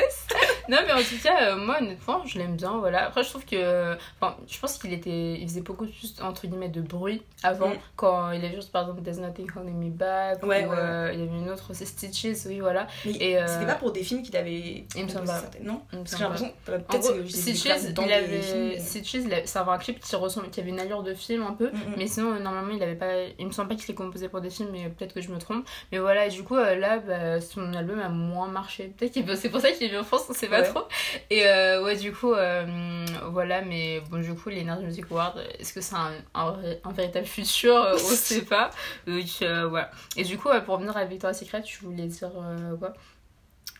non, 0.69 0.77
mais 0.85 0.93
en 0.93 0.97
tout 0.97 1.21
cas, 1.21 1.51
euh, 1.51 1.55
moi, 1.55 1.77
honnêtement, 1.79 2.25
je 2.25 2.37
l'aime 2.37 2.55
bien. 2.55 2.77
Voilà. 2.77 3.07
Après, 3.07 3.23
je 3.23 3.29
trouve 3.29 3.45
que. 3.45 3.95
Enfin, 4.19 4.37
je 4.47 4.59
pense 4.59 4.77
qu'il 4.77 4.93
était. 4.93 5.39
Il 5.39 5.47
faisait 5.47 5.61
beaucoup 5.61 5.85
plus, 5.85 6.15
entre 6.21 6.47
guillemets, 6.47 6.69
de 6.69 6.81
bruit 6.81 7.21
avant, 7.43 7.69
mm. 7.69 7.77
quand 7.95 8.31
il 8.31 8.43
avait 8.43 8.55
juste, 8.55 8.71
par 8.71 8.83
exemple, 8.83 9.01
There's 9.03 9.19
Nothing 9.19 9.49
Holding 9.55 9.75
Me 9.75 9.89
Back. 9.89 10.43
Ouais, 10.43 10.65
ou, 10.65 10.69
ouais, 10.69 10.77
euh, 10.77 11.11
il 11.13 11.19
y 11.19 11.23
avait 11.23 11.37
une 11.37 11.49
autre, 11.49 11.73
c'est 11.73 11.85
Stitches, 11.85 12.45
oui, 12.47 12.59
voilà. 12.59 12.87
et 13.05 13.37
euh, 13.37 13.47
C'était 13.47 13.65
pas 13.65 13.75
pour 13.75 13.91
des 13.91 14.03
films 14.03 14.23
qu'il 14.23 14.35
avait. 14.35 14.85
Il 14.95 15.03
me 15.03 15.09
semble 15.09 15.27
pas. 15.27 15.41
Non? 15.61 15.81
Parce 15.91 16.11
que 16.11 16.17
j'ai 16.17 16.23
l'impression. 16.23 16.53
Peut-être 16.65 17.23
que 17.23 17.27
Stitches, 17.27 17.93
il 17.97 18.13
avait. 18.13 18.79
Stitches, 18.79 19.45
ça 19.45 19.61
avait 19.61 19.71
un 19.71 19.77
clip 19.77 19.99
qui 19.99 20.15
ressemble, 20.15 20.49
qui 20.49 20.59
avait 20.59 20.69
une 20.69 20.79
allure 20.79 21.03
de 21.03 21.13
film 21.13 21.43
un 21.43 21.53
peu. 21.53 21.67
Mm, 21.67 21.75
mm. 21.75 21.95
Mais 21.97 22.07
sinon, 22.07 22.39
normalement, 22.39 22.73
il 22.73 22.83
avait 22.83 22.95
pas. 22.95 23.23
Il 23.39 23.47
me 23.47 23.51
semble 23.51 23.69
pas 23.69 23.75
qu'il 23.75 23.91
est 23.91 23.95
composé 23.95 24.29
pour 24.29 24.41
des 24.41 24.49
films, 24.49 24.72
mais 24.73 24.89
peut-être 24.89 25.13
que 25.13 25.21
je 25.21 25.29
me 25.29 25.37
trompe. 25.37 25.65
Mais 25.91 25.99
voilà, 25.99 26.27
du 26.27 26.43
coup, 26.43 26.55
là, 26.55 26.97
bah, 26.99 27.39
son 27.39 27.73
album 27.73 27.99
a 27.99 28.09
moins 28.09 28.47
marché. 28.47 28.93
Peut-être 28.97 29.25
que 29.25 29.35
c'est 29.35 29.49
pour 29.49 29.61
ça 29.61 29.71
qu'il 29.71 29.93
est 29.93 29.97
en 29.97 30.03
France, 30.03 30.25
on 30.29 30.33
sait 30.33 30.47
pas 30.47 30.63
trop. 30.63 30.87
Et 31.29 31.45
euh, 31.45 31.83
ouais, 31.83 31.95
du 31.95 32.11
coup, 32.11 32.33
euh, 32.33 33.05
voilà, 33.31 33.61
mais 33.61 34.01
bon, 34.09 34.19
du 34.19 34.33
coup, 34.33 34.49
les 34.49 34.63
Nerds 34.63 34.81
Music 34.81 35.05
Awards, 35.11 35.37
est-ce 35.59 35.73
que 35.73 35.81
c'est 35.81 35.95
un, 35.95 36.11
un, 36.33 36.91
véritable 36.91 37.25
futur? 37.25 37.73
On 37.93 37.97
sait 37.97 38.41
pas. 38.45 38.71
Donc 39.07 39.25
euh, 39.41 39.67
voilà. 39.67 39.91
Et 40.15 40.23
du 40.23 40.37
coup, 40.37 40.49
pour 40.65 40.75
revenir 40.75 40.95
à 40.97 41.05
Victoria's 41.05 41.39
Secret, 41.39 41.61
tu 41.61 41.83
voulais 41.83 42.07
dire 42.07 42.31
quoi? 42.79 42.93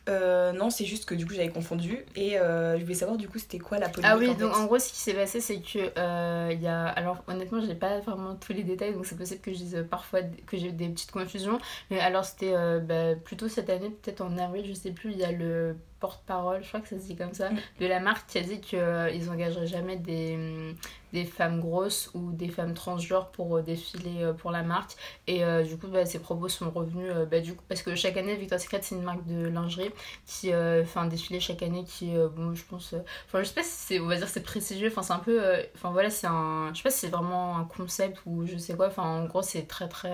Euh, 0.10 0.52
non, 0.52 0.70
c'est 0.70 0.86
juste 0.86 1.06
que 1.06 1.16
du 1.16 1.26
coup 1.26 1.34
j'avais 1.34 1.50
confondu 1.50 2.00
et 2.16 2.38
euh, 2.38 2.78
je 2.78 2.84
voulais 2.84 2.94
savoir 2.94 3.18
du 3.18 3.30
coup 3.30 3.40
c'était 3.40 3.60
quoi 3.60 3.80
la 3.80 3.88
polémique. 3.88 4.12
Ah 4.14 4.18
oui, 4.18 4.36
donc 4.36 4.56
en 4.56 4.66
gros 4.66 4.78
ce 4.78 4.90
qui 4.90 4.98
s'est 4.98 5.14
passé 5.14 5.40
c'est 5.40 5.60
que 5.60 5.98
euh, 5.98 6.50
il 6.52 6.62
y 6.62 6.68
a. 6.68 6.88
Alors 6.88 7.24
honnêtement, 7.28 7.62
j'ai 7.62 7.76
pas 7.76 8.00
vraiment 8.00 8.36
tous 8.36 8.52
les 8.52 8.64
détails 8.64 8.94
donc 8.94 9.06
c'est 9.06 9.18
possible 9.18 9.40
que 9.40 9.54
je 9.54 9.58
dise 9.58 9.86
parfois 9.90 10.20
que 10.46 10.58
j'ai 10.58 10.72
des 10.72 10.90
petites 10.90 11.12
confusions. 11.12 11.58
Mais 11.90 12.00
alors 12.02 12.26
c'était 12.26 12.54
bah, 12.82 13.16
plutôt 13.16 13.48
cette 13.48 13.70
année, 13.70 13.90
peut-être 13.90 14.22
en 14.22 14.38
avril, 14.38 14.66
je 14.66 14.74
sais 14.74 14.92
plus, 14.92 15.12
il 15.12 15.18
y 15.18 15.24
a 15.24 15.32
le 15.32 15.76
porte-parole, 16.04 16.62
je 16.62 16.68
crois 16.68 16.82
que 16.82 16.90
ça 16.90 17.00
se 17.00 17.06
dit 17.06 17.16
comme 17.16 17.34
ça, 17.34 17.50
mm. 17.50 17.58
de 17.80 17.86
la 17.86 18.02
marque 18.02 18.30
qui 18.30 18.38
a 18.38 18.42
dit 18.42 18.60
qu'ils 18.60 18.78
euh, 18.78 19.32
engageraient 19.32 19.68
jamais 19.68 19.96
des, 19.96 20.36
mm, 20.36 20.76
des 21.14 21.24
femmes 21.24 21.62
grosses 21.62 22.12
ou 22.14 22.34
des 22.34 22.50
femmes 22.50 22.74
transgenres 22.74 23.30
pour 23.30 23.56
euh, 23.56 23.62
défiler 23.62 24.22
euh, 24.22 24.34
pour 24.34 24.52
la 24.52 24.64
marque. 24.64 24.98
Et 25.28 25.44
du 25.64 25.78
coup, 25.78 25.88
bah, 25.88 26.06
ces 26.06 26.20
propos 26.20 26.50
sont 26.50 26.70
revenus 26.70 27.10
bah, 27.32 27.40
du 27.40 27.56
coup, 27.56 27.64
parce 27.70 27.82
que 27.82 27.96
chaque 27.96 28.18
année, 28.18 28.36
Victoria's 28.36 28.64
Secret, 28.64 28.82
c'est 28.82 28.96
une 28.96 29.04
marque 29.04 29.26
de 29.26 29.48
lingerie 29.48 29.92
qui 30.26 30.50
fait 30.50 30.98
un 30.98 31.06
défilé 31.06 31.40
chaque 31.40 31.64
année 31.64 31.86
qui, 31.86 32.12
bon, 32.36 32.54
je 32.54 32.64
pense, 32.66 32.94
enfin, 33.28 33.42
je 33.42 33.48
sais 33.48 33.54
pas 33.54 33.64
si 33.64 33.70
c'est, 33.72 34.00
on 34.02 34.08
va 34.08 34.18
dire, 34.18 34.28
c'est 34.28 34.44
prestigieux, 34.44 34.90
enfin, 34.90 35.04
c'est 35.04 35.14
un 35.14 35.20
peu, 35.20 35.42
enfin, 35.76 35.92
voilà, 35.92 36.10
c'est 36.10 36.28
un, 36.28 36.72
je 36.74 36.78
sais 36.78 36.84
pas 36.84 36.90
si 36.90 37.00
c'est 37.00 37.08
vraiment 37.08 37.58
un 37.58 37.64
concept 37.64 38.20
ou 38.26 38.46
je 38.46 38.58
sais 38.58 38.76
quoi, 38.76 38.88
enfin, 38.88 39.04
en 39.04 39.26
gros, 39.26 39.42
c'est 39.42 39.68
très 39.68 39.88
très 39.88 40.12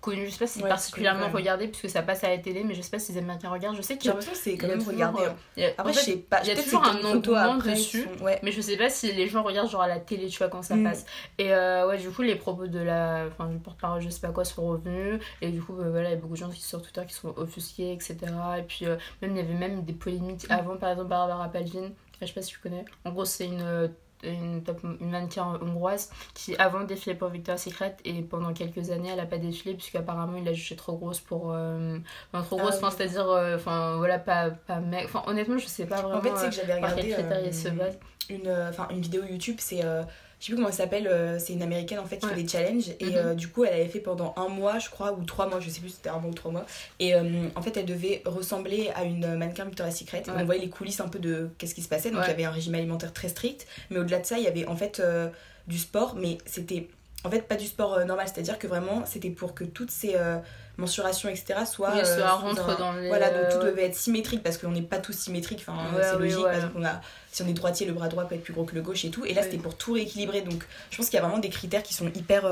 connu. 0.00 0.24
Je 0.26 0.30
sais 0.30 0.38
pas 0.38 0.46
si 0.46 0.60
c'est 0.60 0.68
particulièrement 0.68 1.28
regardé 1.28 1.68
puisque 1.68 1.90
ça 1.90 2.02
passe 2.02 2.24
à 2.24 2.30
la 2.30 2.38
télé, 2.38 2.64
mais 2.64 2.74
je 2.74 2.80
sais 2.80 2.90
pas 2.90 2.98
si 2.98 3.12
les 3.12 3.18
Américains 3.18 3.50
regardent. 3.50 3.76
Je 3.76 3.82
sais 3.82 3.98
que. 3.98 4.04
J'ai 4.04 4.08
l'impression 4.08 4.32
que 4.32 4.38
c'est 4.38 4.56
quand 4.56 4.68
même 4.68 4.82
regardé 4.82 5.17
après, 5.76 5.92
je 5.92 5.98
sais 5.98 6.16
pas. 6.16 6.40
Il 6.42 6.48
y 6.48 6.50
a 6.50 6.56
toujours 6.56 6.84
un 6.84 7.02
engouement 7.04 7.56
dessus. 7.56 8.08
Mais 8.42 8.52
je 8.52 8.60
sais 8.60 8.76
pas 8.76 8.90
si 8.90 9.12
les 9.12 9.28
gens 9.28 9.42
regardent 9.42 9.70
genre 9.70 9.82
à 9.82 9.88
la 9.88 10.00
télé, 10.00 10.28
tu 10.28 10.38
vois, 10.38 10.48
quand 10.48 10.62
ça 10.62 10.76
mm. 10.76 10.84
passe. 10.84 11.06
Et 11.38 11.52
euh, 11.52 11.86
ouais, 11.88 11.98
du 11.98 12.10
coup, 12.10 12.22
les 12.22 12.36
propos 12.36 12.66
de 12.66 12.78
la. 12.78 13.26
Enfin, 13.28 13.48
du 13.48 13.58
porte-parole, 13.58 14.00
je 14.00 14.08
sais 14.08 14.20
pas 14.20 14.32
quoi, 14.32 14.44
sont 14.44 14.66
revenus. 14.66 15.20
Et 15.40 15.50
du 15.50 15.60
coup, 15.60 15.78
euh, 15.78 15.90
voilà, 15.90 16.08
il 16.10 16.12
y 16.12 16.16
a 16.16 16.20
beaucoup 16.20 16.34
de 16.34 16.38
gens 16.38 16.50
qui 16.50 16.62
sur 16.62 16.82
Twitter 16.82 17.02
qui 17.06 17.14
sont 17.14 17.34
offusqués, 17.36 17.92
etc. 17.92 18.16
Et 18.58 18.62
puis, 18.62 18.86
euh, 18.86 18.96
même, 19.22 19.32
il 19.32 19.36
y 19.36 19.40
avait 19.40 19.54
même 19.54 19.82
des 19.82 19.92
polémiques 19.92 20.48
mm. 20.48 20.52
avant, 20.52 20.76
par 20.76 20.90
exemple, 20.90 21.08
Barbara 21.08 21.48
Palvin. 21.48 21.90
Je 22.20 22.26
sais 22.26 22.32
pas 22.32 22.42
si 22.42 22.50
tu 22.50 22.58
connais. 22.58 22.84
En 23.04 23.12
gros, 23.12 23.24
c'est 23.24 23.46
une 23.46 23.90
une, 24.22 24.62
une 25.00 25.10
mannequin 25.10 25.58
hongroise 25.60 26.10
qui 26.34 26.56
avant 26.56 26.84
défilait 26.84 27.14
pour 27.14 27.28
Victoria's 27.28 27.62
Secret 27.62 27.96
et 28.04 28.22
pendant 28.22 28.52
quelques 28.52 28.90
années 28.90 29.10
elle 29.12 29.20
a 29.20 29.26
pas 29.26 29.38
défilé 29.38 29.74
puisqu'apparemment 29.74 30.36
il 30.36 30.44
l'a 30.44 30.52
jugée 30.52 30.76
trop 30.76 30.96
grosse 30.96 31.20
pour 31.20 31.52
euh, 31.52 31.98
enfin 32.32 32.44
trop 32.44 32.56
grosse 32.56 32.80
ah, 32.82 32.90
c'est 32.96 33.04
à 33.04 33.06
dire 33.06 33.30
euh, 33.30 33.56
enfin 33.56 33.96
voilà 33.96 34.18
pas 34.18 34.50
pas 34.50 34.80
mec 34.80 35.04
enfin 35.04 35.22
honnêtement 35.26 35.58
je 35.58 35.66
sais 35.66 35.86
pas 35.86 36.02
vraiment 36.02 36.18
en 36.18 36.22
fait 36.22 36.36
c'est 36.36 36.48
que 36.48 36.54
j'avais 36.54 36.74
regardé 36.74 37.52
se 37.52 37.68
base. 37.68 37.98
une 38.28 38.50
enfin 38.68 38.88
une 38.90 39.00
vidéo 39.00 39.22
YouTube 39.24 39.56
c'est 39.58 39.82
je 40.40 40.46
sais 40.46 40.52
plus 40.52 40.56
comment 40.56 40.68
elle 40.68 40.74
s'appelle, 40.74 41.08
euh, 41.08 41.38
c'est 41.40 41.52
une 41.52 41.62
américaine 41.62 41.98
en 41.98 42.04
fait 42.04 42.18
qui 42.18 42.26
fait 42.26 42.42
des 42.42 42.46
challenges. 42.46 42.90
Et 43.00 43.06
mhm. 43.06 43.16
euh, 43.16 43.34
du 43.34 43.48
coup, 43.48 43.64
elle 43.64 43.74
avait 43.74 43.88
fait 43.88 43.98
pendant 43.98 44.34
un 44.36 44.48
mois, 44.48 44.78
je 44.78 44.88
crois, 44.88 45.12
ou 45.12 45.24
trois 45.24 45.48
mois, 45.48 45.58
je 45.58 45.68
sais 45.68 45.80
plus 45.80 45.88
si 45.88 45.96
c'était 45.96 46.10
un 46.10 46.18
mois 46.18 46.30
ou 46.30 46.34
trois 46.34 46.52
mois. 46.52 46.64
Et 47.00 47.14
euh, 47.14 47.48
en 47.56 47.62
fait, 47.62 47.76
elle 47.76 47.86
devait 47.86 48.22
ressembler 48.24 48.90
à 48.94 49.02
une 49.02 49.34
mannequin 49.34 49.64
Victoria's 49.64 49.98
Secret. 49.98 50.22
on 50.28 50.44
voyait 50.44 50.60
les 50.60 50.68
coulisses 50.68 51.00
un 51.00 51.08
peu 51.08 51.18
de 51.18 51.50
qu'est-ce 51.58 51.74
qui 51.74 51.82
se 51.82 51.88
passait. 51.88 52.10
Donc 52.10 52.22
il 52.24 52.28
y 52.28 52.32
avait 52.32 52.44
un 52.44 52.50
régime 52.50 52.74
alimentaire 52.74 53.12
très 53.12 53.28
strict. 53.28 53.66
Mais 53.90 53.98
au-delà 53.98 54.20
de 54.20 54.26
ça, 54.26 54.38
il 54.38 54.44
y 54.44 54.48
avait 54.48 54.66
en 54.66 54.76
fait 54.76 55.02
du 55.66 55.78
sport, 55.78 56.14
mais 56.16 56.38
c'était 56.46 56.88
en 57.24 57.30
fait 57.30 57.42
pas 57.42 57.56
du 57.56 57.66
sport 57.66 58.04
normal. 58.04 58.26
C'est-à-dire 58.32 58.58
que 58.58 58.66
vraiment, 58.66 59.04
c'était 59.06 59.30
pour 59.30 59.54
que 59.54 59.64
toutes 59.64 59.90
ces 59.90 60.16
mensuration, 60.78 61.28
etc., 61.28 61.60
soit. 61.66 61.92
Oui, 61.94 62.06
soit 62.06 62.30
rentre 62.30 62.78
dans 62.78 62.92
les. 62.92 63.08
Voilà, 63.08 63.30
donc 63.30 63.50
tout 63.50 63.66
devait 63.66 63.86
être 63.86 63.96
symétrique 63.96 64.42
parce 64.42 64.56
qu'on 64.58 64.70
n'est 64.70 64.82
pas 64.82 64.98
tous 64.98 65.12
symétriques. 65.12 65.64
Enfin, 65.66 65.90
c'est 66.00 66.18
logique. 66.18 66.42
Par 66.42 66.54
exemple, 66.54 66.74
on 66.76 66.84
a, 66.84 67.00
si 67.32 67.42
on 67.42 67.48
est 67.48 67.52
droitier, 67.52 67.86
le 67.86 67.92
bras 67.92 68.08
droit 68.08 68.24
peut 68.24 68.36
être 68.36 68.44
plus 68.44 68.54
gros 68.54 68.64
que 68.64 68.74
le 68.74 68.82
gauche 68.82 69.04
et 69.04 69.10
tout. 69.10 69.24
Et 69.24 69.34
là, 69.34 69.42
c'était 69.42 69.58
pour 69.58 69.76
tout 69.76 69.92
rééquilibrer. 69.92 70.42
Donc, 70.42 70.64
je 70.90 70.96
pense 70.96 71.06
qu'il 71.06 71.16
y 71.16 71.18
a 71.18 71.22
vraiment 71.22 71.38
des 71.38 71.50
critères 71.50 71.82
qui 71.82 71.94
sont 71.94 72.06
hyper. 72.14 72.48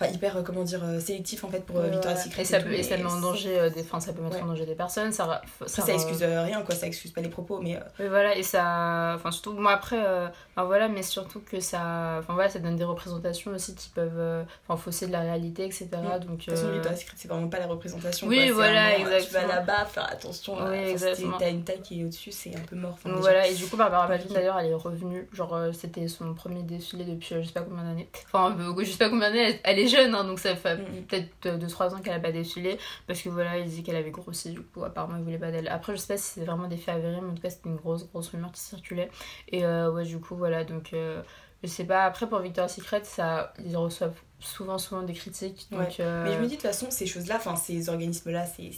Euh, 0.00 0.04
enfin 0.04 0.12
hyper 0.12 0.36
euh, 0.36 0.42
comment 0.42 0.62
dire 0.62 0.80
euh, 0.84 1.00
sélectif 1.00 1.44
en 1.44 1.48
fait 1.48 1.64
pour 1.64 1.78
euh, 1.78 1.88
Victoria's 1.88 2.24
Secret 2.24 2.42
et 2.42 2.44
ça 2.44 2.60
peut 2.60 2.72
et 2.72 2.82
ça 2.82 2.96
met 2.96 3.04
en 3.04 3.20
danger 3.20 3.70
des 3.74 3.82
enfin 3.82 4.00
ça 4.00 4.12
peut 4.12 4.22
mettre 4.22 4.42
en 4.42 4.46
danger 4.46 4.66
des 4.66 4.74
personnes 4.74 5.12
ça 5.12 5.42
ça, 5.66 5.82
ça 5.82 5.92
excuse 5.92 6.22
rien 6.22 6.62
quoi 6.62 6.74
ça 6.74 6.86
excuse 6.86 7.10
pas 7.10 7.20
les 7.20 7.28
propos 7.28 7.60
mais 7.60 7.78
voilà 7.98 8.36
et 8.36 8.42
ça 8.42 9.14
enfin 9.16 9.30
surtout 9.30 9.52
moi 9.52 9.72
après 9.72 9.98
enfin 9.98 10.64
voilà 10.64 10.88
mais 10.88 11.02
surtout 11.02 11.40
que 11.40 11.60
ça 11.60 12.16
enfin 12.18 12.34
voilà 12.34 12.48
ça 12.48 12.58
donne 12.58 12.76
des 12.76 12.84
représentations 12.84 13.50
aussi 13.52 13.74
qui 13.74 13.88
peuvent 13.88 14.44
enfin 14.66 14.80
fausser 14.80 15.06
de 15.06 15.12
la 15.12 15.20
réalité 15.20 15.64
etc 15.64 15.88
mm. 15.92 16.20
donc 16.20 16.38
de 16.38 16.44
toute 16.44 16.54
façon 16.54 16.70
Victoria's 16.70 17.00
Secret 17.00 17.16
c'est 17.16 17.28
vraiment 17.28 17.48
pas 17.48 17.58
la 17.58 17.66
représentation 17.66 18.26
oui 18.26 18.50
voilà 18.50 18.98
exactement 18.98 19.42
tu 19.42 19.48
vas 19.48 19.54
là-bas 19.54 19.84
faire 19.86 20.10
attention 20.10 20.56
oui, 20.68 20.76
exactement. 20.76 21.38
t'as 21.38 21.50
une 21.50 21.64
taille 21.64 21.82
qui 21.82 22.00
est 22.00 22.04
au-dessus 22.04 22.32
c'est 22.32 22.54
un 22.54 22.60
peu 22.60 22.76
mort 22.76 22.98
donc, 23.04 23.16
voilà 23.16 23.46
et 23.48 23.54
du 23.54 23.66
coup 23.66 23.76
Barbara 23.76 24.06
Palvin 24.06 24.32
d'ailleurs 24.32 24.58
elle 24.58 24.70
est 24.70 24.74
revenue 24.74 25.28
genre 25.32 25.58
c'était 25.72 26.08
son 26.08 26.34
premier 26.34 26.62
défilé 26.62 27.04
depuis 27.04 27.34
je 27.40 27.46
sais 27.46 27.52
pas 27.52 27.62
combien 27.62 27.84
d'années 27.84 28.08
enfin 28.32 28.56
je 28.78 28.84
sais 28.84 28.98
pas 28.98 29.08
combien 29.08 29.30
d'années 29.30 29.60
elle 29.64 29.78
est 29.78 29.87
est 29.88 29.96
jeune, 29.96 30.14
hein, 30.14 30.24
donc 30.24 30.38
ça 30.38 30.56
fait 30.56 30.76
mm, 30.76 31.02
peut-être 31.06 31.58
2-3 31.58 31.94
ans 31.94 32.00
qu'elle 32.00 32.14
a 32.14 32.20
pas 32.20 32.32
défilé. 32.32 32.78
Parce 33.06 33.22
que 33.22 33.28
voilà, 33.28 33.58
il 33.58 33.64
disait 33.64 33.82
qu'elle 33.82 33.96
avait 33.96 34.10
grossi, 34.10 34.50
du 34.50 34.60
coup, 34.60 34.84
apparemment, 34.84 35.16
il 35.18 35.24
voulait 35.24 35.38
pas 35.38 35.50
d'elle. 35.50 35.68
Après, 35.68 35.94
je 35.94 36.00
sais 36.00 36.14
pas 36.14 36.16
si 36.16 36.40
c'est 36.40 36.44
vraiment 36.44 36.68
des 36.68 36.76
faits 36.76 36.96
avérés, 36.96 37.20
mais 37.20 37.30
en 37.30 37.34
tout 37.34 37.42
cas, 37.42 37.50
c'était 37.50 37.68
une 37.68 37.76
grosse, 37.76 38.08
grosse 38.08 38.28
rumeur 38.28 38.52
qui 38.52 38.60
circulait. 38.60 39.10
Et 39.48 39.66
ouais, 39.66 40.04
du 40.04 40.20
coup, 40.20 40.36
voilà, 40.36 40.64
donc 40.64 40.90
je 40.92 41.68
sais 41.68 41.84
pas. 41.84 42.04
Après, 42.04 42.28
pour 42.28 42.38
Victoria's 42.40 42.74
Secret, 42.74 43.02
ça, 43.04 43.52
ils 43.64 43.76
reçoivent 43.76 44.20
souvent 44.40 44.78
souvent 44.78 45.02
des 45.02 45.14
critiques 45.14 45.66
donc 45.72 45.98
euh, 45.98 46.24
mais 46.24 46.32
je 46.32 46.38
me 46.38 46.44
dis 46.44 46.50
de 46.50 46.60
toute 46.60 46.62
façon 46.62 46.86
ces 46.90 47.06
choses 47.06 47.26
là 47.26 47.36
enfin 47.36 47.56
ces 47.56 47.88
organismes 47.88 48.30
là 48.30 48.46
ces, 48.46 48.70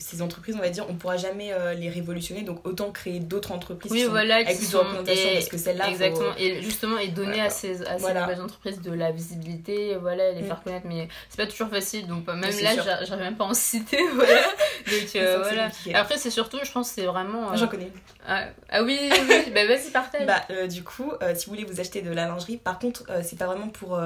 ces 0.00 0.22
entreprises 0.22 0.56
on 0.56 0.60
va 0.60 0.70
dire 0.70 0.86
on 0.88 0.94
pourra 0.94 1.16
jamais 1.16 1.52
euh, 1.52 1.74
les 1.74 1.88
révolutionner 1.88 2.42
donc 2.42 2.66
autant 2.66 2.90
créer 2.90 3.20
d'autres 3.20 3.52
entreprises 3.52 3.92
oui, 3.92 4.04
voilà, 4.04 4.36
avec 4.36 4.56
plus 4.56 4.72
de 4.72 4.76
représentation 4.76 5.28
parce 5.34 5.48
que 5.48 5.58
celle-là 5.58 5.88
exactement 5.88 6.34
et 6.36 6.62
justement 6.62 6.98
et 6.98 7.08
donner 7.08 7.40
à 7.40 7.48
ces, 7.48 7.82
à 7.86 7.98
ces 7.98 8.12
nouvelles 8.12 8.40
entreprises 8.40 8.80
de 8.80 8.92
la 8.92 9.12
visibilité 9.12 9.94
voilà 9.96 10.32
les 10.32 10.42
mm. 10.42 10.46
faire 10.46 10.62
connaître 10.64 10.86
mais 10.88 11.06
c'est 11.28 11.36
pas 11.36 11.46
toujours 11.46 11.68
facile 11.68 12.08
donc 12.08 12.26
même 12.26 12.40
là 12.40 12.74
j'arrive 13.04 13.22
même 13.22 13.36
pas 13.36 13.44
à 13.44 13.48
en 13.48 13.54
citer 13.54 14.02
voilà 14.14 14.42
donc 14.90 15.14
euh, 15.14 15.38
voilà. 15.42 15.70
après 15.94 16.18
c'est 16.18 16.30
surtout 16.30 16.58
je 16.64 16.72
pense 16.72 16.90
c'est 16.90 17.06
vraiment 17.06 17.54
j'en 17.54 17.68
connais. 17.68 17.92
ah, 18.26 18.46
ah, 18.68 18.82
oui, 18.82 18.98
oui 19.12 19.52
bah 19.54 19.64
vas-y 19.66 19.90
partage. 19.90 20.18
Bah 20.26 20.66
du 20.66 20.82
coup 20.82 21.12
si 21.36 21.46
vous 21.46 21.52
voulez 21.52 21.64
vous 21.64 21.80
acheter 21.80 22.02
de 22.02 22.10
la 22.10 22.26
lingerie 22.26 22.56
par 22.56 22.80
contre 22.80 23.04
c'est 23.22 23.38
pas 23.38 23.46
vraiment 23.46 23.68
pour 23.68 23.98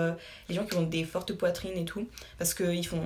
les 0.49 0.55
gens 0.55 0.65
qui 0.65 0.82
ont 0.83 0.87
des 0.87 1.05
fortes 1.05 1.33
poitrines 1.33 1.77
et 1.77 1.85
tout, 1.85 2.09
parce 2.39 2.55
qu'ils 2.55 2.87
font 2.87 3.03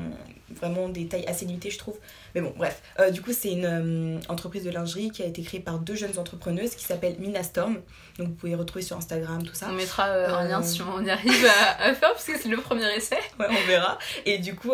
vraiment 0.50 0.88
des 0.88 1.06
tailles 1.06 1.26
assez 1.26 1.44
limitées, 1.44 1.70
je 1.70 1.78
trouve. 1.78 1.96
Mais 2.34 2.40
bon, 2.40 2.52
bref. 2.56 2.82
Euh, 2.98 3.10
du 3.10 3.22
coup, 3.22 3.32
c'est 3.32 3.52
une 3.52 3.64
euh, 3.64 4.20
entreprise 4.28 4.64
de 4.64 4.70
lingerie 4.70 5.10
qui 5.10 5.22
a 5.22 5.26
été 5.26 5.42
créée 5.42 5.60
par 5.60 5.78
deux 5.78 5.94
jeunes 5.94 6.18
entrepreneuses 6.18 6.74
qui 6.74 6.84
s'appelle 6.84 7.16
Minastorm. 7.18 7.80
Donc, 8.18 8.28
vous 8.28 8.34
pouvez 8.34 8.54
retrouver 8.54 8.82
sur 8.82 8.96
Instagram, 8.96 9.42
tout 9.42 9.54
ça. 9.54 9.68
On 9.70 9.74
mettra 9.74 10.08
euh, 10.08 10.28
un 10.28 10.48
lien 10.48 10.62
si 10.62 10.82
on 10.82 11.04
y 11.04 11.10
arrive 11.10 11.46
à, 11.78 11.94
faire, 11.94 12.12
parce 12.12 12.24
que 12.24 12.38
c'est 12.38 12.48
le 12.48 12.58
premier 12.58 12.94
essai. 12.94 13.18
Ouais, 13.38 13.46
on 13.50 13.66
verra. 13.66 13.98
Et 14.24 14.38
du 14.38 14.54
coup, 14.54 14.72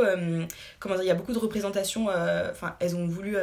comment 0.79 0.95
dire, 0.95 1.05
il 1.05 1.09
y 1.09 1.11
a 1.11 1.15
beaucoup 1.15 1.33
de 1.33 1.39
représentations. 1.39 2.09
Enfin, 2.51 2.77
elles 2.79 2.95
ont 2.95 3.07
voulu 3.07 3.37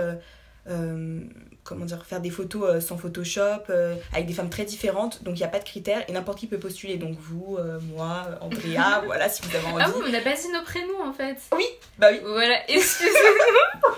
comment 1.70 1.86
dire, 1.86 2.04
faire 2.04 2.20
des 2.20 2.32
photos 2.32 2.64
euh, 2.64 2.82
sans 2.82 2.98
Photoshop, 2.98 3.70
euh, 3.70 3.96
avec 4.12 4.26
des 4.26 4.34
femmes 4.34 4.50
très 4.50 4.66
différentes, 4.66 5.24
donc 5.24 5.36
il 5.36 5.40
n'y 5.40 5.46
a 5.46 5.50
pas 5.50 5.60
de 5.60 5.64
critères 5.64 6.04
et 6.08 6.12
n'importe 6.12 6.40
qui 6.40 6.48
peut 6.48 6.58
postuler. 6.58 6.98
Donc 6.98 7.16
vous, 7.20 7.58
euh, 7.60 7.80
moi, 7.94 8.26
Andrea, 8.42 9.02
voilà, 9.06 9.30
si 9.30 9.44
vous 9.44 9.56
avez 9.56 9.68
envie. 9.68 9.84
Ah 9.86 9.92
oui, 9.96 10.04
on 10.08 10.12
n'a 10.12 10.22
pas 10.22 10.34
dit 10.34 10.50
nos 10.52 10.64
prénoms 10.64 11.08
en 11.08 11.14
fait. 11.14 11.38
Oui, 11.56 11.66
bah 12.00 12.08
oui. 12.12 12.22
Voilà, 12.24 12.58
excusez-moi. 12.68 13.90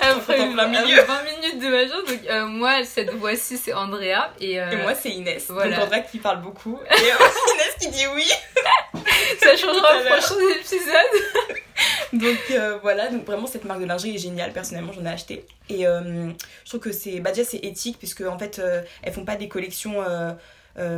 après, 0.02 0.38
20 0.38 0.66
minutes 0.66 1.62
de 1.62 1.68
major, 1.68 2.04
donc 2.04 2.50
moi, 2.50 2.84
cette 2.84 3.10
voix-ci, 3.10 3.56
c'est 3.56 3.72
Andrea. 3.72 4.32
Et, 4.40 4.54
et 4.54 4.76
moi, 4.82 4.94
c'est 4.94 5.10
Inès. 5.10 5.46
Voilà. 5.48 5.76
Donc 5.76 5.86
Andrea 5.86 6.00
qui 6.00 6.18
parle 6.18 6.42
beaucoup. 6.42 6.78
Et 6.90 7.00
Inès 7.00 7.76
qui 7.80 7.88
dit 7.90 8.06
oui. 8.14 8.28
Ça 9.40 9.56
changera 9.56 9.98
au 9.98 10.04
prochain 10.04 10.34
épisode. 10.58 11.62
Donc 12.12 12.38
euh, 12.50 12.78
voilà, 12.82 13.08
donc 13.08 13.24
vraiment 13.24 13.46
cette 13.46 13.64
marque 13.64 13.80
de 13.80 13.86
lingerie 13.86 14.14
est 14.14 14.18
géniale, 14.18 14.52
personnellement 14.52 14.92
j'en 14.92 15.04
ai 15.04 15.10
acheté. 15.10 15.46
Et 15.68 15.86
euh, 15.86 16.30
je 16.64 16.68
trouve 16.68 16.80
que 16.80 16.92
c'est, 16.92 17.20
bah 17.20 17.30
déjà 17.30 17.44
c'est 17.44 17.58
éthique 17.58 17.98
puisque 17.98 18.22
en 18.22 18.38
fait 18.38 18.58
euh, 18.58 18.82
elles 19.02 19.12
font 19.12 19.24
pas 19.24 19.36
des 19.36 19.48
collections 19.48 20.02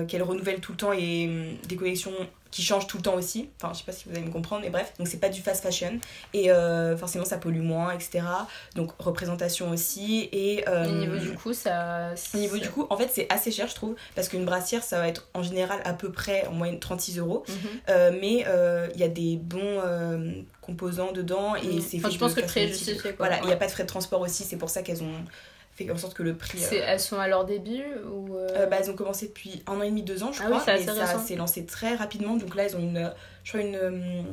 qu'elles 0.08 0.22
renouvellent 0.22 0.60
tout 0.60 0.72
le 0.72 0.78
temps 0.78 0.92
et 0.92 1.56
des 1.68 1.76
collections 1.76 2.12
qui 2.52 2.62
change 2.62 2.86
tout 2.86 2.98
le 2.98 3.02
temps 3.02 3.14
aussi. 3.14 3.48
Enfin, 3.56 3.72
je 3.72 3.78
sais 3.78 3.84
pas 3.84 3.92
si 3.92 4.04
vous 4.06 4.14
allez 4.14 4.24
me 4.24 4.30
comprendre, 4.30 4.62
mais 4.62 4.70
bref. 4.70 4.92
Donc, 4.98 5.08
c'est 5.08 5.18
pas 5.18 5.30
du 5.30 5.40
fast 5.40 5.62
fashion. 5.62 5.98
Et 6.34 6.52
euh, 6.52 6.96
forcément, 6.96 7.24
ça 7.24 7.38
pollue 7.38 7.62
moins, 7.62 7.92
etc. 7.92 8.20
Donc, 8.76 8.92
représentation 8.98 9.70
aussi. 9.70 10.28
Et, 10.32 10.68
euh, 10.68 10.86
au 10.86 10.92
niveau 10.92 11.16
du 11.16 11.32
coup, 11.32 11.54
ça. 11.54 12.10
Au 12.34 12.36
niveau 12.36 12.58
du 12.58 12.68
coup, 12.68 12.86
en 12.90 12.96
fait, 12.96 13.10
c'est 13.12 13.26
assez 13.32 13.50
cher, 13.50 13.66
je 13.68 13.74
trouve. 13.74 13.96
Parce 14.14 14.28
qu'une 14.28 14.44
brassière, 14.44 14.84
ça 14.84 14.98
va 14.98 15.08
être 15.08 15.28
en 15.32 15.42
général 15.42 15.80
à 15.84 15.94
peu 15.94 16.12
près 16.12 16.46
en 16.46 16.52
moyenne 16.52 16.78
36 16.78 17.18
euros. 17.18 17.42
Mhm. 17.48 17.54
Euh, 17.88 18.18
mais 18.20 18.44
il 18.94 19.00
y 19.00 19.04
a 19.04 19.08
des 19.08 19.38
bons 19.38 19.80
composants 20.60 21.12
dedans. 21.12 21.56
Et 21.56 21.80
c'est 21.80 21.96
enfin, 21.96 22.10
je 22.10 22.18
pense 22.18 22.34
que 22.34 22.40
très 22.40 22.68
justifié. 22.68 23.14
Voilà, 23.16 23.38
il 23.40 23.46
n'y 23.46 23.52
a 23.52 23.56
pas 23.56 23.66
de 23.66 23.72
frais 23.72 23.84
de 23.84 23.88
transport 23.88 24.20
aussi. 24.20 24.44
C'est 24.44 24.58
pour 24.58 24.68
ça 24.68 24.82
qu'elles 24.82 25.02
ont 25.02 25.24
fait 25.74 25.90
en 25.90 25.96
sorte 25.96 26.14
que 26.14 26.22
le 26.22 26.34
prix. 26.34 26.64
Euh, 26.64 26.82
elles 26.86 27.00
sont 27.00 27.18
à 27.18 27.28
leur 27.28 27.44
début 27.44 27.82
ou 28.10 28.36
euh, 28.36 28.66
bah, 28.66 28.78
Elles 28.80 28.90
ont 28.90 28.96
commencé 28.96 29.28
depuis 29.28 29.62
un 29.66 29.74
an 29.78 29.82
et 29.82 29.88
demi, 29.88 30.02
deux 30.02 30.22
ans, 30.22 30.32
je 30.32 30.40
ah 30.42 30.46
crois. 30.46 30.62
Oui, 30.66 30.84
ça 30.84 31.18
s'est 31.18 31.36
lancé 31.36 31.64
très 31.64 31.94
rapidement. 31.94 32.36
Donc 32.36 32.54
là, 32.54 32.64
elles 32.64 32.76
ont 32.76 32.80
une, 32.80 33.12
je 33.44 33.52
crois, 33.52 33.62
une, 33.62 34.24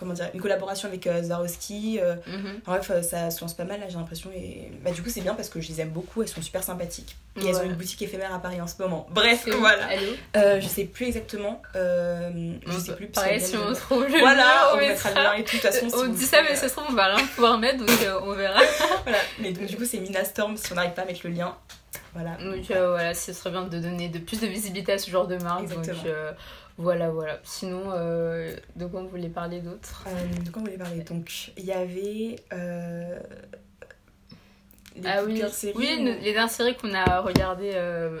comment 0.00 0.14
dire, 0.14 0.30
une 0.32 0.40
collaboration 0.40 0.88
avec 0.88 1.06
euh, 1.06 1.22
Zarowski. 1.22 2.00
Euh, 2.00 2.16
mhm. 2.26 2.60
Bref, 2.64 2.90
euh, 2.90 3.02
ça 3.02 3.30
se 3.30 3.42
lance 3.42 3.52
pas 3.52 3.64
mal 3.64 3.78
là, 3.80 3.86
j'ai 3.88 3.98
l'impression. 3.98 4.30
Et 4.34 4.72
bah, 4.82 4.90
du 4.90 5.02
coup, 5.02 5.10
c'est 5.10 5.20
bien 5.20 5.34
parce 5.34 5.50
que 5.50 5.60
je 5.60 5.68
les 5.68 5.82
aime 5.82 5.90
beaucoup, 5.90 6.22
elles 6.22 6.28
sont 6.28 6.40
super 6.40 6.62
sympathiques. 6.62 7.16
Et 7.36 7.46
elles 7.46 7.56
ont 7.56 7.62
une 7.62 7.74
boutique 7.74 8.00
éphémère 8.02 8.34
à 8.34 8.40
Paris 8.40 8.60
en 8.60 8.66
ce 8.66 8.74
moment. 8.80 9.06
Bref, 9.10 9.46
voilà. 9.58 9.88
je 10.34 10.66
sais 10.66 10.84
plus 10.84 11.06
exactement. 11.06 11.62
je 11.74 12.78
sais 12.78 12.96
plus. 12.96 13.08
Pareil, 13.08 13.40
si 13.40 13.56
on 13.56 13.72
trouve 13.74 14.06
le 14.06 14.18
Voilà, 14.18 14.72
on, 14.74 14.78
mettra 14.78 15.10
le 15.10 15.16
lien 15.16 15.34
et 15.34 15.44
tout. 15.44 15.56
De 15.56 15.60
toute 15.60 15.70
façon, 15.70 15.86
on 15.94 16.08
dit 16.08 16.24
ça, 16.24 16.42
mais 16.42 16.56
ça 16.56 16.68
se 16.68 16.74
trouve, 16.74 16.86
on 16.88 16.94
va 16.94 17.14
rien 17.14 17.26
pouvoir 17.26 17.58
mettre, 17.58 17.84
donc 17.84 17.90
on 18.22 18.32
verra. 18.32 18.60
voilà, 19.04 19.18
mais 19.38 19.52
donc 19.52 19.66
du 19.66 19.76
coup, 19.76 19.84
c'est 19.84 19.98
Minastorm 19.98 20.56
si 20.56 20.72
on 20.72 20.76
n'arrive 20.76 20.94
pas 20.94 21.02
à 21.02 21.04
mettre 21.04 21.20
le 21.24 21.30
lien. 21.30 21.54
Voilà. 22.14 22.36
Donc 22.42 22.64
voilà, 22.66 23.14
ce 23.14 23.32
serait 23.32 23.50
bien 23.50 23.62
de 23.62 23.78
donner 23.78 24.08
de 24.08 24.18
plus 24.18 24.40
de 24.40 24.46
visibilité 24.46 24.92
à 24.92 24.98
ce 24.98 25.10
genre 25.10 25.26
de 25.26 25.36
marque. 25.36 25.64
Exactement. 25.64 25.94
Donc, 26.02 26.36
voilà, 26.80 27.10
voilà. 27.10 27.38
Sinon, 27.44 27.92
euh, 27.92 28.56
de 28.74 28.86
quoi 28.86 29.00
on 29.00 29.04
voulait 29.04 29.28
parler 29.28 29.60
d'autre 29.60 30.06
euh, 30.06 30.42
De 30.42 30.50
quoi 30.50 30.62
on 30.62 30.64
voulait 30.64 30.78
parler? 30.78 31.00
Donc, 31.00 31.52
il 31.58 31.64
y 31.66 31.72
avait. 31.72 32.36
Euh, 32.54 33.18
les 34.96 35.06
ah 35.06 35.22
oui, 35.24 35.40
séries 35.52 35.72
oui 35.76 36.18
les 36.20 36.32
dernières 36.32 36.50
séries 36.50 36.76
qu'on 36.76 36.92
a 36.94 37.20
regardées 37.20 37.74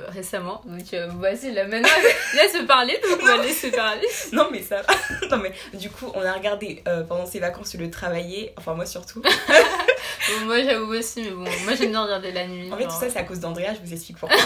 récemment. 0.08 0.62
Donc, 0.66 0.94
voici, 1.18 1.52
là 1.52 1.66
maintenant, 1.66 1.88
laisse 2.34 2.64
parler, 2.66 2.98
donc 3.02 3.18
on 3.22 3.26
va 3.26 3.38
laisser 3.38 3.70
parler. 3.70 4.06
non, 4.32 4.48
mais 4.52 4.62
ça 4.62 4.82
non, 5.30 5.38
mais 5.38 5.52
du 5.76 5.90
coup, 5.90 6.06
on 6.14 6.22
a 6.22 6.32
regardé 6.32 6.84
pendant 7.08 7.26
ses 7.26 7.40
vacances 7.40 7.74
le 7.74 7.90
travailler, 7.90 8.52
enfin, 8.56 8.74
moi 8.74 8.86
surtout. 8.86 9.20
moi, 10.44 10.62
j'avoue 10.62 10.94
aussi, 10.94 11.22
mais 11.22 11.30
bon, 11.30 11.44
moi 11.64 11.74
j'aime 11.76 11.90
bien 11.90 12.04
regarder 12.04 12.30
la 12.30 12.46
nuit. 12.46 12.70
En 12.70 12.76
fait, 12.76 12.84
tout 12.84 12.90
ça, 12.90 13.10
c'est 13.10 13.18
à 13.18 13.24
cause 13.24 13.40
d'Andrea, 13.40 13.74
je 13.74 13.84
vous 13.84 13.92
explique 13.92 14.18
pourquoi. 14.18 14.38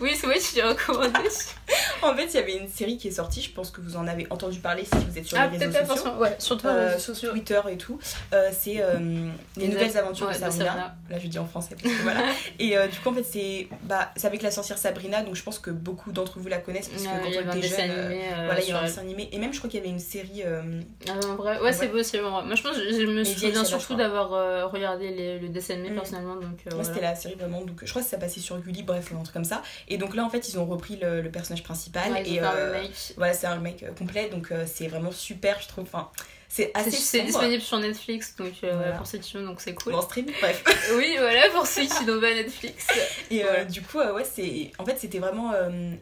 Moi 0.00 0.34
qui 0.34 0.56
l'ai 0.56 0.62
recommandé. 0.62 1.28
en 2.02 2.14
fait, 2.14 2.26
il 2.26 2.34
y 2.34 2.38
avait 2.38 2.56
une 2.56 2.68
série 2.68 2.96
qui 2.96 3.08
est 3.08 3.12
sortie, 3.12 3.42
je 3.42 3.50
pense 3.50 3.70
que 3.70 3.80
vous 3.80 3.96
en 3.96 4.06
avez 4.06 4.26
entendu 4.30 4.58
parler 4.58 4.84
si 4.84 5.04
vous 5.04 5.18
êtes 5.18 5.26
sur 5.26 5.38
ah, 5.38 5.48
les 5.48 5.58
réseaux 5.58 5.86
sociaux. 5.86 6.12
Ouais, 6.18 6.36
sur 6.38 6.58
euh, 6.64 6.96
Twitter 7.30 7.60
et 7.70 7.76
tout. 7.76 7.98
Euh, 8.32 8.50
c'est 8.52 8.80
euh, 8.80 9.28
Les 9.56 9.68
Nouvelles 9.68 9.96
Aventures 9.96 10.28
de 10.28 10.34
Sabrina. 10.34 10.96
Là, 11.10 11.18
je 11.18 11.26
dis 11.26 11.38
en 11.38 11.46
français. 11.46 11.76
voilà. 12.02 12.20
et 12.58 12.76
du 12.88 12.98
coup, 13.00 13.10
en 13.10 13.14
fait, 13.14 13.24
c'est 13.24 13.68
bah, 13.82 14.12
avec 14.22 14.42
la 14.42 14.50
sorcière 14.50 14.78
Sabrina, 14.78 15.22
donc 15.22 15.34
je 15.34 15.42
pense 15.42 15.58
que 15.58 15.70
beaucoup 15.70 16.12
d'entre 16.12 16.38
vous 16.38 16.48
la 16.48 16.58
connaissent 16.58 16.88
parce 16.88 17.02
que 17.02 17.08
quand 17.08 17.50
on 17.52 17.56
était 17.56 17.68
jeune, 17.68 17.90
voilà, 18.44 18.60
il 18.60 18.68
y 18.68 18.72
a 18.72 18.78
un 18.78 18.84
dessin 18.84 19.02
animé. 19.02 19.28
Et 19.32 19.38
même, 19.38 19.52
je 19.52 19.58
crois 19.58 19.70
qu'il 19.70 19.80
y 19.80 19.82
avait 19.82 19.92
une 19.92 19.98
série. 19.98 20.42
Ah, 20.44 21.12
en 21.26 21.36
vrai, 21.36 21.60
ouais, 21.60 21.72
c'est 21.72 21.88
possible. 21.88 22.24
Moi, 22.24 22.54
je 22.54 22.62
pense 22.62 22.76
je 22.76 23.06
me 23.06 23.24
souviens 23.24 23.64
surtout 23.64 23.94
d'avoir 23.94 24.70
regardé 24.70 25.38
le 25.40 25.48
dessin 25.48 25.74
animé 25.74 25.90
mm. 25.90 25.94
personnellement. 25.94 26.36
Moi, 26.36 26.84
c'était 26.84 27.00
la 27.00 27.14
série 27.14 27.34
vraiment. 27.34 27.62
Donc, 27.62 27.80
je 27.82 27.90
crois 27.90 28.02
que 28.02 28.08
ça 28.08 28.18
passait 28.18 28.40
sur 28.40 28.58
Gulli, 28.58 28.82
bref, 28.82 29.12
un 29.12 29.22
truc 29.22 29.32
comme 29.32 29.44
ça. 29.44 29.62
Et 29.88 29.98
donc 29.98 30.14
là, 30.14 30.24
en 30.24 30.30
fait, 30.30 30.48
ils 30.48 30.58
ont 30.58 30.66
repris 30.66 30.96
le, 30.96 31.20
le 31.20 31.30
personnage 31.30 31.62
principal. 31.62 32.22
et 32.26 32.40
euh, 32.42 32.82
voilà, 33.16 33.32
c'est 33.32 33.46
un 33.46 33.58
mec 33.58 33.84
complet, 33.96 34.28
donc 34.28 34.50
euh, 34.50 34.64
c'est 34.66 34.88
vraiment 34.88 35.12
super, 35.12 35.60
je 35.60 35.68
trouve. 35.68 35.84
Enfin, 35.84 36.10
c'est 36.50 36.70
assez 36.74 36.90
C'est 36.92 37.20
disponible 37.22 37.62
sur 37.62 37.78
Netflix, 37.78 38.34
donc 38.36 38.54
euh, 38.64 38.96
pour 38.96 39.06
ceux 39.06 39.18
qui 39.18 39.36
ont, 39.36 39.42
donc 39.42 39.60
c'est 39.60 39.74
cool. 39.74 39.94
En 39.94 40.00
stream, 40.00 40.26
bref. 40.40 40.64
oui, 40.96 41.16
voilà, 41.18 41.50
pour 41.50 41.66
ceux 41.66 41.82
qui 41.82 42.06
n'ont 42.06 42.20
pas 42.20 42.32
Netflix. 42.32 42.86
Et 43.30 43.44
du 43.68 43.82
coup, 43.82 43.98
ouais, 43.98 44.24
c'est. 44.24 44.70
En 44.78 44.84
fait, 44.84 44.98
c'était 44.98 45.18
vraiment 45.18 45.52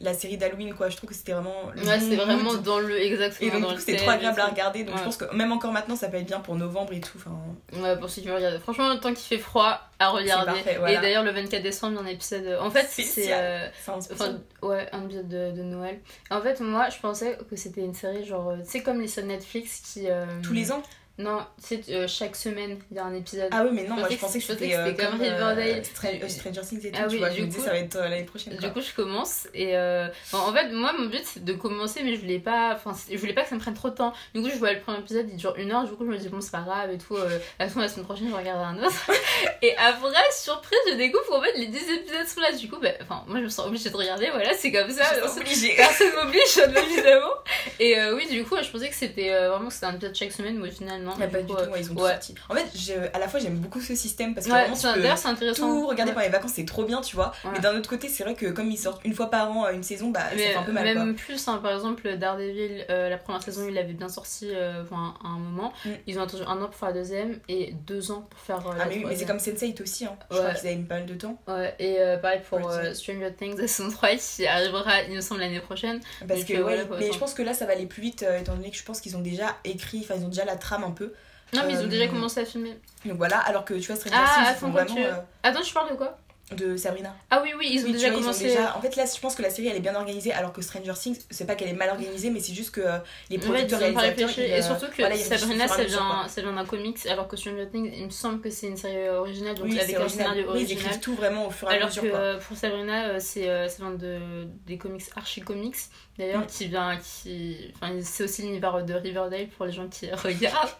la 0.00 0.14
série 0.14 0.36
d'Halloween, 0.36 0.74
quoi. 0.74 0.88
Je 0.88 0.96
trouve 0.96 1.10
que 1.10 1.16
c'était 1.16 1.32
vraiment. 1.32 1.66
ouais, 1.66 2.00
c'était 2.00 2.16
vraiment 2.16 2.54
dans 2.54 2.78
le. 2.78 2.96
Exactement. 2.96 3.56
Et 3.56 3.60
donc, 3.60 3.80
c'était 3.80 3.96
trop 3.96 4.10
agréable 4.10 4.40
à 4.40 4.46
regarder. 4.46 4.84
Donc, 4.84 4.96
je 4.98 5.02
pense 5.02 5.16
que 5.16 5.34
même 5.34 5.52
encore 5.52 5.72
maintenant, 5.72 5.96
ça 5.96 6.08
peut 6.08 6.18
être 6.18 6.26
bien 6.26 6.40
pour 6.40 6.54
novembre 6.54 6.92
et 6.92 7.00
tout. 7.00 7.18
Enfin... 7.18 7.36
Ouais, 7.80 7.96
pour 7.98 8.08
ceux 8.08 8.22
qui 8.22 8.28
veulent 8.28 8.36
regarder. 8.36 8.58
Franchement, 8.58 8.96
tant 8.98 9.12
qu'il 9.14 9.26
fait 9.26 9.38
froid, 9.42 9.80
à 9.98 10.10
regarder. 10.10 10.60
Et 10.88 10.96
d'ailleurs, 10.96 11.24
le 11.24 11.30
24 11.30 11.62
décembre, 11.62 11.94
il 11.94 12.04
y 12.04 12.06
a 12.06 12.10
un 12.10 12.12
épisode. 12.12 12.58
En 12.60 12.70
fait, 12.70 12.86
c'est. 12.88 13.32
Euh... 13.32 13.68
Enfin, 13.86 14.40
ouais, 14.62 14.88
un 14.92 15.04
épisode 15.04 15.28
de, 15.28 15.52
de, 15.52 15.62
Noël. 15.62 16.00
En 16.30 16.40
fait, 16.40 16.60
moi, 16.60 16.88
je 16.88 16.98
pensais 17.00 17.38
que 17.48 17.56
c'était 17.56 17.82
une 17.82 17.94
série 17.94 18.24
genre. 18.24 18.54
C'est 18.64 18.82
comme 18.82 19.00
les 19.00 19.08
séries 19.08 19.28
Netflix 19.28 19.80
qui. 19.92 20.08
Euh, 20.08 20.26
Tous 20.42 20.52
les 20.52 20.72
ans 20.72 20.82
non, 21.18 21.38
tu 21.66 21.82
sais, 21.82 21.94
euh, 21.94 22.06
chaque 22.06 22.36
semaine, 22.36 22.78
il 22.90 22.96
y 22.98 23.00
a 23.00 23.04
un 23.06 23.14
épisode. 23.14 23.48
Ah 23.50 23.64
oui, 23.64 23.70
mais 23.72 23.84
non, 23.84 23.96
moi 23.96 24.08
je 24.10 24.16
pensais 24.16 24.38
que 24.38 24.44
c'était 24.44 24.76
euh, 24.76 24.92
comme, 24.92 25.18
euh, 25.22 25.82
Stranger 26.28 26.60
Things 26.60 26.86
et 26.86 26.90
tout, 26.90 26.98
ah, 27.00 27.06
oui, 27.06 27.14
tu 27.14 27.18
vois, 27.18 27.30
du 27.30 27.48
coup, 27.48 27.58
ça 27.58 27.70
va 27.70 27.78
être 27.78 27.98
l'année 27.98 28.24
prochaine. 28.24 28.54
Du 28.56 28.70
coup, 28.70 28.82
je 28.82 28.92
commence 28.94 29.48
et 29.54 29.76
en 29.78 30.52
fait, 30.52 30.70
moi, 30.72 30.92
mon 30.98 31.06
but 31.06 31.22
c'est 31.24 31.42
de 31.42 31.54
commencer, 31.54 32.02
mais 32.02 32.14
je 32.14 32.20
voulais 32.20 32.38
pas, 32.38 32.74
enfin, 32.74 32.92
je 33.10 33.16
voulais 33.16 33.32
pas 33.32 33.44
que 33.44 33.48
ça 33.48 33.54
me 33.54 33.60
prenne 33.60 33.74
trop 33.74 33.88
de 33.88 33.94
temps. 33.94 34.12
Du 34.34 34.42
coup, 34.42 34.50
je 34.50 34.56
vois 34.56 34.72
le 34.72 34.80
premier 34.80 34.98
épisode, 34.98 35.26
il 35.30 35.36
dure 35.36 35.54
une 35.56 35.72
heure, 35.72 35.84
du 35.84 35.92
coup, 35.92 36.04
je 36.04 36.10
me 36.10 36.18
dis, 36.18 36.28
bon, 36.28 36.42
c'est 36.42 36.52
pas 36.52 36.60
grave 36.60 36.90
et 36.90 36.98
tout, 36.98 37.16
la 37.58 37.68
semaine 37.68 38.04
prochaine, 38.04 38.28
je 38.28 38.34
regarderai 38.34 38.78
un 38.78 38.84
autre. 38.84 39.10
et 39.62 39.74
après, 39.78 40.10
surprise, 40.32 40.78
je 40.90 40.96
découvre 40.96 41.24
qu'en 41.28 41.40
fait, 41.40 41.56
les 41.56 41.68
10 41.68 41.78
épisodes 41.78 42.26
sont 42.26 42.40
là, 42.40 42.52
du 42.52 42.68
coup, 42.68 42.76
bah, 42.78 42.90
enfin, 43.00 43.24
moi, 43.26 43.38
je 43.38 43.44
me 43.44 43.48
sens 43.48 43.66
obligée 43.66 43.88
de 43.88 43.96
regarder, 43.96 44.28
voilà, 44.30 44.52
c'est 44.52 44.70
comme 44.70 44.90
ça. 44.90 45.04
Personne 45.76 46.12
m'oblige, 46.14 46.58
évidemment. 46.58 47.32
Et 47.80 47.96
oui, 48.12 48.28
du 48.28 48.44
coup, 48.44 48.56
je 48.62 48.70
pensais 48.70 48.90
que 48.90 48.94
c'était 48.94 49.30
vraiment, 49.30 49.70
c'était 49.70 49.86
un 49.86 49.94
épisode 49.94 50.14
chaque 50.14 50.32
semaine, 50.32 50.58
mais 50.58 50.68
au 50.68 50.72
final, 50.72 51.05
non. 51.06 51.16
pas 51.16 51.42
du 51.42 51.46
tout, 51.46 51.56
ils 51.78 51.90
ont 51.90 51.94
tout 51.94 52.06
sorti. 52.06 52.34
En 52.48 52.54
fait, 52.54 53.10
à 53.12 53.18
la 53.18 53.28
fois, 53.28 53.40
j'aime 53.40 53.56
beaucoup 53.56 53.80
ce 53.80 53.94
système 53.94 54.34
parce 54.34 54.46
que 54.46 54.52
vraiment, 54.52 54.74
tu 54.74 54.80
c'est 54.80 55.28
intéressant. 55.28 55.68
tout 55.68 55.86
regarder 55.86 56.12
pendant 56.12 56.26
les 56.26 56.32
vacances, 56.32 56.52
c'est 56.54 56.64
trop 56.66 56.84
bien, 56.84 57.00
tu 57.00 57.16
vois. 57.16 57.32
Mais 57.52 57.60
d'un 57.60 57.76
autre 57.76 57.88
côté, 57.88 58.08
c'est 58.08 58.24
vrai 58.24 58.34
que 58.34 58.46
comme 58.46 58.70
ils 58.70 58.78
sortent 58.78 59.04
une 59.04 59.14
fois 59.14 59.30
par 59.30 59.50
an 59.50 59.68
une 59.70 59.82
saison, 59.82 60.10
bah 60.10 60.20
ça 60.30 60.36
fait 60.36 60.54
un 60.54 60.62
peu 60.62 60.72
mal. 60.72 60.84
Même 60.84 61.14
plus, 61.14 61.48
hein, 61.48 61.58
par 61.62 61.72
exemple, 61.72 62.16
Daredevil, 62.16 62.84
la 62.88 63.18
première 63.18 63.42
saison, 63.42 63.66
il 63.68 63.76
avait 63.78 63.92
bien 63.92 64.08
sorti 64.08 64.50
enfin, 64.82 65.14
à 65.24 65.28
un 65.28 65.38
moment. 65.38 65.72
Mm. 65.84 65.90
Ils 66.06 66.18
ont 66.18 66.22
attendu 66.22 66.42
un 66.46 66.60
an 66.62 66.66
pour 66.66 66.74
faire 66.74 66.88
la 66.88 66.94
deuxième 66.94 67.38
et 67.48 67.72
deux 67.86 68.10
ans 68.10 68.26
pour 68.28 68.40
faire. 68.40 68.60
ah, 68.78 68.84
mais, 68.88 69.02
mais 69.06 69.16
c'est 69.16 69.26
comme 69.26 69.38
Sense8 69.38 69.82
aussi, 69.82 70.04
hein. 70.04 70.16
Je 70.30 70.36
crois 70.36 70.52
qu'ils 70.54 70.68
avaient 70.68 70.76
pas 70.78 70.96
mal 70.96 71.06
de 71.06 71.14
temps. 71.14 71.38
Ouais, 71.46 71.74
et 71.78 71.98
pareil 72.20 72.40
pour 72.48 72.70
Stranger 72.94 73.32
Things 73.36 73.66
saison 73.66 73.90
3 73.90 74.08
qui 74.16 74.46
arrivera, 74.46 75.02
il 75.02 75.14
me 75.14 75.20
semble, 75.20 75.40
l'année 75.40 75.60
prochaine. 75.60 76.00
Parce 76.26 76.44
que, 76.44 76.62
ouais, 76.62 76.86
mais 76.98 77.12
je 77.12 77.18
pense 77.18 77.34
que 77.34 77.42
là, 77.42 77.54
ça 77.54 77.66
va 77.66 77.72
aller 77.72 77.86
plus 77.86 78.02
vite, 78.02 78.24
étant 78.40 78.54
donné 78.54 78.70
que 78.70 78.76
je 78.76 78.82
pense 78.82 79.00
qu'ils 79.00 79.16
ont 79.16 79.20
déjà 79.20 79.56
écrit, 79.64 80.00
enfin, 80.00 80.14
ils 80.18 80.24
ont 80.24 80.28
déjà 80.28 80.44
la 80.44 80.56
trame 80.56 80.84
un 80.84 80.90
peu. 80.96 81.12
Non, 81.54 81.62
mais 81.66 81.74
ils 81.74 81.78
ont 81.78 81.86
déjà 81.86 82.04
euh, 82.04 82.08
commencé 82.08 82.40
à 82.40 82.44
filmer. 82.44 82.76
Donc 83.04 83.18
voilà, 83.18 83.38
alors 83.38 83.64
que 83.64 83.74
tu 83.74 83.86
vois, 83.86 83.96
Stranger 83.96 84.16
ah, 84.18 84.54
Things, 84.58 84.72
vraiment. 84.72 84.94
Tu... 84.94 85.04
Euh, 85.04 85.12
Attends, 85.42 85.62
tu 85.62 85.72
parles 85.72 85.90
de 85.90 85.96
quoi? 85.96 86.18
De 86.54 86.76
Sabrina. 86.76 87.14
Ah 87.30 87.40
oui, 87.42 87.50
oui, 87.58 87.70
ils 87.72 87.86
ont 87.86 87.90
déjà 87.90 88.10
commencé. 88.10 88.56
En 88.74 88.80
fait, 88.80 88.94
là, 88.94 89.04
je 89.12 89.20
pense 89.20 89.34
que 89.34 89.42
la 89.42 89.50
série 89.50 89.68
elle 89.68 89.76
est 89.76 89.80
bien 89.80 89.96
organisée, 89.96 90.32
alors 90.32 90.52
que 90.52 90.62
Stranger 90.62 90.92
Things, 90.94 91.18
c'est 91.30 91.46
pas 91.46 91.56
qu'elle 91.56 91.68
est 91.68 91.74
mal 91.74 91.90
organisée, 91.90 92.30
mais 92.30 92.38
c'est 92.38 92.54
juste 92.54 92.70
que 92.70 92.80
euh, 92.80 92.98
les 93.30 93.38
producteurs 93.38 93.80
ouais, 93.80 93.90
réalisateurs. 93.90 94.38
et 94.38 94.62
surtout 94.62 94.86
que 94.86 95.02
Sabrina, 95.16 95.66
ça 95.66 95.84
vient, 95.84 96.28
ça 96.28 96.40
vient 96.42 96.52
d'un 96.52 96.64
comics, 96.64 97.04
alors 97.06 97.26
que 97.26 97.36
Stranger 97.36 97.68
Things, 97.70 97.90
il 97.96 98.04
me 98.04 98.10
semble 98.10 98.40
que 98.40 98.50
c'est 98.50 98.68
une 98.68 98.76
série 98.76 99.08
originale, 99.08 99.56
donc 99.56 99.70
avec 99.70 99.96
un 99.96 100.08
scénario 100.08 100.48
original. 100.48 100.70
ils 100.70 100.72
écrivent 100.72 101.00
tout 101.00 101.14
vraiment 101.14 101.46
au 101.46 101.50
fur 101.50 101.70
et 101.70 101.80
à 101.80 101.86
mesure. 101.86 102.04
Alors 102.04 102.38
que 102.38 102.44
pour 102.44 102.56
Sabrina, 102.56 103.18
c'est 103.18 103.68
ça 103.68 103.76
vient 103.78 103.90
de, 103.94 104.46
des 104.66 104.78
comics 104.78 105.04
Archie 105.16 105.40
Comics 105.40 105.76
d'ailleurs 106.18 106.42
mm. 106.42 106.46
qui 106.46 106.66
vient 106.66 106.96
qui 106.96 107.72
enfin 107.74 107.92
c'est 108.00 108.24
aussi 108.24 108.42
l'univers 108.42 108.84
de 108.84 108.94
Riverdale 108.94 109.48
pour 109.48 109.66
les 109.66 109.72
gens 109.72 109.88
qui 109.88 110.10
regardent 110.12 110.70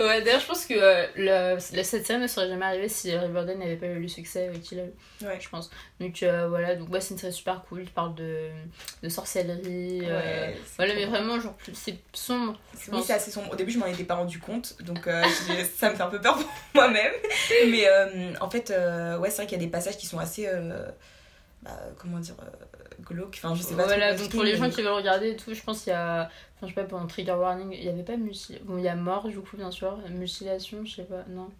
ouais 0.00 0.22
d'ailleurs 0.22 0.40
je 0.40 0.46
pense 0.46 0.64
que 0.64 0.74
euh, 0.74 1.06
le, 1.16 1.82
cette 1.82 2.06
série 2.06 2.20
ne 2.20 2.26
serait 2.26 2.48
jamais 2.48 2.64
arrivée 2.64 2.88
si 2.88 3.16
Riverdale 3.16 3.58
n'avait 3.58 3.76
pas 3.76 3.86
eu 3.86 4.00
le 4.00 4.08
succès 4.08 4.50
qu'il 4.62 4.80
a 4.80 4.84
eu 4.84 4.92
ouais. 5.22 5.38
je 5.40 5.48
pense 5.48 5.70
donc 6.00 6.22
euh, 6.22 6.48
voilà 6.48 6.76
donc 6.76 6.90
ouais, 6.90 7.00
c'est 7.00 7.14
une 7.14 7.18
série 7.18 7.32
super 7.32 7.62
cool 7.68 7.82
il 7.82 7.90
parle 7.90 8.14
de, 8.14 8.48
de 9.02 9.08
sorcellerie 9.08 10.02
euh, 10.04 10.52
voilà 10.76 10.94
mais 10.94 11.06
vraiment 11.06 11.40
genre 11.40 11.56
c'est 11.72 11.98
sombre 12.12 12.58
oui 12.92 13.02
c'est 13.04 13.14
assez 13.14 13.30
sombre 13.30 13.52
au 13.52 13.56
début 13.56 13.70
je 13.70 13.78
m'en 13.78 13.86
étais 13.86 14.04
pas 14.04 14.16
rendu 14.16 14.38
compte 14.38 14.76
donc 14.82 15.08
ça 15.76 15.90
me 15.90 15.96
fait 15.96 16.02
un 16.02 16.08
peu 16.08 16.20
peur 16.20 16.36
pour 16.36 16.46
moi-même 16.74 17.12
mais 17.68 17.86
en 18.40 18.50
fait 18.50 18.70
ouais 18.70 19.30
c'est 19.30 19.36
vrai 19.36 19.46
qu'il 19.46 19.58
y 19.58 19.60
a 19.60 19.64
des 19.64 19.70
passages 19.70 19.96
qui 19.96 20.06
sont 20.06 20.18
assez 20.18 20.48
bah, 21.62 21.76
comment 21.98 22.18
dire 22.18 22.36
glauque. 23.02 23.34
Enfin, 23.36 23.54
je 23.54 23.62
sais 23.62 23.74
pas. 23.74 23.84
Voilà, 23.84 24.14
donc 24.14 24.30
pour 24.30 24.42
les 24.42 24.56
gens 24.56 24.70
qui 24.70 24.82
veulent 24.82 24.92
regarder 24.92 25.30
et 25.30 25.36
tout, 25.36 25.54
je 25.54 25.62
pense 25.62 25.82
qu'il 25.82 25.92
y 25.92 25.96
a. 25.96 26.30
Enfin, 26.56 26.66
je 26.66 26.68
sais 26.68 26.74
pas, 26.74 26.84
pendant 26.84 27.06
Trigger 27.06 27.32
Warning, 27.32 27.72
il 27.72 27.84
y 27.84 27.88
avait 27.88 28.02
pas 28.02 28.16
mutilation. 28.16 28.64
Bon, 28.64 28.78
il 28.78 28.84
y 28.84 28.88
a 28.88 28.96
mort, 28.96 29.28
du 29.28 29.38
coup, 29.38 29.56
bien 29.56 29.70
sûr. 29.70 29.98
Mutilation, 30.10 30.84
je 30.84 30.96
sais 30.96 31.04
pas, 31.04 31.24
non. 31.28 31.50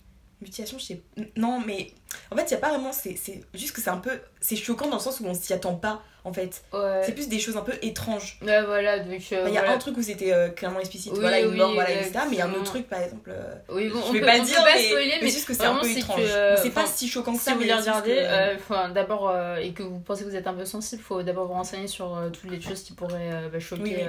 Mutilation, 0.41 0.79
je 0.79 0.85
sais. 0.85 1.03
Non, 1.37 1.61
mais 1.61 1.93
en 2.31 2.37
fait, 2.37 2.45
il 2.45 2.51
y 2.53 2.55
a 2.55 2.59
pas 2.59 2.71
vraiment. 2.71 2.93
C'est 2.93 3.17
juste 3.55 3.73
que 3.73 3.81
c'est 3.81 3.91
un 3.91 3.99
peu. 3.99 4.21
C'est 4.41 4.57
choquant 4.57 4.89
dans 4.89 4.97
le 4.97 5.03
sens 5.03 5.21
où 5.21 5.25
on 5.27 5.35
s'y 5.35 5.53
attend 5.53 5.75
pas 5.75 6.03
en 6.29 6.33
fait. 6.33 6.63
C'est 7.05 7.15
plus 7.15 7.29
des 7.29 7.39
choses 7.39 7.57
un 7.57 7.63
peu 7.63 7.73
étranges. 7.83 8.39
Ouais, 8.43 8.63
voilà, 8.65 8.99
donc. 9.01 9.23
Euh, 9.33 9.45
il 9.49 9.55
y 9.55 9.59
a 9.59 9.71
un 9.71 9.79
truc 9.79 9.97
où 9.97 10.03
c'était 10.03 10.33
euh, 10.33 10.49
clairement 10.49 10.81
explicite, 10.81 11.13
voilà, 11.15 11.41
une 11.41 11.55
mort, 11.55 11.73
voilà, 11.75 11.91
etc. 11.91 12.21
Mais 12.29 12.37
il 12.37 12.39
y 12.39 12.41
a 12.41 12.47
un 12.47 12.53
autre 12.53 12.65
truc, 12.65 12.89
par 12.89 13.01
exemple. 13.01 13.31
Euh, 13.33 13.55
oui, 13.71 13.89
bon, 13.89 14.01
je 14.07 14.13
vais 14.13 14.21
pas 14.21 14.39
dire, 14.39 14.59
mais, 14.65 14.83
spoiler, 14.83 15.15
mais, 15.21 15.29
juste 15.29 15.47
que 15.47 15.55
c'est 15.55 15.65
un 15.65 15.77
peu 15.77 15.89
étrange. 15.89 16.21
c'est 16.63 16.75
pas 16.75 16.87
si 16.87 17.09
choquant 17.09 17.33
que 17.33 17.39
ça. 17.39 17.51
Si 17.51 17.53
vous 17.53 17.61
voulez 17.61 17.73
regarder, 17.73 18.27
d'abord, 18.95 19.35
et 19.61 19.73
que 19.73 19.83
vous 19.83 20.01
pensez 20.01 20.25
que 20.25 20.29
vous 20.29 20.37
êtes 20.37 20.47
un 20.47 20.55
peu 20.55 20.65
sensible, 20.65 21.03
faut 21.03 21.23
d'abord 21.23 21.47
vous 21.47 21.55
renseigner 21.55 21.87
sur 21.87 22.19
toutes 22.33 22.51
les 22.51 22.61
choses 22.61 22.83
qui 22.83 22.93
pourraient 22.93 23.49
bah, 23.53 23.61
choquer 23.61 24.07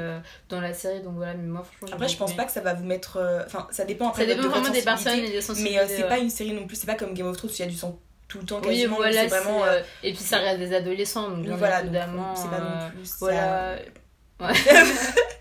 dans 0.49 0.61
la 0.61 0.73
série. 0.73 1.01
Donc 1.01 1.15
voilà, 1.15 1.33
mais 1.33 1.47
moi, 1.47 1.63
franchement. 1.63 1.95
Après, 1.95 2.07
je 2.07 2.17
pense 2.17 2.35
pas 2.35 2.45
que 2.45 2.51
ça 2.51 2.61
va 2.61 2.73
vous 2.73 2.85
mettre. 2.85 3.19
Enfin, 3.45 3.67
ça 3.71 3.85
dépend 3.85 4.09
après. 4.09 4.27
Ça 4.27 4.35
dépend 4.35 4.49
vraiment 4.49 4.69
des 4.69 4.81
personnes 4.81 5.19
et 5.19 5.31
des 5.31 5.41
sensibilités. 5.41 5.81
Mais 5.87 5.95
c'est 5.95 6.07
pas 6.07 6.17
une 6.17 6.29
série 6.29 6.53
non 6.53 6.67
plus, 6.67 6.75
c'est 6.75 6.87
pas 6.87 6.95
comme 6.95 7.13
Game 7.13 7.27
of 7.27 7.37
Thrones 7.37 7.51
où 7.51 7.55
il 7.55 7.59
y 7.59 7.63
a 7.63 7.67
du 7.67 7.75
sang 7.75 7.99
tout 8.29 8.37
le 8.37 8.45
temps 8.45 8.61
quasiment. 8.61 8.97
Oui, 8.99 9.11
voilà, 9.11 9.27
vraiment, 9.27 9.65
euh, 9.65 9.81
Et 10.03 10.13
puis 10.13 10.21
ça 10.23 10.37
reste 10.37 10.59
des 10.59 10.73
adolescents, 10.73 11.29
donc 11.31 11.45
voilà, 11.47 11.81
évidemment. 11.81 12.33
C'est 12.35 12.49
pas 12.49 12.59
non 12.59 12.65
euh, 12.65 12.89
plus. 12.91 13.15
Voilà. 13.19 13.75
Ouais. 14.39 14.53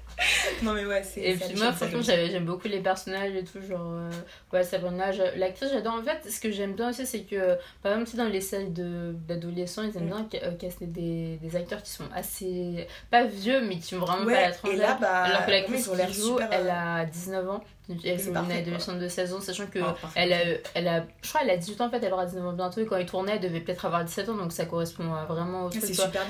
non 0.62 0.74
mais 0.74 0.86
ouais, 0.86 1.02
c'est. 1.02 1.20
Et 1.20 1.34
puis 1.34 1.56
moi, 1.56 1.72
franchement, 1.72 2.00
j'aime 2.02 2.44
beaucoup 2.44 2.68
les 2.68 2.80
personnages 2.80 3.34
et 3.34 3.44
tout, 3.44 3.60
genre. 3.60 3.92
Euh, 3.92 4.10
ouais, 4.52 4.62
Sabrina, 4.62 5.10
l'actrice, 5.36 5.70
j'adore. 5.72 5.94
En 5.94 6.02
fait, 6.02 6.30
ce 6.30 6.40
que 6.40 6.50
j'aime 6.50 6.74
bien 6.74 6.90
aussi, 6.90 7.06
c'est 7.06 7.22
que, 7.22 7.56
par 7.82 7.92
exemple, 7.92 8.16
dans 8.16 8.28
les 8.28 8.40
séries 8.40 8.68
d'adolescents, 8.68 9.82
ils 9.82 9.96
aiment 9.96 10.04
mm. 10.04 10.28
bien 10.28 10.52
caster 10.58 10.86
des, 10.86 11.38
des 11.42 11.56
acteurs 11.56 11.82
qui 11.82 11.90
sont 11.90 12.08
assez. 12.14 12.86
pas 13.10 13.24
vieux, 13.24 13.60
mais 13.60 13.78
qui 13.78 13.94
ont 13.94 14.00
vraiment 14.00 14.24
pas 14.24 14.40
la 14.40 14.52
trentaine. 14.52 14.96
Bah, 15.00 15.22
alors 15.24 15.46
que 15.46 15.50
l'actrice 15.50 15.88
qui 15.88 16.12
joue, 16.12 16.38
elle 16.50 16.70
a 16.70 17.04
19 17.04 17.50
ans. 17.50 17.64
Elle 18.04 18.20
joue 18.20 18.30
une 18.30 18.52
adolescente 18.52 18.98
de 18.98 19.08
16 19.08 19.32
ans, 19.32 19.40
sachant 19.40 19.66
que 19.66 19.78
oh, 19.78 20.08
elle, 20.14 20.32
a, 20.34 20.40
elle 20.74 20.88
a, 20.88 21.04
je 21.22 21.28
crois, 21.28 21.40
elle 21.42 21.50
a 21.50 21.56
18 21.56 21.80
ans 21.80 21.86
en 21.86 21.90
fait, 21.90 22.02
elle 22.02 22.12
aura 22.12 22.26
19 22.26 22.46
ans 22.46 22.52
bientôt. 22.52 22.80
Et 22.82 22.86
quand 22.86 22.96
elle 22.96 23.06
tournait, 23.06 23.32
elle 23.32 23.40
devait 23.40 23.60
peut-être 23.60 23.86
avoir 23.86 24.04
17 24.04 24.28
ans, 24.28 24.34
donc 24.34 24.52
ça 24.52 24.66
correspond 24.66 25.04
vraiment 25.26 25.64
au 25.64 25.70
truc. 25.70 25.82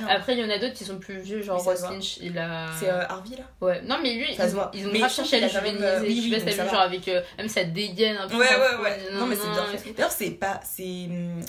Après, 0.08 0.34
il 0.34 0.38
y 0.38 0.44
en 0.44 0.50
a 0.50 0.58
d'autres 0.58 0.74
qui 0.74 0.84
sont 0.84 0.98
plus 0.98 1.18
vieux, 1.18 1.42
genre 1.42 1.62
Ross 1.62 1.82
Lynch, 1.82 2.18
il 2.18 2.38
a. 2.38 2.68
C'est 2.78 2.88
euh, 2.88 3.04
Harvey 3.08 3.36
là? 3.36 3.44
Ouais, 3.60 3.82
non, 3.82 3.96
mais 4.02 4.07
lui, 4.14 4.26
ils, 4.30 4.80
ils, 4.80 4.86
ont 4.86 4.92
grave 4.92 5.12
cherché 5.12 5.36
à 5.36 5.40
le 5.40 5.48
juvéniser. 5.48 5.84
Euh, 5.84 6.00
oui, 6.02 6.32
je 6.32 6.38
sais 6.38 6.56
pas 6.56 6.68
genre 6.68 6.80
avec 6.80 7.08
euh, 7.08 7.22
même 7.36 7.48
sa 7.48 7.64
dégaine 7.64 8.16
un 8.16 8.28
peu. 8.28 8.36
Ouais, 8.36 8.46
ouais, 8.46 8.82
ouais. 8.82 8.98
Non, 9.12 9.26
mais 9.26 9.36
c'est 9.36 9.50
bien 9.50 9.64
fait. 9.66 9.92
D'ailleurs, 9.92 10.12
c'est 10.12 10.30
pas. 10.30 10.60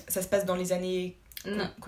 Ça 0.07 0.21
se 0.21 0.27
passe 0.27 0.45
dans 0.45 0.55
les 0.55 0.71
années 0.71 1.17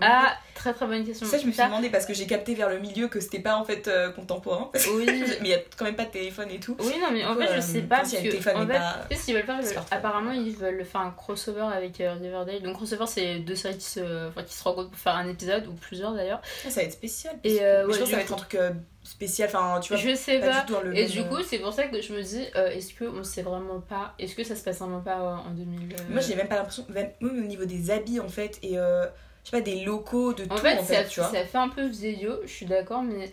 ah, 0.02 0.38
très 0.56 0.74
très 0.74 0.88
bonne 0.88 1.06
question. 1.06 1.28
Ça, 1.28 1.38
je 1.38 1.46
me 1.46 1.52
suis 1.52 1.62
demandé 1.62 1.90
parce 1.90 2.06
que 2.06 2.14
j'ai 2.14 2.26
capté 2.26 2.56
vers 2.56 2.70
le 2.70 2.80
milieu 2.80 3.10
que 3.10 3.20
c'était 3.20 3.40
pas 3.40 3.58
en 3.58 3.66
fait 3.66 3.88
euh, 3.88 4.12
contemporain. 4.12 4.70
Oui. 4.94 5.06
mais 5.06 5.38
il 5.42 5.48
y 5.48 5.54
a 5.54 5.60
quand 5.78 5.86
même 5.86 5.96
pas 5.96 6.06
de 6.06 6.12
téléphone 6.12 6.50
et 6.52 6.60
tout. 6.60 6.76
Oui, 6.80 6.94
non, 7.00 7.12
mais 7.12 7.24
en 7.26 7.36
fait, 7.36 7.56
je 7.56 7.62
sais 7.62 7.82
pas. 7.82 7.98
Parce 7.98 8.12
que, 8.12 8.38
en 8.38 8.42
fait, 8.42 8.74
pas... 8.74 9.08
qu'ils 9.24 9.36
veulent 9.36 9.44
faire, 9.44 9.86
apparemment, 9.92 10.32
ils 10.32 10.56
veulent 10.56 10.84
faire 10.86 11.02
un 11.02 11.12
crossover 11.12 11.68
avec 11.74 12.00
euh, 12.02 12.14
Riverdale. 12.14 12.62
Donc, 12.62 12.76
crossover, 12.76 13.06
c'est 13.08 13.40
deux 13.40 13.56
séries 13.56 13.78
qui 13.78 13.86
se, 13.86 14.28
enfin, 14.30 14.44
qui 14.44 14.54
se 14.54 14.64
rencontrent 14.64 14.90
pour 14.90 15.00
faire 15.00 15.16
un 15.16 15.28
épisode 15.28 15.68
ou 15.68 15.74
plusieurs 15.74 16.14
d'ailleurs. 16.14 16.42
Ah, 16.66 16.70
ça 16.70 16.82
va 16.82 16.88
être 16.88 16.94
spécial. 16.94 17.36
Et 17.44 17.62
euh, 17.62 17.84
je 17.84 17.88
pense 17.88 17.98
que 18.00 18.06
ça 18.06 18.16
va 18.16 18.22
être 18.22 18.34
un 18.34 18.38
truc 18.38 18.58
spécial 19.04 19.50
enfin 19.52 19.80
tu 19.80 19.92
vois 19.92 20.02
je 20.02 20.14
sais 20.14 20.40
pas, 20.40 20.64
et 20.94 21.08
du 21.08 21.24
coup 21.24 21.42
c'est 21.44 21.58
pour 21.58 21.74
ça 21.74 21.86
que 21.86 22.00
je 22.00 22.14
me 22.14 22.22
dis 22.22 22.46
est-ce 22.56 22.94
que 22.94 23.04
on 23.06 23.24
sait 23.24 23.42
vraiment 23.42 23.80
pas 23.80 24.14
est-ce 24.20 24.36
que 24.36 24.44
ça 24.44 24.56
se 24.56 24.64
passe 24.64 24.78
vraiment 24.78 25.00
pas 25.00 25.44
en 25.44 25.50
2000 25.50 25.96
moi 26.12 26.22
j'ai 26.22 26.36
même 26.36 26.48
pas 26.48 26.58
l'impression 26.58 26.86
même, 26.90 27.10
au 27.20 27.32
niveau 27.32 27.66
des 27.66 27.90
habits 27.90 28.20
en 28.20 28.30
fait 28.30 28.60
et 28.62 28.78
je 29.44 29.50
sais 29.52 29.58
pas, 29.58 29.62
des 29.62 29.84
locaux, 29.84 30.34
de 30.34 30.46
en 30.50 30.56
tout, 30.56 30.58
fait, 30.60 30.78
en 30.78 30.84
fait, 30.84 31.04
ça, 31.04 31.04
tu 31.06 31.20
vois. 31.22 31.30
ça 31.30 31.46
fait 31.46 31.58
un 31.58 31.70
peu 31.70 31.88
vieillot, 31.88 32.40
je 32.44 32.52
suis 32.52 32.66
d'accord, 32.66 33.04
mais 33.04 33.32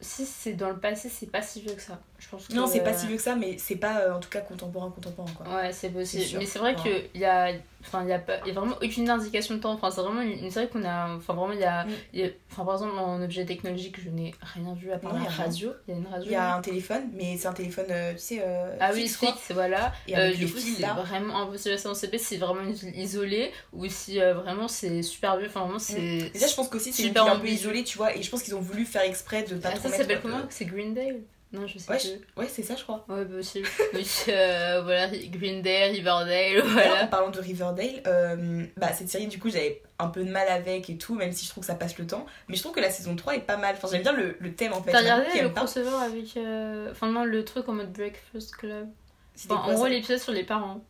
si 0.00 0.24
c'est 0.24 0.54
dans 0.54 0.70
le 0.70 0.78
passé, 0.78 1.08
c'est 1.08 1.30
pas 1.30 1.42
si 1.42 1.60
vieux 1.60 1.74
que 1.74 1.82
ça. 1.82 2.00
Je 2.18 2.26
pense 2.28 2.48
que, 2.48 2.52
non, 2.52 2.66
c'est 2.66 2.80
pas 2.80 2.94
si 2.94 3.06
vieux 3.06 3.16
que 3.16 3.22
ça, 3.22 3.36
mais 3.36 3.58
c'est 3.58 3.76
pas 3.76 4.00
euh, 4.00 4.14
en 4.14 4.18
tout 4.18 4.28
cas 4.28 4.40
contemporain, 4.40 4.90
contemporain 4.90 5.30
quoi. 5.36 5.54
Ouais, 5.54 5.72
c'est 5.72 5.90
possible. 5.90 6.38
Mais 6.38 6.46
c'est 6.46 6.58
vrai 6.58 6.74
qu'il 6.74 7.20
y 7.20 7.24
a, 7.24 7.52
enfin, 7.86 8.04
y, 8.04 8.12
a 8.12 8.18
pas, 8.18 8.38
y 8.44 8.50
a 8.50 8.54
vraiment 8.54 8.76
aucune 8.82 9.08
indication 9.08 9.54
de 9.54 9.60
temps. 9.60 9.72
Enfin, 9.72 9.90
c'est 9.90 10.00
vraiment 10.00 10.22
une, 10.22 10.50
série 10.50 10.68
qu'on 10.68 10.84
a. 10.84 11.14
Enfin, 11.14 11.34
vraiment, 11.34 11.52
il 11.52 11.60
y 11.60 11.64
a, 11.64 11.84
mm. 11.84 12.30
Enfin, 12.50 12.64
par 12.64 12.74
exemple, 12.74 12.98
en 12.98 13.22
objet 13.22 13.44
technologique, 13.44 14.02
je 14.02 14.10
n'ai 14.10 14.34
rien 14.40 14.74
vu 14.74 14.90
à 14.90 14.98
part 14.98 15.14
la 15.14 15.30
radio. 15.30 15.72
Il 15.86 15.92
y 15.92 15.96
a 15.96 16.00
une 16.00 16.06
radio. 16.06 16.26
Il 16.26 16.32
y 16.32 16.36
a 16.36 16.56
un 16.56 16.60
téléphone, 16.60 17.10
mais 17.14 17.36
c'est 17.36 17.46
un 17.46 17.52
téléphone, 17.52 17.86
euh, 17.90 18.12
tu 18.14 18.18
sais. 18.18 18.42
Euh, 18.42 18.76
ah 18.80 18.90
oui, 18.92 19.06
fixe, 19.06 19.52
voilà. 19.52 19.92
Et 20.08 20.34
du 20.34 20.50
coup, 20.50 20.58
c'est 20.58 20.82
vraiment 20.82 21.42
impossible 21.42 21.74
à 21.74 21.78
savoir 21.78 21.96
c'est 21.96 22.36
vraiment 22.36 22.62
isolé 22.94 23.52
ou 23.72 23.86
si 23.86 24.18
vraiment 24.18 24.66
c'est 24.66 25.02
super 25.02 25.36
vieux. 25.36 25.46
Enfin, 25.48 25.60
vraiment, 25.60 25.78
c'est. 25.78 26.30
Déjà, 26.30 26.46
je 26.48 26.54
pense 26.54 26.68
qu'aussi, 26.68 26.92
c'est 26.92 27.16
un 27.16 27.38
peu 27.38 27.48
isolé, 27.48 27.84
tu 27.84 27.96
vois, 27.96 28.16
et 28.16 28.22
je 28.22 28.30
pense 28.30 28.42
qu'ils 28.42 28.56
ont 28.56 28.60
voulu 28.60 28.84
faire 28.84 29.02
exprès 29.02 29.44
de 29.44 29.57
pas 29.58 29.70
ah, 29.74 29.78
Ça 29.78 29.88
s'appelle 29.88 30.20
comment 30.20 30.42
C'est 30.50 30.64
Greendale? 30.64 31.20
Non, 31.50 31.66
je 31.66 31.78
sais 31.78 31.90
ouais. 31.90 32.20
Ouais, 32.36 32.46
c'est 32.46 32.62
ça, 32.62 32.76
je 32.76 32.82
crois. 32.82 33.06
Ouais, 33.08 33.24
possible. 33.24 33.66
oui, 33.94 34.06
euh, 34.28 34.82
voilà, 34.82 35.08
Greendale, 35.08 35.92
Riverdale, 35.92 36.60
voilà. 36.62 37.04
en 37.04 37.06
parlant 37.06 37.30
de 37.30 37.40
Riverdale, 37.40 38.02
euh, 38.06 38.66
bah, 38.76 38.92
cette 38.92 39.08
série, 39.08 39.28
du 39.28 39.38
coup, 39.38 39.48
j'avais 39.48 39.82
un 39.98 40.08
peu 40.08 40.24
de 40.24 40.30
mal 40.30 40.46
avec 40.48 40.90
et 40.90 40.98
tout, 40.98 41.14
même 41.14 41.32
si 41.32 41.46
je 41.46 41.50
trouve 41.50 41.62
que 41.62 41.66
ça 41.66 41.74
passe 41.74 41.96
le 41.96 42.06
temps. 42.06 42.26
Mais 42.48 42.54
je 42.54 42.60
trouve 42.60 42.74
que 42.74 42.80
la 42.80 42.90
saison 42.90 43.16
3 43.16 43.36
est 43.36 43.40
pas 43.40 43.56
mal. 43.56 43.76
Enfin, 43.76 43.88
j'aime 43.90 44.02
bien 44.02 44.12
le, 44.12 44.36
le, 44.38 44.54
thème, 44.54 44.74
en 44.74 44.82
fait. 44.82 44.92
T'as 44.92 45.00
regardé 45.00 45.40
le 45.40 45.48
crossover 45.48 46.04
avec... 46.04 46.36
Euh... 46.36 46.90
Enfin, 46.90 47.10
non, 47.10 47.24
le 47.24 47.42
truc 47.44 47.66
en 47.68 47.72
mode 47.72 47.92
Breakfast 47.92 48.54
Club? 48.54 48.88
Enfin, 49.34 49.54
en 49.54 49.72
gros, 49.72 49.86
l'épisode 49.86 50.18
sur 50.18 50.32
les 50.32 50.44
parents. 50.44 50.84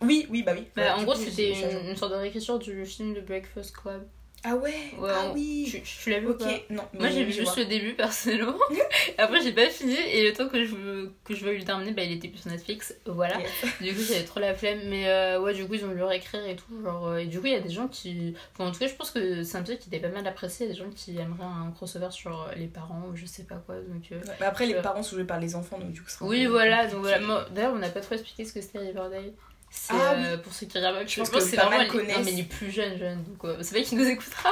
Oui, 0.00 0.26
oui, 0.30 0.42
bah 0.42 0.52
oui. 0.54 0.64
Bah, 0.74 0.96
en 0.96 1.02
gros, 1.02 1.16
c'était 1.16 1.52
une, 1.52 1.90
une, 1.90 1.96
sorte 1.96 2.12
de 2.12 2.16
réécriture 2.16 2.58
du 2.58 2.86
film 2.86 3.12
de 3.12 3.20
Breakfast 3.20 3.76
Club. 3.76 4.06
Ah 4.44 4.54
ouais, 4.54 4.92
Ah 5.02 5.32
oui 5.34 5.68
Tu, 5.68 5.82
tu 5.82 6.10
l'as 6.10 6.20
vu 6.20 6.28
Ok, 6.28 6.42
non. 6.70 6.84
Moi 6.94 7.08
j'ai 7.10 7.24
vu 7.24 7.32
juste 7.32 7.56
le 7.56 7.64
début 7.64 7.94
personnellement. 7.94 8.54
Après 9.18 9.40
j'ai 9.40 9.52
pas 9.52 9.68
fini 9.68 9.94
et 9.94 10.28
le 10.28 10.32
temps 10.32 10.48
que 10.48 10.64
je, 10.64 10.74
veux, 10.74 11.12
que 11.24 11.34
je 11.34 11.44
veux 11.44 11.56
le 11.56 11.64
terminer, 11.64 11.92
bah, 11.92 12.02
il 12.02 12.12
était 12.12 12.28
plus 12.28 12.38
sur 12.38 12.50
Netflix. 12.50 12.94
Voilà. 13.06 13.36
Du 13.80 13.94
coup 13.94 14.00
j'avais 14.00 14.24
trop 14.24 14.40
la 14.40 14.54
flemme. 14.54 14.80
Mais 14.86 15.08
euh, 15.08 15.40
ouais, 15.40 15.54
du 15.54 15.66
coup 15.66 15.74
ils 15.74 15.84
ont 15.84 15.88
voulu 15.88 16.02
réécrire 16.04 16.46
et 16.46 16.56
tout. 16.56 16.82
Genre, 16.82 17.08
euh, 17.08 17.16
et 17.18 17.26
du 17.26 17.40
coup 17.40 17.46
il 17.46 17.52
y 17.52 17.56
a 17.56 17.60
des 17.60 17.70
gens 17.70 17.88
qui. 17.88 18.34
Enfin, 18.54 18.68
en 18.68 18.72
tout 18.72 18.78
cas, 18.78 18.86
je 18.86 18.94
pense 18.94 19.10
que 19.10 19.42
c'est 19.42 19.58
un 19.58 19.62
truc 19.62 19.80
qui 19.80 19.88
était 19.88 19.98
pas 19.98 20.08
mal 20.08 20.26
apprécié. 20.26 20.66
Il 20.66 20.68
y 20.68 20.72
a 20.72 20.74
des 20.74 20.80
gens 20.80 20.90
qui 20.90 21.18
aimeraient 21.18 21.42
un 21.42 21.70
crossover 21.72 22.10
sur 22.10 22.42
euh, 22.42 22.54
les 22.56 22.66
parents 22.66 23.02
ou 23.10 23.16
je 23.16 23.26
sais 23.26 23.44
pas 23.44 23.56
quoi. 23.56 23.76
Donc, 23.76 24.10
mais 24.40 24.46
après, 24.46 24.66
les 24.66 24.74
parents 24.74 25.02
sont 25.02 25.16
joués 25.16 25.24
par 25.24 25.40
les 25.40 25.56
enfants 25.56 25.78
donc 25.78 25.90
du 25.92 26.02
coup 26.02 26.10
Oui, 26.20 26.46
voilà. 26.46 26.86
Donc 26.86 27.00
voilà. 27.00 27.18
D'ailleurs, 27.50 27.72
on 27.74 27.78
n'a 27.78 27.88
pas 27.88 28.00
trop 28.00 28.14
expliqué 28.14 28.44
ce 28.44 28.52
que 28.52 28.60
c'était 28.60 28.78
Riverdale. 28.78 29.32
C'est 29.70 29.94
ah, 29.94 30.38
pour 30.42 30.52
ceux 30.52 30.66
qui 30.66 30.78
regardent. 30.78 31.06
Je, 31.06 31.20
pense 31.20 31.30
que, 31.30 31.40
c'est 31.40 31.56
vraiment 31.56 31.78
les... 31.78 31.88
Non, 31.88 32.22
mais 32.24 32.32
les 32.32 32.42
plus 32.44 32.70
jeunes, 32.70 32.98
jeunes. 32.98 33.24
Donc 33.24 33.56
c'est 33.62 33.76
pas 33.76 33.82
qui 33.82 33.96
nous 33.96 34.06
écoutera. 34.06 34.50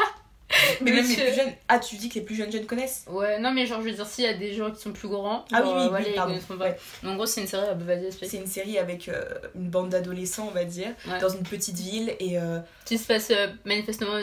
Mais 0.81 0.93
même 0.93 1.07
les 1.09 1.15
plus 1.17 1.35
jeunes. 1.35 1.53
Ah, 1.69 1.79
tu 1.79 1.97
dis 1.97 2.09
que 2.09 2.15
les 2.15 2.21
plus 2.21 2.35
jeunes 2.37 2.53
jeunes 2.53 2.67
connaissent 2.67 3.05
Ouais, 3.09 3.39
non, 3.39 3.51
mais 3.53 3.67
genre, 3.67 3.81
je 3.81 3.87
veux 3.89 3.93
dire, 3.95 4.07
s'il 4.07 4.25
y 4.25 4.29
a 4.29 4.35
des 4.35 4.55
gens 4.55 4.71
qui 4.71 4.81
sont 4.81 4.93
plus 4.93 5.09
grands. 5.09 5.45
Ah 5.53 5.61
oui, 5.65 5.71
oui, 5.75 5.89
voilà, 5.89 5.99
oui, 5.99 6.05
ils 6.11 6.15
pardon. 6.15 6.35
Ouais. 6.61 6.77
Mais 7.03 7.11
en 7.11 7.17
gros, 7.17 7.27
c'est 7.27 7.41
une 7.41 7.47
série. 7.47 7.67
C'est 8.23 8.37
une 8.37 8.47
série 8.47 8.79
avec 8.79 9.09
euh, 9.09 9.23
une 9.55 9.69
bande 9.69 9.89
d'adolescents, 9.91 10.47
on 10.49 10.55
va 10.55 10.65
dire, 10.65 10.89
Ouais. 11.09 11.19
dans 11.21 11.29
une 11.29 11.43
petite 11.43 11.77
ville. 11.79 12.15
Et 12.21 12.39
euh, 12.39 12.59
Qui 12.85 12.97
se 12.99 13.07
passe 13.07 13.31
euh, 13.31 13.49
manifestement 13.65 14.15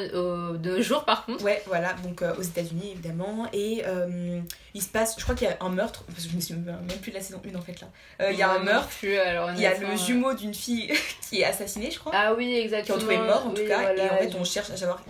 de 0.54 0.82
jours, 0.82 1.04
par 1.06 1.26
contre. 1.26 1.44
ouais, 1.44 1.62
voilà, 1.68 1.94
donc 2.04 2.22
euh, 2.22 2.34
aux 2.38 2.42
États-Unis 2.42 2.92
évidemment. 2.94 3.48
Et 3.54 3.84
euh, 3.86 4.40
il 4.74 4.82
se 4.82 4.88
passe, 4.90 5.16
je 5.18 5.24
crois 5.24 5.36
qu'il 5.36 5.48
y 5.48 5.52
a 5.52 5.58
un 5.62 5.70
meurtre, 5.70 6.04
parce 6.08 6.24
que 6.26 6.32
je 6.32 6.36
me 6.36 6.42
souviens 6.42 6.64
même 6.64 7.00
plus 7.02 7.12
de 7.12 7.18
la 7.18 7.22
saison 7.24 7.42
1 7.46 7.56
en 7.58 7.62
fait 7.62 7.80
là. 7.82 7.88
Euh, 8.22 8.32
il 8.32 8.38
y 8.38 8.42
a 8.42 8.50
un 8.52 8.60
meurtre, 8.60 8.88
plus, 8.90 9.18
alors, 9.18 9.52
il 9.54 9.60
y 9.62 9.66
a 9.66 9.78
le 9.78 9.86
euh, 9.88 9.98
jumeau 9.98 10.34
d'une 10.34 10.54
fille 10.54 10.92
qui 11.30 11.42
est 11.42 11.46
assassinée, 11.46 11.92
je 11.92 12.00
crois. 12.00 12.12
Ah 12.16 12.34
oui, 12.34 12.48
qui 12.48 12.54
ont 12.54 12.64
exactement. 12.64 12.98
trouvé 12.98 13.18
mort 13.18 13.46
en 13.48 13.50
tout 13.52 13.62
Oui, 13.62 13.68
cas 13.68 13.82
voilà, 13.82 14.04
et 14.06 14.10
en 14.10 14.18
fait 14.18 14.32
on 14.40 14.44
cherche 14.44 14.68
savoir, 14.76 15.04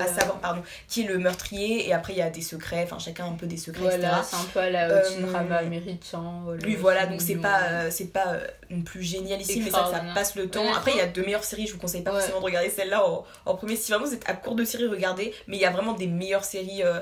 à 0.00 0.06
savoir 0.06 0.38
pardon, 0.40 0.62
qui 0.88 1.02
est 1.02 1.06
le 1.08 1.18
meurtrier 1.18 1.88
et 1.88 1.92
après 1.92 2.12
il 2.12 2.18
y 2.18 2.22
a 2.22 2.30
des 2.30 2.40
secrets 2.42 2.82
enfin 2.84 2.98
chacun 2.98 3.26
un 3.26 3.32
peu 3.32 3.46
des 3.46 3.56
secrets 3.56 3.80
Voilà, 3.82 3.96
etc 3.96 4.10
c'est 4.30 4.36
un 4.36 4.44
peu 4.52 4.58
à 4.60 4.70
la 4.70 4.88
Euh, 4.88 5.58
américain. 5.58 6.22
Lui 6.62 6.76
voilà 6.76 7.06
donc 7.06 7.20
c'est 7.20 7.36
pas 7.36 7.60
euh, 7.70 7.88
c'est 7.90 8.12
pas 8.12 8.34
euh, 8.34 8.46
non 8.70 8.82
plus 8.82 9.02
génial 9.02 9.40
ici 9.40 9.60
mais 9.64 9.70
ça, 9.70 9.90
passe 10.14 10.34
le 10.36 10.48
temps 10.48 10.72
après 10.74 10.92
il 10.92 10.98
y 10.98 11.00
a 11.02 11.06
deux 11.06 11.22
meilleures 11.24 11.44
séries 11.44 11.66
je 11.66 11.72
vous 11.74 11.78
conseille 11.78 12.02
pas 12.02 12.12
forcément 12.12 12.40
de 12.40 12.44
regarder 12.44 12.70
celle-là 12.70 13.04
en, 13.06 13.24
en 13.46 13.54
premier 13.54 13.76
si 13.76 13.90
vraiment 13.92 14.06
vous 14.06 14.14
êtes 14.14 14.28
à 14.28 14.34
court 14.34 14.54
de 14.54 14.64
séries 14.64 14.86
regardez 14.86 15.34
mais 15.46 15.56
il 15.56 15.60
y 15.60 15.66
a 15.66 15.70
vraiment 15.70 15.92
des 15.92 16.06
meilleures 16.06 16.44
séries 16.44 16.82
euh, 16.82 17.00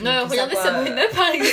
Non, 0.00 0.26
regardez. 0.28 0.54
Sabrina 0.56 1.02
par 1.14 1.28
exemple. 1.30 1.50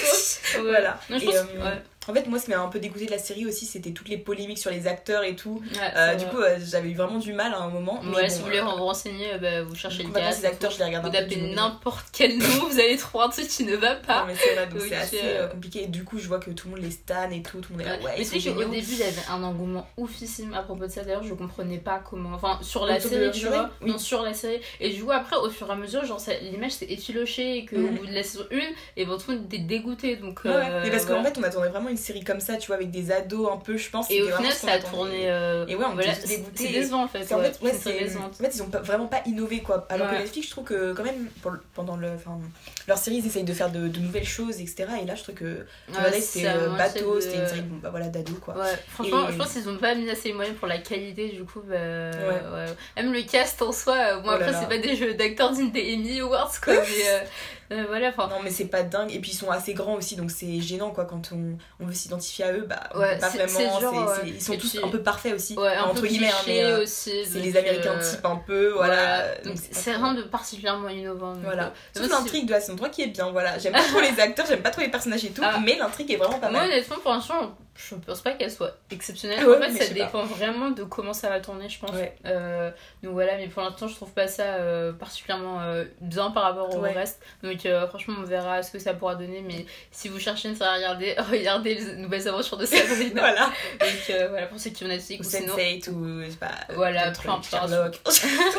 Ouais. 0.56 0.62
Voilà. 0.72 1.00
Non, 1.10 1.18
je 1.20 1.24
Et, 1.24 1.26
pense- 1.26 1.36
euh, 1.36 1.64
ouais. 1.66 1.82
En 2.08 2.14
fait 2.14 2.28
moi 2.28 2.40
ce 2.40 2.46
qui 2.46 2.52
m'a 2.52 2.60
un 2.60 2.68
peu 2.70 2.80
dégoûté 2.80 3.06
de 3.06 3.12
la 3.12 3.18
série 3.18 3.46
aussi 3.46 3.66
c'était 3.66 3.92
toutes 3.92 4.10
les 4.10 4.18
polémiques 4.18 4.58
sur 4.60 4.72
les 4.72 4.88
acteurs 4.88 5.24
et 5.24 5.36
tout 5.36 5.62
Ouais, 5.74 5.80
Euh, 5.96 6.10
c'est 6.12 6.24
du 6.24 6.26
coup 6.32 6.38
euh, 6.42 6.58
j'avais 6.64 6.90
eu 6.90 6.96
vraiment 6.96 7.20
du 7.20 7.34
mal 7.34 7.54
à 7.54 7.58
un 7.60 7.70
moment 7.70 8.00
mais 8.04 8.16
ouais, 8.16 8.22
bon, 8.24 8.30
si 8.30 8.40
vous 8.40 8.46
voulez 8.46 8.60
vous 8.62 8.70
renseigner, 8.70 9.34
euh, 9.34 9.38
bah, 9.38 9.64
vous 9.64 9.76
cherchez 9.76 10.04
le 10.04 10.10
cast. 10.12 10.40
ces 10.42 10.46
acteurs 10.46 10.72
je 10.72 10.78
les 10.80 10.86
regarde 10.86 11.06
Vous 11.06 11.12
tapez 11.12 11.36
n'importe 11.54 12.06
quel 12.14 12.38
nom, 12.38 12.46
vous 12.70 12.80
allez 12.80 12.98
trouver 12.98 13.26
un 13.26 13.30
truc 13.30 13.48
qui 13.48 13.64
ne 13.66 13.76
va 13.76 13.96
Non, 13.96 14.02
pas. 14.06 14.26
mais 14.26 14.36
c'est 14.36 14.54
vrai, 14.56 14.68
donc 14.68 14.82
c'est 14.82 14.96
assez 14.96 15.20
euh, 15.24 15.48
compliqué. 15.48 15.84
Et 15.84 15.88
du 15.88 16.04
coup, 16.04 16.18
je 16.20 16.28
vois 16.28 16.40
que 16.40 16.52
tout 16.52 16.68
le 16.68 16.76
monde 16.76 16.84
les 16.84 16.92
stan 16.92 17.30
et 17.32 17.42
tout. 17.42 17.60
Tout 17.60 17.74
le 17.74 17.78
monde 17.80 17.88
est 17.88 17.90
là, 17.90 18.04
Ouais. 18.04 18.16
mais 18.18 18.24
sont 18.24 18.54
qu'au 18.54 18.64
début 18.64 18.86
il 18.92 18.98
y 19.00 19.04
avait 19.04 19.16
un 19.30 19.44
engouement 19.44 19.88
oufissime 19.98 20.54
à 20.54 20.62
propos 20.62 20.86
de 20.86 20.92
ça 20.92 21.04
d'ailleurs 21.04 21.24
je 21.24 21.34
comprenais 21.34 21.78
pas 21.78 22.00
comment 22.10 22.32
enfin 22.34 22.60
sur 22.62 22.86
la 22.86 23.00
série 23.00 23.32
tu 23.32 23.48
vois 23.48 23.70
Oui. 23.82 23.92
non 23.92 23.98
sur 23.98 24.22
la 24.22 24.34
série 24.34 24.60
et 24.80 24.90
du 24.92 25.04
coup 25.04 25.12
après 25.12 25.36
au 25.38 25.50
fur 25.50 25.68
et 25.68 25.72
à 25.72 25.76
mesure 25.76 26.06
genre 26.06 26.22
l'image 26.42 26.72
s'est 26.74 26.86
effilochée 26.90 27.58
et 27.58 27.66
qu'au 27.66 27.78
bout 27.78 28.06
de 28.06 28.14
la 28.14 28.24
saison 28.24 28.46
1 28.52 28.58
et 28.98 29.06
bon 29.06 29.18
tout 29.18 29.32
le 29.32 29.38
monde 29.38 29.46
était 29.46 29.64
dégoûté 29.64 30.16
donc 30.18 30.42
Mais 30.46 30.90
parce 30.92 31.06
qu'en 31.06 31.24
fait, 31.24 31.38
on 31.40 31.44
attendait 31.44 31.70
vraiment 31.70 31.90
une 31.90 31.97
série 31.98 32.24
comme 32.24 32.40
ça, 32.40 32.58
tu 32.58 32.68
vois, 32.68 32.76
avec 32.78 32.92
des 32.92 33.12
ados 33.12 33.50
un 33.52 33.58
peu, 33.58 33.78
je 33.78 33.90
pense. 33.90 34.10
et 34.12 34.22
au 34.22 34.28
final 34.36 34.52
ça 34.54 34.72
a 34.74 34.80
tourné 34.80 35.30
euh, 35.30 35.66
Et 35.68 35.76
ouais, 35.76 35.86
on 35.86 35.94
voilà, 35.94 36.14
était 36.14 36.22
tous 36.22 36.28
c'est 36.56 36.68
décevant 36.70 37.04
en 37.04 37.08
fait, 37.08 37.20
en 37.34 37.40
ouais, 37.40 37.52
fait, 37.74 38.00
décevant. 38.00 38.26
en 38.26 38.32
fait, 38.32 38.52
ils 38.56 38.62
ont 38.64 38.68
pas- 38.70 38.80
vraiment 38.82 39.08
pas 39.08 39.22
innové 39.26 39.62
quoi. 39.62 39.86
Alors 39.90 40.10
que 40.10 40.16
Netflix, 40.16 40.48
je 40.48 40.52
trouve 40.52 40.64
que 40.66 40.94
quand 40.94 41.04
même, 41.04 41.28
pour 41.42 41.54
pendant 41.74 41.96
le, 41.96 42.10
leur 42.88 42.98
série, 42.98 43.18
ils 43.18 43.28
essayent 43.28 43.44
de 43.44 43.54
faire 43.54 43.72
de, 43.72 43.88
de 43.88 44.00
nouvelles 44.00 44.26
choses, 44.26 44.60
etc. 44.62 44.86
Et 45.02 45.06
là, 45.06 45.16
je 45.16 45.24
trouve 45.24 45.36
que 45.36 45.66
c'était 46.20 46.48
euh, 46.48 46.70
bateau, 46.78 47.16
de- 47.16 47.22
c'était 47.22 47.38
une 47.38 47.48
série 47.48 47.62
bon, 47.62 47.78
bah, 47.82 47.90
voilà, 47.90 48.08
d'ados 48.08 48.40
quoi. 48.40 48.56
Franchement, 48.90 49.28
Et- 49.30 49.32
je 49.34 49.38
pense 49.38 49.54
qu'ils 49.54 49.68
ont 49.70 49.78
pas 49.78 49.96
mis 49.96 50.10
assez 50.10 50.30
les 50.30 50.34
moyens 50.34 50.58
pour 50.58 50.68
la 50.68 50.78
qualité, 50.78 51.30
du 51.30 51.44
coup, 51.44 51.62
bah. 51.62 51.76
Même 52.96 53.14
le 53.14 53.22
cast 53.24 53.62
en 53.62 53.72
soi, 53.72 53.96
euh, 53.96 54.16
bon, 54.18 54.24
Oh 54.28 54.38
là 54.40 54.46
après, 54.48 54.54
c'est 54.54 54.68
pas 54.68 54.78
des 54.78 54.96
jeux 54.96 55.14
d'acteurs 55.14 55.52
dignes 55.52 55.72
des 55.72 55.94
Emmy 55.96 56.20
Awards, 56.22 56.52
quoi, 56.64 56.74
mais 56.76 57.28
euh, 57.72 57.84
voilà. 57.88 58.12
Non 58.18 58.40
mais 58.44 58.50
c'est 58.52 58.66
pas 58.66 58.84
dingue 58.84 59.12
et 59.14 59.20
puis 59.20 59.32
ils 59.32 59.36
sont 59.36 59.50
assez 59.52 59.74
grands 59.74 59.96
aussi 59.96 60.16
donc 60.16 60.32
c'est 60.32 60.60
gênant 60.62 60.92
quoi 60.92 61.06
quand 61.06 61.32
on, 61.34 61.58
on 61.80 61.86
veut 61.86 61.94
s'identifier 61.94 62.46
à 62.46 62.54
eux 62.54 62.66
bah 62.68 62.82
Ouais, 62.96 63.18
pas 63.18 63.30
vraiment 63.30 63.80
genre, 63.80 63.94
ouais. 64.10 64.30
ils 64.30 64.42
sont 64.42 64.54
Et 64.54 64.58
tous 64.58 64.70
puis- 64.76 64.80
un 64.84 64.88
peu 64.88 65.02
parfaits 65.02 65.34
aussi 65.34 65.56
Ouais, 65.58 65.78
entre 65.78 66.06
guillemets 66.06 66.30
hein, 66.32 66.50
euh, 66.50 66.84
aussi. 66.84 67.12
c'est 67.26 67.40
les 67.40 67.58
américains 67.58 67.94
euh, 67.94 68.12
type 68.12 68.26
un 68.26 68.38
peu 68.38 68.70
voilà, 68.74 69.24
voilà. 69.44 69.58
c'est 69.72 69.92
rien 69.96 70.14
de 70.14 70.22
particulièrement 70.24 70.90
innovant. 70.90 71.34
voilà 71.44 71.74
toute 71.94 72.08
moi, 72.10 72.20
l'intrigue 72.20 72.46
de 72.48 72.52
la 72.52 72.62
saison 72.62 72.76
3 72.78 72.90
qui 72.90 73.02
est 73.02 73.08
bien 73.08 73.32
voilà 73.32 73.58
j'aime 73.58 73.74
pas 73.74 73.84
trop 73.84 74.00
les 74.02 74.20
acteurs 74.20 74.46
j'aime 74.48 74.62
pas 74.62 74.70
trop 74.72 74.82
les 74.82 74.90
personnages 74.90 75.26
et 75.26 75.30
tout 75.32 75.42
Ah. 75.46 75.60
mais 75.64 75.78
l'intrigue 75.78 76.10
est 76.12 76.18
vraiment 76.18 76.40
pas 76.40 76.50
Moi, 76.50 76.62
mal 76.62 76.70
honnêtement, 76.70 76.98
pour 77.04 77.12
l'instant, 77.12 77.58
je 77.78 77.96
pense 77.96 78.22
pas 78.22 78.32
qu'elle 78.32 78.52
soit 78.52 78.76
exceptionnelle. 78.92 79.46
Ouais, 79.48 79.58
en 79.58 79.62
fait, 79.62 79.72
ça 79.84 79.88
pas. 79.88 79.94
dépend 79.94 80.24
vraiment 80.26 80.72
de 80.72 80.84
comment 80.84 81.14
ça 81.14 81.30
va 81.30 81.40
tourner, 81.40 81.70
je 81.70 81.80
pense. 81.80 81.92
Ouais. 81.92 82.16
Euh, 82.26 82.72
donc 83.04 83.14
voilà, 83.14 83.38
mais 83.38 83.48
pour 83.48 83.62
l'instant, 83.62 83.88
je 83.88 83.96
trouve 83.96 84.12
pas 84.12 84.28
ça 84.28 84.44
euh, 84.56 84.92
particulièrement 84.94 85.62
euh, 85.62 85.86
bien 86.02 86.32
par 86.32 86.44
rapport 86.44 86.74
au 86.76 86.80
Ouais. 86.80 86.92
reste. 86.92 87.22
Donc 87.44 87.68
franchement, 87.90 88.16
on 88.20 88.24
verra 88.24 88.64
ce 88.64 88.72
que 88.72 88.80
ça 88.80 88.94
pourra 88.94 89.16
donner. 89.16 89.42
Mais 89.46 89.66
si 89.92 90.10
vous 90.10 90.20
cherchez 90.20 90.50
une 90.50 90.56
série 90.56 90.70
à 90.70 90.76
regarder, 90.76 91.16
regardez 91.32 91.76
les 91.76 91.96
nouvelles 91.98 92.28
aventures 92.28 92.58
de 92.58 92.66
Sabrina. 92.68 93.22
voilà 93.22 93.46
Donc 93.80 94.30
voilà, 94.30 94.48
pour 94.48 94.60
ceux 94.60 94.72
qui 94.72 94.84
ont 94.84 94.88
Netflix 94.88 95.26
ou 95.26 95.30
ou 95.30 95.40
sinon. 95.40 95.56
Sense8 95.56 95.90
ou 95.92 96.24
je 96.24 96.30
sais 96.32 96.36
pas 96.38 96.52
Voilà, 96.74 97.12
peu 97.12 97.30
importe. 97.30 97.50
Sherlock 97.50 98.00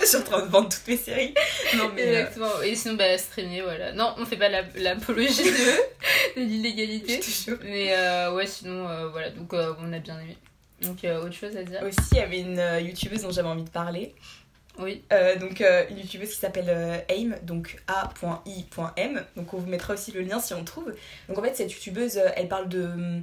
je 0.00 0.06
suis 0.06 0.16
en 0.16 0.22
train 0.22 0.42
de 0.46 0.50
vendre 0.50 0.68
toutes 0.68 0.86
mes 0.86 0.96
séries 0.96 1.34
non 1.76 1.90
mais 1.94 2.02
Exactement. 2.02 2.62
Et 2.62 2.74
sinon, 2.74 2.94
bah, 2.94 3.16
streamer, 3.18 3.62
voilà. 3.62 3.92
Non, 3.92 4.14
on 4.18 4.24
fait 4.26 4.36
pas 4.36 4.48
la- 4.48 4.62
l'apologie 4.76 5.42
de, 5.44 5.97
de 6.36 6.40
l'illégalité. 6.42 7.20
Mais 7.62 7.94
euh, 7.96 8.34
ouais, 8.34 8.46
sinon, 8.46 8.88
euh, 8.88 9.08
voilà. 9.08 9.30
Donc 9.30 9.52
euh, 9.54 9.74
on 9.80 9.92
a 9.92 9.98
bien 9.98 10.18
aimé. 10.20 10.36
Donc 10.82 11.04
autre 11.04 11.32
chose 11.32 11.56
à 11.56 11.62
dire? 11.64 11.82
Aussi 11.82 11.98
il 12.12 12.18
y 12.18 12.20
avait 12.20 12.40
une 12.40 12.86
youtubeuse 12.86 13.22
dont 13.22 13.30
j'avais 13.32 13.48
envie 13.48 13.64
de 13.64 13.70
parler 13.70 14.14
Oui. 14.78 15.02
Donc 15.40 15.60
une 15.90 15.98
youtubeuse 15.98 16.30
qui 16.30 16.36
s'appelle 16.36 17.04
AIM, 17.08 17.34
donc 17.42 17.82
A.I.M. 17.88 19.24
Donc 19.36 19.54
on 19.54 19.58
vous 19.58 19.68
mettra 19.68 19.94
aussi 19.94 20.12
le 20.12 20.20
lien 20.20 20.38
si 20.38 20.54
on 20.54 20.62
trouve. 20.62 20.94
Donc 21.28 21.36
en 21.38 21.42
fait 21.42 21.56
cette 21.56 21.72
youtubeuse, 21.72 22.20
elle 22.36 22.46
parle 22.46 22.68
de 22.68 23.20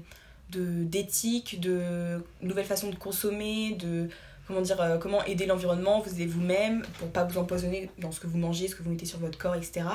de- 0.52 0.84
d'éthique, 0.84 1.60
de, 1.60 2.24
nouvelles 2.41 2.65
façons 2.65 2.89
de 2.89 2.95
consommer, 2.95 3.71
de 3.80 4.10
comment 4.47 4.62
dire, 4.62 4.79
euh, 4.81 4.97
comment 4.97 5.23
aider 5.25 5.45
l'environnement, 5.45 5.99
vous 6.01 6.13
aider 6.13 6.25
vous-même 6.27 6.84
pour 6.99 7.08
pas 7.10 7.23
vous 7.23 7.38
empoisonner 7.38 7.89
dans 7.99 8.12
ce 8.12 8.19
que 8.19 8.27
vous 8.27 8.38
mangez, 8.38 8.67
ce 8.67 8.75
que 8.75 8.84
vous 8.84 8.89
mettez 8.91 9.05
sur 9.05 9.19
votre 9.19 9.38
corps, 9.38 9.55
etc. 9.55 9.86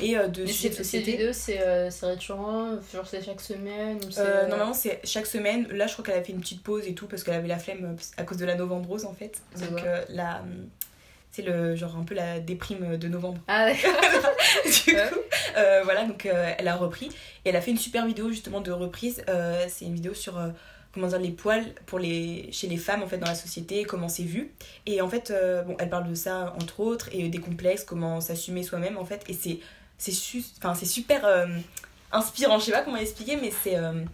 Et 0.00 0.16
euh, 0.16 0.28
de 0.28 0.46
sujets 0.46 0.70
de 0.70 0.74
ces 0.74 0.82
société. 0.84 1.12
vidéos, 1.12 1.32
c'est 1.32 1.60
euh, 1.60 1.90
c'est 1.90 2.06
récurrent 2.06 2.70
Genre 2.92 3.06
c'est 3.06 3.22
chaque 3.24 3.40
semaine 3.40 3.98
ou 4.06 4.10
c'est, 4.10 4.20
Euh, 4.20 4.46
normalement 4.48 4.74
c'est 4.74 5.00
chaque 5.04 5.26
semaine. 5.26 5.66
Là 5.72 5.86
je 5.86 5.92
crois 5.92 6.04
qu'elle 6.04 6.18
a 6.18 6.22
fait 6.22 6.32
une 6.32 6.40
petite 6.40 6.62
pause 6.62 6.86
et 6.86 6.94
tout 6.94 7.06
parce 7.06 7.22
qu'elle 7.22 7.34
avait 7.34 7.48
la 7.48 7.58
flemme 7.58 7.84
euh, 7.84 8.02
à 8.16 8.24
cause 8.24 8.38
de 8.38 8.44
la 8.46 8.54
novembrose 8.54 9.04
en 9.04 9.12
fait. 9.14 9.40
Donc 9.58 9.80
la 10.08 10.42
c'est 11.30 11.42
le 11.42 11.76
genre 11.76 11.94
un 11.96 12.04
peu 12.04 12.14
la 12.14 12.40
déprime 12.40 12.96
de 12.96 13.06
novembre. 13.08 13.38
Ah 13.48 13.66
d'accord. 13.70 13.92
du 14.86 14.94
Ouais. 14.94 15.08
coup, 15.12 15.18
euh, 15.58 15.82
voilà, 15.84 16.04
donc 16.06 16.24
euh, 16.24 16.52
elle 16.58 16.66
a 16.68 16.74
repris 16.74 17.06
et 17.44 17.50
elle 17.50 17.56
a 17.56 17.60
fait 17.60 17.70
une 17.70 17.76
super 17.78 18.06
vidéo 18.06 18.30
justement 18.30 18.60
de 18.62 18.72
reprise. 18.72 19.22
Euh, 19.28 19.66
c'est 19.68 19.84
une 19.84 19.94
vidéo 19.94 20.14
sur 20.14 20.40
comment 20.92 21.06
dire 21.06 21.18
les 21.18 21.30
poils 21.30 21.74
pour 21.86 21.98
les 21.98 22.50
chez 22.52 22.66
les 22.66 22.76
femmes 22.76 23.02
en 23.02 23.06
fait 23.06 23.18
dans 23.18 23.26
la 23.26 23.34
société, 23.34 23.84
comment 23.84 24.08
c'est 24.08 24.24
vu. 24.24 24.52
Et 24.86 25.00
en 25.00 25.08
fait, 25.08 25.30
euh, 25.30 25.62
bon, 25.62 25.76
elle 25.78 25.90
parle 25.90 26.08
de 26.08 26.14
ça 26.14 26.54
entre 26.60 26.80
autres 26.80 27.08
et 27.12 27.28
des 27.28 27.38
complexes, 27.40 27.84
comment 27.84 28.20
s'assumer 28.20 28.62
soi-même 28.62 28.98
en 28.98 29.04
fait. 29.04 29.24
Et 29.28 29.34
c'est 29.34 29.60
c'est 29.98 30.12
enfin 30.58 30.74
c'est 30.74 30.86
super 30.86 31.24
euh, 31.24 31.46
inspirant. 32.12 32.58
Je 32.58 32.66
sais 32.66 32.72
pas 32.72 32.82
comment 32.82 32.96
expliquer, 32.96 33.36
mais 33.36 33.50
c'est 33.50 33.76
euh, 33.76 34.04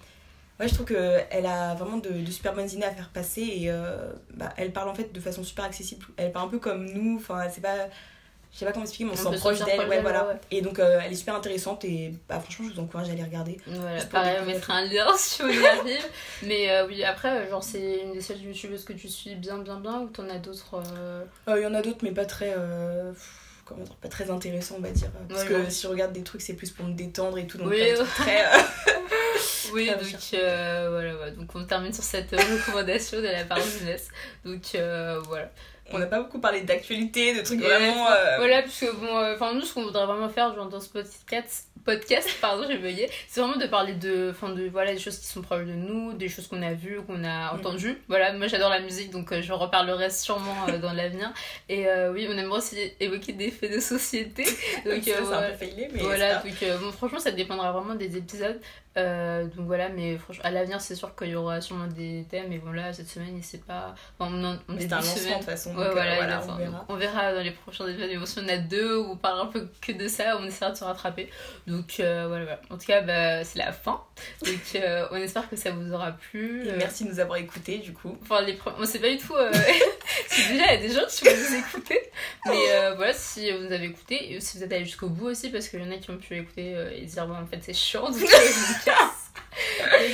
Ouais, 0.61 0.69
je 0.69 0.75
trouve 0.75 0.87
qu'elle 0.87 1.47
a 1.47 1.75
vraiment 1.75 1.97
de, 1.97 2.11
de 2.11 2.31
super 2.31 2.55
bonnes 2.55 2.71
idées 2.71 2.85
à 2.85 2.93
faire 2.93 3.09
passer 3.09 3.43
et 3.43 3.71
euh, 3.71 4.13
bah, 4.35 4.51
elle 4.57 4.73
parle 4.73 4.89
en 4.89 4.95
fait 4.95 5.13
de 5.13 5.19
façon 5.19 5.43
super 5.43 5.65
accessible. 5.65 6.07
Elle 6.17 6.31
parle 6.31 6.47
un 6.47 6.51
peu 6.51 6.61
comme 6.61 6.87
nous, 6.87 7.17
enfin, 7.17 7.49
c'est 7.51 7.61
pas. 7.61 7.89
Je 8.55 8.61
sais 8.61 8.67
pas 8.67 8.71
comment 8.73 8.85
expliquer, 8.85 9.05
mais 9.07 9.11
on 9.11 9.17
se 9.17 9.31
sent 9.33 9.37
proche 9.39 9.65
d'elle. 9.65 9.89
Ouais, 9.89 10.01
voilà. 10.01 10.29
ouais. 10.29 10.37
Et 10.53 10.63
donc, 10.63 10.79
euh, 10.79 11.01
elle 11.05 11.11
est 11.13 11.17
super 11.17 11.35
intéressante 11.35 11.85
et 11.85 12.13
bah, 12.29 12.39
franchement, 12.39 12.69
je 12.69 12.75
vous 12.75 12.81
encourage 12.81 13.09
à 13.09 13.13
aller 13.13 13.25
regarder. 13.25 13.57
Voilà, 13.67 14.05
pareil, 14.05 14.37
on 14.43 14.47
mettra 14.47 14.75
un 14.75 14.85
lien 14.87 15.09
si 15.19 15.43
on 15.43 15.49
y 15.49 15.67
arrive. 15.67 16.07
Mais 16.45 16.71
euh, 16.71 16.87
oui, 16.87 17.03
après, 17.03 17.31
euh, 17.31 17.51
genre, 17.51 17.65
c'est 17.65 18.03
une 18.05 18.13
des 18.13 18.21
seules 18.21 18.41
youtubeuses 18.41 18.85
que 18.85 18.93
tu 18.93 19.09
suis 19.09 19.35
bien, 19.35 19.59
bien, 19.59 19.81
bien 19.81 20.03
ou 20.03 20.09
t'en 20.09 20.29
as 20.29 20.39
d'autres 20.39 20.81
euh, 20.97 21.25
Il 21.49 21.63
y 21.63 21.67
en 21.67 21.75
a 21.75 21.83
d'autres, 21.83 21.99
mais 22.03 22.13
pas 22.13 22.27
très. 22.27 22.55
Comment 23.65 23.83
dire, 23.83 23.95
pas 23.95 24.09
très 24.09 24.31
intéressant 24.31 24.75
on 24.79 24.83
va 24.83 24.91
dire 24.91 25.09
parce 25.27 25.41
Ouais, 25.45 25.49
que 25.49 25.55
ouais. 25.55 25.71
si 25.71 25.85
je 25.85 25.89
regarde 25.89 26.13
des 26.13 26.23
trucs 26.23 26.43
c'est 26.43 26.53
plus 26.53 26.71
pour 26.71 26.85
me 26.85 26.93
détendre 26.93 27.39
et 27.39 27.47
tout 27.47 27.57
donc 27.57 27.69
Oui, 27.69 27.81
très 28.19 28.45
Oui, 29.73 29.87
donc 29.89 30.03
voilà, 30.03 30.91
voilà. 31.15 31.31
donc 31.31 31.49
on 31.55 31.65
termine 31.65 31.93
sur 31.93 32.05
cette 32.05 32.31
recommandation 32.31 33.19
de 33.19 33.27
la 33.27 33.45
part 33.45 33.57
business. 33.57 34.09
Donc 34.45 34.75
euh, 34.75 35.19
voilà. 35.27 35.51
On 35.93 35.99
n'a 35.99 36.07
pas 36.07 36.21
beaucoup 36.21 36.41
parlé 36.41 36.63
d'actualité 36.63 37.37
de 37.37 37.43
trucs 37.43 37.61
vraiment 37.61 38.07
euh, 38.11 38.37
Voilà, 38.39 38.63
puisque 38.63 38.91
bon, 38.97 39.17
euh, 39.19 39.35
enfin 39.35 39.53
nous, 39.55 39.63
ce 39.63 39.75
qu'on 39.75 39.83
voudrait 39.83 40.07
vraiment 40.07 40.29
faire 40.29 40.55
genre, 40.55 40.69
dans 40.69 40.81
ce 40.81 40.89
podcast, 40.89 41.69
podcast 41.85 42.29
pardon, 42.41 42.65
j'ai 42.69 42.79
bugué, 42.79 43.11
c'est 43.29 43.41
vraiment 43.41 43.57
de 43.59 43.67
parler 43.67 43.93
de, 43.93 44.31
enfin 44.31 44.49
de, 44.55 44.69
voilà, 44.69 44.93
des 44.95 44.99
choses 44.99 45.19
qui 45.19 45.27
sont 45.27 45.43
proches 45.43 45.67
de 45.67 45.73
nous, 45.73 46.15
des 46.15 46.29
choses 46.31 46.47
qu'on 46.49 46.63
a 46.63 46.73
vues, 46.73 47.01
qu'on 47.07 47.23
a 47.23 47.53
Mm. 47.53 47.57
entendues. 47.57 47.99
Voilà, 48.09 48.33
moi 48.33 48.47
j'adore 48.47 48.71
la 48.71 48.81
musique, 48.81 49.11
donc 49.11 49.31
euh, 49.33 49.43
je 49.43 49.53
reparlerai 49.53 50.09
sûrement 50.11 50.67
euh, 50.69 50.79
dans 50.79 50.93
l'avenir. 50.95 51.31
Et 51.69 51.87
oui, 52.13 52.27
on 52.31 52.37
aimerait 52.39 52.59
aussi 52.59 52.77
évoquer 53.01 53.33
des 53.35 53.51
faits 53.51 53.73
de 53.73 53.81
société. 53.81 54.45
donc 54.87 54.95
ça, 54.95 55.01
c'est 55.05 55.17
un 55.19 55.23
voilà. 55.23 55.51
peu 55.51 55.57
failé 55.67 55.89
mais 55.93 56.01
Voilà, 56.03 56.37
donc 56.43 56.55
bon, 56.81 56.93
franchement, 56.93 57.19
ça 57.19 57.31
dépendra 57.33 57.73
vraiment 57.73 57.95
des 57.95 58.17
épisodes. 58.17 58.59
Euh, 58.97 59.43
donc 59.47 59.67
voilà, 59.67 59.89
mais 59.89 60.17
franchement, 60.19 60.45
à 60.45 60.53
l'avenir, 60.53 60.81
c'est 60.81 60.95
sûr 60.95 61.17
qu'il 61.17 61.29
y 61.31 61.35
aura 61.35 61.61
sûrement 61.61 61.89
des 61.89 62.25
thèmes. 62.31 62.53
Et 62.53 62.59
bon, 62.59 62.71
là, 62.71 62.93
cette 62.93 63.09
semaine, 63.09 63.37
il 63.37 63.43
sait 63.43 63.59
pas. 63.59 63.95
Enfin, 64.19 64.33
on, 64.33 64.45
en- 64.45 64.59
on 64.69 64.75
mais 64.75 64.85
est 64.85 64.89
c'est 64.89 64.93
un 64.93 64.97
lancement 64.99 65.31
de 65.31 65.35
toute 65.39 65.45
façon 65.45 65.74
donc, 65.75 65.87
euh, 65.87 65.91
voilà, 65.93 66.43
on 66.49 66.55
verra 66.57 66.71
Donc, 66.71 66.85
on 66.89 66.95
verra 66.97 67.33
dans 67.35 67.41
les 67.43 67.51
prochains 67.51 67.87
épisodes. 67.89 68.27
Si 68.27 68.39
on 68.39 68.49
a 68.49 68.57
deux 68.59 68.97
où 68.99 69.13
on 69.13 69.17
parle 69.17 69.41
un 69.41 69.47
peu 69.47 69.69
que 69.81 69.93
de 69.93 70.09
ça, 70.09 70.37
on 70.41 70.45
essaiera 70.47 70.71
de 70.71 70.77
se 70.77 70.85
rattraper. 70.85 71.31
Donc 71.67 71.97
euh, 72.01 72.27
voilà, 72.29 72.45
voilà. 72.45 72.61
En 72.71 72.79
tout 72.79 72.87
cas, 72.87 73.01
bah, 73.03 73.45
c'est 73.45 73.59
la 73.59 73.73
fin. 73.73 74.01
Donc 74.45 74.61
euh, 74.77 75.07
on 75.11 75.17
espère 75.17 75.49
que 75.49 75.57
ça 75.57 75.71
vous 75.71 75.93
aura 75.93 76.13
plu. 76.13 76.67
Et 76.69 76.73
merci 76.73 77.05
de 77.05 77.11
nous 77.11 77.21
avoir 77.21 77.39
écoutés 77.39 77.79
du 77.79 77.93
coup 77.93 78.17
Enfin, 78.23 78.41
les 78.43 78.55
pre- 78.55 78.73
on 78.79 78.85
sait 78.85 78.99
pas 79.01 79.09
du 79.11 79.19
tout. 79.19 79.35
euh, 80.21 80.25
si 80.29 80.49
déjà 80.53 80.65
il 80.65 80.81
y 80.83 80.85
a 80.85 80.89
des 80.89 80.95
gens 80.95 81.07
qui 81.09 81.25
vont 81.25 81.31
nous 81.31 81.59
écouter. 81.59 82.01
Mais 82.47 82.95
voilà, 82.97 83.13
si 83.13 83.51
vous 83.51 83.73
avez 83.73 83.87
écouté, 83.87 84.35
et 84.35 84.41
si 84.41 84.59
vous 84.59 84.65
êtes 84.65 84.73
allé 84.73 84.85
jusqu'au 84.85 85.09
bout 85.09 85.27
aussi, 85.27 85.51
parce 85.51 85.69
qu'il 85.69 85.81
y 85.81 85.83
en 85.83 85.91
a 85.91 85.97
qui 85.97 86.11
ont 86.11 86.19
pu 86.19 86.37
écouter 86.37 86.75
et 86.95 87.03
dire, 87.03 87.27
bon, 87.27 87.35
en 87.35 87.47
fait, 87.47 87.61
c'est 87.63 87.75
chiant, 87.75 88.11
donc 88.11 88.21
je 88.21 88.27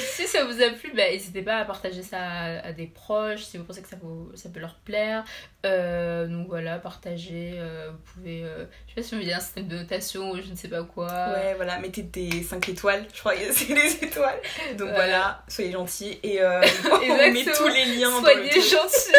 si 0.00 0.26
ça 0.26 0.44
vous 0.44 0.62
a 0.62 0.70
plu, 0.70 0.92
bah, 0.94 1.10
n'hésitez 1.10 1.42
pas 1.42 1.58
à 1.58 1.64
partager 1.64 2.02
ça 2.02 2.18
à, 2.62 2.72
des 2.72 2.86
proches 2.86 3.42
si 3.42 3.58
vous 3.58 3.64
pensez 3.64 3.82
que 3.82 3.88
ça, 3.88 3.96
vous, 4.00 4.30
ça 4.34 4.48
peut 4.48 4.60
leur 4.60 4.74
plaire. 4.74 5.24
Euh, 5.66 6.26
donc 6.26 6.48
voilà, 6.48 6.78
partagez. 6.78 7.54
Euh, 7.56 7.90
vous 7.90 8.12
pouvez. 8.12 8.44
Euh, 8.44 8.64
je 8.86 8.94
sais 8.94 9.00
pas 9.00 9.02
si 9.02 9.14
vous 9.14 9.20
voulez 9.20 9.32
un 9.32 9.40
système 9.40 9.68
de 9.68 9.76
notation 9.76 10.30
ou 10.30 10.36
je 10.36 10.50
ne 10.50 10.56
sais 10.56 10.68
pas 10.68 10.82
quoi. 10.82 11.06
Ouais, 11.06 11.54
voilà, 11.56 11.78
mettez 11.78 12.02
des 12.02 12.42
5 12.42 12.68
étoiles. 12.68 13.06
Je 13.12 13.20
crois 13.20 13.34
que 13.34 13.40
c'est 13.52 13.74
les 13.74 14.04
étoiles. 14.04 14.40
Donc 14.76 14.88
voilà, 14.90 15.42
soyez 15.48 15.72
gentils. 15.72 16.18
Et 16.22 16.40
on 16.44 17.16
met 17.16 17.44
tous 17.44 17.68
les 17.68 17.96
liens. 17.96 18.20
Soyez 18.20 18.60
gentils. 18.60 19.12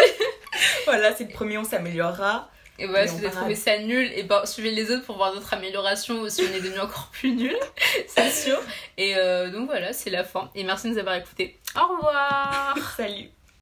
voilà, 0.85 1.13
c'est 1.15 1.25
le 1.25 1.33
premier, 1.33 1.57
on 1.57 1.63
s'améliorera. 1.63 2.49
Et 2.79 2.87
voilà, 2.87 3.05
si 3.05 3.15
vous 3.17 3.25
avez 3.25 3.35
trouvé 3.35 3.55
ça 3.55 3.77
nul, 3.77 4.11
et 4.15 4.23
ben 4.23 4.43
suivez 4.45 4.71
les 4.71 4.89
autres 4.89 5.05
pour 5.05 5.17
voir 5.17 5.35
notre 5.35 5.53
amélioration 5.53 6.27
si 6.29 6.41
on 6.49 6.55
est 6.55 6.61
devenu 6.61 6.79
encore 6.79 7.09
plus 7.11 7.33
nul, 7.33 7.55
c'est 8.07 8.31
sûr. 8.31 8.59
Et 8.97 9.15
euh, 9.15 9.51
donc 9.51 9.67
voilà, 9.67 9.93
c'est 9.93 10.09
la 10.09 10.23
fin. 10.23 10.49
Et 10.55 10.63
merci 10.63 10.87
de 10.87 10.93
nous 10.93 10.99
avoir 10.99 11.15
écoutés. 11.15 11.59
Au 11.75 11.95
revoir 11.95 12.75
Salut 12.97 13.29